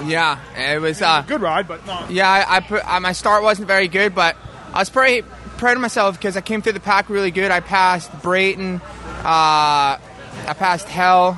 Yeah, 0.07 0.41
it 0.57 0.81
was 0.81 1.03
uh, 1.03 1.23
good 1.23 1.41
ride, 1.41 1.69
but 1.69 1.87
no. 1.87 2.05
Yeah, 2.09 2.29
I, 2.29 2.57
I 2.57 2.61
put 2.61 2.85
uh, 2.85 2.99
my 2.99 3.13
start 3.13 3.45
wasn't 3.45 3.69
very 3.69 3.87
good, 3.87 4.13
but 4.15 4.37
I 4.73 4.81
was 4.81 4.91
pretty 4.91 5.25
proud 5.63 5.77
of 5.77 5.81
myself 5.81 6.19
because 6.19 6.37
I 6.37 6.41
came 6.41 6.61
through 6.61 6.73
the 6.73 6.81
pack 6.81 7.09
really 7.09 7.31
good. 7.31 7.53
I 7.53 7.61
passed 7.61 8.11
Brayton, 8.21 8.81
uh, 8.81 9.95
I 9.95 10.55
passed 10.59 10.89
Hill. 10.89 11.37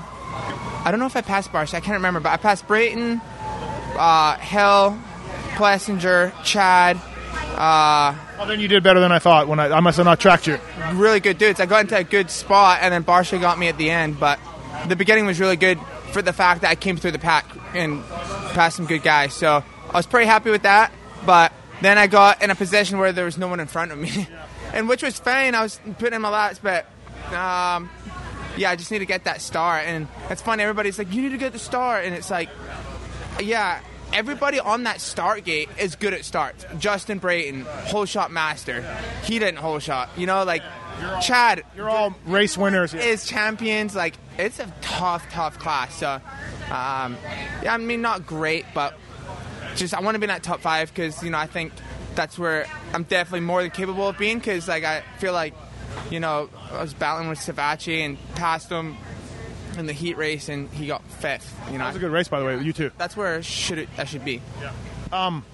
I 0.83 0.89
don't 0.91 0.99
know 0.99 1.05
if 1.05 1.15
I 1.15 1.21
passed 1.21 1.53
Barsh. 1.53 1.75
I 1.75 1.81
can't 1.81 1.97
remember, 1.97 2.21
but 2.21 2.31
I 2.31 2.39
passed 2.39 2.67
Brayton, 2.67 3.21
uh, 3.99 4.39
Hill, 4.39 4.99
Plessinger, 5.57 6.33
Chad. 6.43 6.97
Uh, 7.55 8.15
Oh, 8.39 8.47
then 8.47 8.61
you 8.61 8.67
did 8.67 8.83
better 8.83 8.99
than 8.99 9.13
I 9.13 9.19
thought. 9.19 9.47
When 9.47 9.61
I, 9.61 9.69
I 9.69 9.81
must 9.81 9.99
have 9.99 10.07
not 10.07 10.21
tracked 10.21 10.47
you. 10.47 10.59
really 10.95 11.21
good 11.21 11.37
dudes. 11.37 11.61
I 11.61 11.67
got 11.67 11.83
into 11.83 11.97
a 11.97 12.03
good 12.03 12.31
spot, 12.31 12.79
and 12.81 12.95
then 12.95 13.05
Barcia 13.05 13.39
got 13.39 13.59
me 13.59 13.69
at 13.69 13.77
the 13.77 13.91
end. 13.91 14.19
But 14.19 14.41
the 14.89 14.97
beginning 14.97 15.27
was 15.27 15.39
really 15.39 15.57
good 15.57 15.79
for 16.13 16.23
the 16.23 16.33
fact 16.33 16.63
that 16.63 16.71
I 16.71 16.77
came 16.77 16.97
through 16.97 17.13
the 17.13 17.19
pack 17.19 17.45
and 17.75 18.03
passed 18.55 18.77
some 18.77 18.87
good 18.87 19.03
guys. 19.03 19.35
So 19.35 19.63
I 19.91 19.97
was 19.97 20.07
pretty 20.07 20.27
happy 20.27 20.51
with 20.51 20.63
that. 20.63 20.93
But 21.27 21.53
then 21.81 21.99
I 21.99 22.07
got 22.07 22.43
in 22.43 22.51
a 22.51 22.55
position 22.55 22.99
where 22.99 23.13
there 23.13 23.25
was 23.25 23.39
no 23.39 23.49
one 23.49 23.61
in 23.61 23.67
front 23.67 23.93
of 23.93 23.99
me, 23.99 24.29
and 24.73 24.89
which 24.89 25.03
was 25.03 25.19
fine. 25.19 25.55
I 25.55 25.63
was 25.63 25.81
putting 25.99 26.15
in 26.15 26.23
my 26.23 26.31
laps, 26.31 26.59
but 26.63 26.87
um, 27.33 27.91
yeah, 28.57 28.71
I 28.71 28.77
just 28.77 28.91
need 28.91 29.01
to 29.01 29.07
get 29.07 29.25
that 29.25 29.41
start. 29.41 29.85
And 29.87 30.09
it's 30.31 30.43
funny. 30.43 30.63
Everybody's 30.63 30.99
like, 30.99 31.13
"You 31.13 31.23
need 31.23 31.33
to 31.33 31.39
get 31.39 31.53
the 31.53 31.59
start. 31.59 32.05
and 32.05 32.15
it's 32.15 32.31
like, 32.31 32.49
yeah. 33.41 33.81
Everybody 34.13 34.61
on 34.61 34.85
that 34.85 35.01
start 35.01 35.45
gate 35.45 35.69
is 35.77 35.97
good 35.97 36.15
at 36.15 36.25
starts. 36.25 36.65
Justin 36.79 37.19
Brayton, 37.19 37.63
whole 37.63 38.05
shot 38.05 38.31
master. 38.31 38.85
He 39.25 39.41
didn't 39.41 39.59
whole 39.59 39.81
shot. 39.81 40.09
You 40.17 40.27
know, 40.27 40.45
like 40.45 40.63
Chad. 41.21 41.65
You're 41.77 41.91
all 41.91 42.15
race 42.27 42.57
winners. 42.57 42.95
Is 42.95 43.27
champions. 43.27 43.97
Like 43.97 44.15
it's 44.39 44.59
a 44.59 44.73
tough, 44.81 45.29
tough 45.31 45.59
class. 45.59 45.95
So, 45.97 46.21
um, 46.71 47.17
yeah, 47.63 47.75
I 47.75 47.77
mean, 47.79 48.03
not 48.03 48.27
great, 48.27 48.67
but 48.75 48.97
just 49.77 49.95
I 49.95 50.01
want 50.01 50.15
to 50.15 50.19
be 50.19 50.25
in 50.25 50.29
that 50.29 50.43
top 50.43 50.61
five 50.61 50.93
because 50.93 51.23
you 51.23 51.31
know 51.31 51.39
I 51.39 51.47
think 51.47 51.73
that's 52.15 52.39
where 52.39 52.67
I'm 52.93 53.05
definitely 53.05 53.41
more 53.41 53.63
than 53.63 53.71
capable 53.71 54.09
of 54.09 54.19
being. 54.19 54.39
Because 54.39 54.69
like 54.69 54.85
I 54.85 55.03
feel 55.19 55.33
like, 55.33 55.55
you 56.11 56.21
know, 56.21 56.49
I 56.73 56.81
was 56.81 56.95
battling 56.95 57.29
with 57.29 57.39
Savatgy 57.39 57.99
and 58.01 58.17
passed 58.35 58.71
him 58.71 58.97
in 59.79 59.87
the 59.87 59.93
heat 59.93 60.17
race, 60.17 60.49
and 60.49 60.69
he 60.71 60.87
got 60.87 61.03
fifth. 61.05 61.53
You 61.67 61.73
know, 61.73 61.79
That 61.79 61.89
was 61.89 61.97
a 61.97 62.01
good 62.01 62.13
race, 62.13 62.29
by 62.29 62.39
the 62.41 62.47
way. 62.47 62.61
You 62.63 62.73
too. 62.73 62.91
that's 62.97 63.17
where 63.17 63.43
should 63.43 63.79
it, 63.79 63.89
I 63.99 64.05
should 64.05 64.25
be. 64.25 64.41
Yeah. 64.61 64.73
Um, 65.13 65.45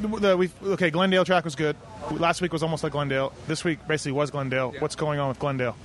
the, 0.00 0.08
the, 0.08 0.36
we 0.36 0.50
okay. 0.64 0.90
Glendale 0.90 1.24
track 1.24 1.44
was 1.44 1.54
good. 1.54 1.76
Last 2.10 2.42
week 2.42 2.52
was 2.52 2.62
almost 2.62 2.82
like 2.82 2.92
Glendale. 2.92 3.32
This 3.46 3.64
week 3.64 3.78
basically 3.88 4.12
was 4.12 4.30
Glendale. 4.30 4.74
What's 4.78 4.96
going 4.96 5.18
on 5.18 5.28
with 5.28 5.38
Glendale? 5.38 5.76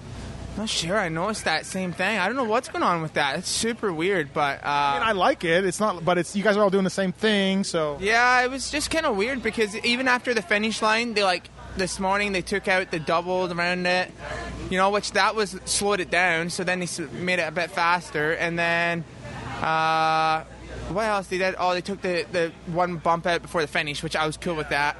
Not 0.57 0.67
sure. 0.67 0.97
I 0.97 1.07
noticed 1.09 1.45
that 1.45 1.65
same 1.65 1.93
thing. 1.93 2.19
I 2.19 2.27
don't 2.27 2.35
know 2.35 2.43
what's 2.43 2.67
going 2.67 2.83
on 2.83 3.01
with 3.01 3.13
that. 3.13 3.39
It's 3.39 3.47
super 3.47 3.93
weird, 3.93 4.33
but 4.33 4.59
uh, 4.63 4.67
I 4.67 4.93
mean, 4.99 5.07
I 5.07 5.11
like 5.13 5.43
it. 5.45 5.63
It's 5.63 5.79
not, 5.79 6.03
but 6.03 6.17
it's 6.17 6.35
you 6.35 6.43
guys 6.43 6.57
are 6.57 6.63
all 6.63 6.69
doing 6.69 6.83
the 6.83 6.89
same 6.89 7.11
thing. 7.13 7.63
So 7.63 7.97
Yeah, 8.01 8.43
it 8.43 8.49
was 8.51 8.69
just 8.69 8.91
kind 8.91 9.05
of 9.05 9.15
weird 9.15 9.41
because 9.41 9.75
even 9.77 10.07
after 10.09 10.33
the 10.33 10.41
finish 10.41 10.81
line, 10.81 11.13
they 11.13 11.23
like 11.23 11.49
this 11.77 11.99
morning 11.99 12.33
they 12.33 12.41
took 12.41 12.67
out 12.67 12.91
the 12.91 12.99
doubles 12.99 13.51
around 13.51 13.85
it, 13.85 14.11
you 14.69 14.77
know, 14.77 14.89
which 14.89 15.13
that 15.13 15.33
was 15.35 15.57
slowed 15.63 16.01
it 16.01 16.09
down. 16.11 16.49
So 16.49 16.63
then 16.65 16.79
they 16.79 16.87
made 17.13 17.39
it 17.39 17.47
a 17.47 17.51
bit 17.51 17.71
faster, 17.71 18.33
and 18.33 18.59
then 18.59 19.05
uh, 19.61 20.43
what 20.89 21.05
else 21.05 21.27
they 21.27 21.37
did? 21.37 21.55
Oh, 21.57 21.73
they 21.73 21.81
took 21.81 22.01
the 22.01 22.25
the 22.31 22.51
one 22.67 22.97
bump 22.97 23.25
out 23.27 23.41
before 23.43 23.61
the 23.61 23.67
finish, 23.67 24.03
which 24.03 24.15
I 24.15 24.25
was 24.25 24.35
cool 24.35 24.55
with 24.55 24.69
that. 24.69 24.97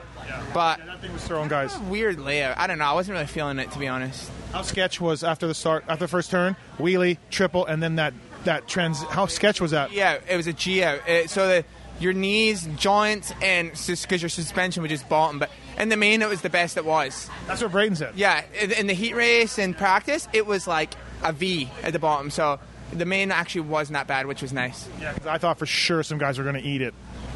But 0.54 0.80
that 0.86 1.02
thing 1.02 1.12
was 1.12 1.24
throwing 1.28 1.50
guys. 1.50 1.78
Weird 1.80 2.20
layout. 2.20 2.58
I 2.58 2.68
don't 2.68 2.78
know. 2.78 2.86
I 2.86 2.94
wasn't 2.94 3.16
really 3.16 3.28
feeling 3.28 3.60
it 3.60 3.72
to 3.72 3.80
be 3.80 3.88
honest. 3.88 4.32
How 4.52 4.62
sketch 4.64 5.00
was 5.00 5.24
after 5.24 5.48
the 5.48 5.54
start, 5.54 5.86
after 5.88 6.06
the 6.06 6.10
first 6.10 6.32
turn, 6.32 6.56
wheelie, 6.78 7.18
triple, 7.30 7.66
and 7.66 7.82
then 7.84 7.96
that 7.98 8.14
that 8.46 8.68
trans. 8.68 9.04
How 9.04 9.28
sketch 9.28 9.62
was 9.62 9.72
that? 9.72 9.92
Yeah, 9.92 10.18
it 10.28 10.36
was 10.38 10.48
a 10.48 10.54
G 10.54 10.84
out. 10.84 11.08
It, 11.08 11.30
so 11.30 11.48
the 11.48 11.66
your 12.00 12.14
knees, 12.14 12.68
joints, 12.78 13.34
and 13.42 13.72
because 13.72 14.22
your 14.22 14.30
suspension 14.30 14.82
was 14.82 14.90
just 14.90 15.08
bottom. 15.10 15.38
But 15.38 15.50
in 15.78 15.90
the 15.90 15.98
main, 15.98 16.22
it 16.22 16.30
was 16.30 16.42
the 16.42 16.50
best 16.50 16.78
it 16.78 16.86
was. 16.86 17.30
That's 17.46 17.62
what 17.62 17.72
Brayton 17.72 17.96
said. 17.96 18.14
Yeah, 18.16 18.44
in, 18.60 18.72
in 18.72 18.88
the 18.88 18.94
heat 18.94 19.16
race 19.16 19.60
and 19.60 19.78
practice, 19.78 20.28
it 20.34 20.46
was 20.48 20.66
like 20.66 20.94
a 21.24 21.32
V 21.34 21.70
at 21.84 21.94
the 21.94 22.00
bottom. 22.00 22.32
So 22.32 22.60
the 22.94 23.06
main 23.06 23.32
actually 23.32 23.62
wasn't 23.62 23.96
that 23.96 24.08
bad, 24.08 24.26
which 24.26 24.42
was 24.42 24.52
nice. 24.54 24.88
Yeah, 25.00 25.14
'cause 25.14 25.28
I 25.28 25.38
thought 25.38 25.60
for 25.60 25.66
sure 25.68 26.02
some 26.02 26.18
guys 26.18 26.38
were 26.38 26.44
going 26.44 26.56
to 26.56 26.68
eat 26.68 26.82
it. 26.82 26.94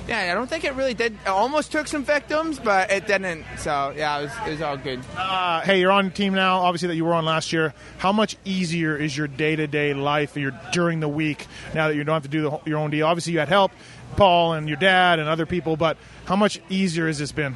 Yeah, 0.07 0.31
I 0.31 0.33
don't 0.33 0.49
think 0.49 0.65
it 0.65 0.73
really 0.73 0.93
did. 0.93 1.13
It 1.13 1.27
almost 1.27 1.71
took 1.71 1.87
some 1.87 2.03
victims, 2.03 2.59
but 2.59 2.91
it 2.91 3.07
didn't. 3.07 3.45
So 3.57 3.93
yeah, 3.95 4.19
it 4.19 4.23
was, 4.23 4.31
it 4.45 4.49
was 4.51 4.61
all 4.61 4.75
good. 4.77 4.99
Uh, 5.15 5.61
hey, 5.61 5.79
you're 5.79 5.91
on 5.91 6.11
team 6.11 6.33
now. 6.33 6.59
Obviously, 6.59 6.89
that 6.89 6.95
you 6.95 7.05
were 7.05 7.13
on 7.13 7.23
last 7.23 7.53
year. 7.53 7.73
How 7.99 8.11
much 8.11 8.35
easier 8.43 8.97
is 8.97 9.15
your 9.15 9.27
day 9.27 9.55
to 9.55 9.65
day 9.65 9.93
life 9.93 10.35
your 10.35 10.51
during 10.73 10.99
the 10.99 11.07
week 11.07 11.47
now 11.73 11.87
that 11.87 11.95
you 11.95 12.03
don't 12.03 12.13
have 12.15 12.23
to 12.23 12.29
do 12.29 12.41
the, 12.41 12.59
your 12.65 12.79
own 12.79 12.89
deal? 12.91 13.07
Obviously, 13.07 13.33
you 13.33 13.39
had 13.39 13.47
help, 13.47 13.71
Paul 14.17 14.53
and 14.53 14.67
your 14.67 14.77
dad 14.77 15.19
and 15.19 15.29
other 15.29 15.45
people, 15.45 15.77
but 15.77 15.97
how 16.25 16.35
much 16.35 16.59
easier 16.69 17.07
has 17.07 17.17
this 17.17 17.31
been? 17.31 17.55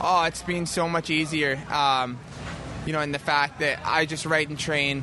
Oh, 0.00 0.22
it's 0.24 0.42
been 0.42 0.66
so 0.66 0.88
much 0.88 1.10
easier. 1.10 1.58
Um, 1.70 2.18
you 2.86 2.92
know, 2.92 3.00
in 3.00 3.12
the 3.12 3.18
fact 3.18 3.58
that 3.58 3.80
I 3.84 4.06
just 4.06 4.24
write 4.24 4.48
and 4.48 4.58
train 4.58 5.02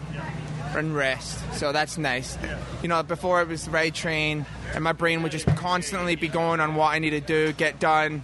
and 0.78 0.96
rest. 0.96 1.40
So 1.54 1.72
that's 1.72 1.98
nice. 1.98 2.38
You 2.82 2.88
know, 2.88 3.04
before 3.04 3.42
it 3.42 3.48
was 3.48 3.68
ride, 3.68 3.96
train, 3.96 4.46
and 4.74 4.84
my 4.84 4.94
brain 4.94 5.24
would 5.24 5.32
just 5.32 5.46
constantly 5.56 6.16
be 6.16 6.28
going 6.28 6.60
on 6.60 6.76
what 6.76 6.94
I 6.94 7.00
need 7.00 7.12
to 7.12 7.22
do, 7.22 7.54
get 7.54 7.80
done. 7.80 8.24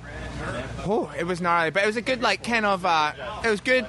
Oh, 0.85 1.11
it 1.17 1.25
was 1.25 1.41
gnarly, 1.41 1.71
but 1.71 1.83
it 1.83 1.85
was 1.85 1.97
a 1.97 2.01
good 2.01 2.21
like 2.21 2.43
kind 2.43 2.65
of. 2.65 2.85
Uh, 2.85 3.13
it 3.43 3.49
was 3.49 3.61
good 3.61 3.87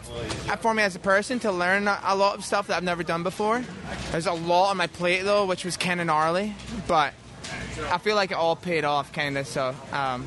for 0.61 0.75
me 0.75 0.83
as 0.83 0.95
a 0.95 1.01
person 1.01 1.39
to 1.41 1.53
learn 1.53 1.89
a 1.89 1.99
a 2.05 2.17
lot 2.17 2.37
of 2.37 2.45
stuff 2.45 2.67
that 2.67 2.77
I've 2.77 2.85
never 2.85 3.03
done 3.03 3.23
before. 3.23 3.65
There's 4.11 4.27
a 4.27 4.33
lot 4.33 4.71
on 4.71 4.77
my 4.77 4.87
plate 4.87 5.23
though, 5.23 5.47
which 5.47 5.65
was 5.65 5.77
kind 5.77 6.01
of 6.01 6.07
gnarly, 6.07 6.55
but 6.87 7.15
I 7.91 7.99
feel 7.99 8.17
like 8.17 8.31
it 8.31 8.37
all 8.37 8.57
paid 8.57 8.85
off, 8.85 9.13
kind 9.13 9.39
of. 9.39 9.47
So. 9.47 9.75
Um, 9.93 10.27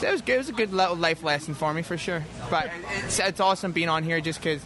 so 0.00 0.08
it 0.08 0.12
was 0.12 0.22
good. 0.22 0.34
It 0.36 0.38
was 0.38 0.48
a 0.48 0.52
good 0.52 0.72
little 0.72 0.96
life 0.96 1.22
lesson 1.22 1.52
for 1.52 1.74
me 1.74 1.82
for 1.82 1.98
sure. 1.98 2.24
But 2.48 2.70
it's, 3.04 3.18
it's 3.18 3.38
awesome 3.38 3.72
being 3.72 3.90
on 3.90 4.02
here 4.02 4.22
just 4.22 4.38
because, 4.38 4.62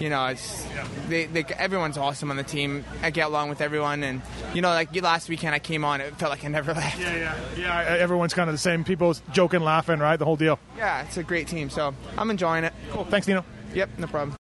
you 0.00 0.10
know, 0.10 0.26
it's 0.26 0.66
they, 1.08 1.26
they, 1.26 1.44
everyone's 1.56 1.98
awesome 1.98 2.30
on 2.30 2.36
the 2.36 2.42
team. 2.42 2.84
I 3.02 3.10
get 3.10 3.26
along 3.26 3.48
with 3.48 3.60
everyone, 3.60 4.02
and 4.02 4.22
you 4.54 4.62
know, 4.62 4.70
like 4.70 4.94
last 5.02 5.28
weekend 5.28 5.54
I 5.54 5.58
came 5.58 5.84
on, 5.84 6.00
it 6.00 6.16
felt 6.16 6.30
like 6.30 6.44
I 6.44 6.48
never 6.48 6.72
left. 6.74 7.00
Yeah, 7.00 7.16
yeah, 7.16 7.36
yeah. 7.56 7.96
Everyone's 7.98 8.34
kind 8.34 8.48
of 8.48 8.54
the 8.54 8.58
same. 8.58 8.84
People 8.84 9.14
joking, 9.32 9.60
laughing, 9.60 10.00
right? 10.00 10.16
The 10.16 10.24
whole 10.24 10.36
deal. 10.36 10.58
Yeah, 10.76 11.04
it's 11.04 11.16
a 11.16 11.22
great 11.22 11.48
team, 11.48 11.70
so 11.70 11.94
I'm 12.18 12.30
enjoying 12.30 12.64
it. 12.64 12.72
Cool. 12.90 13.04
Thanks, 13.04 13.26
Dino. 13.26 13.44
Yep, 13.74 13.90
no 13.98 14.06
problem. 14.06 14.36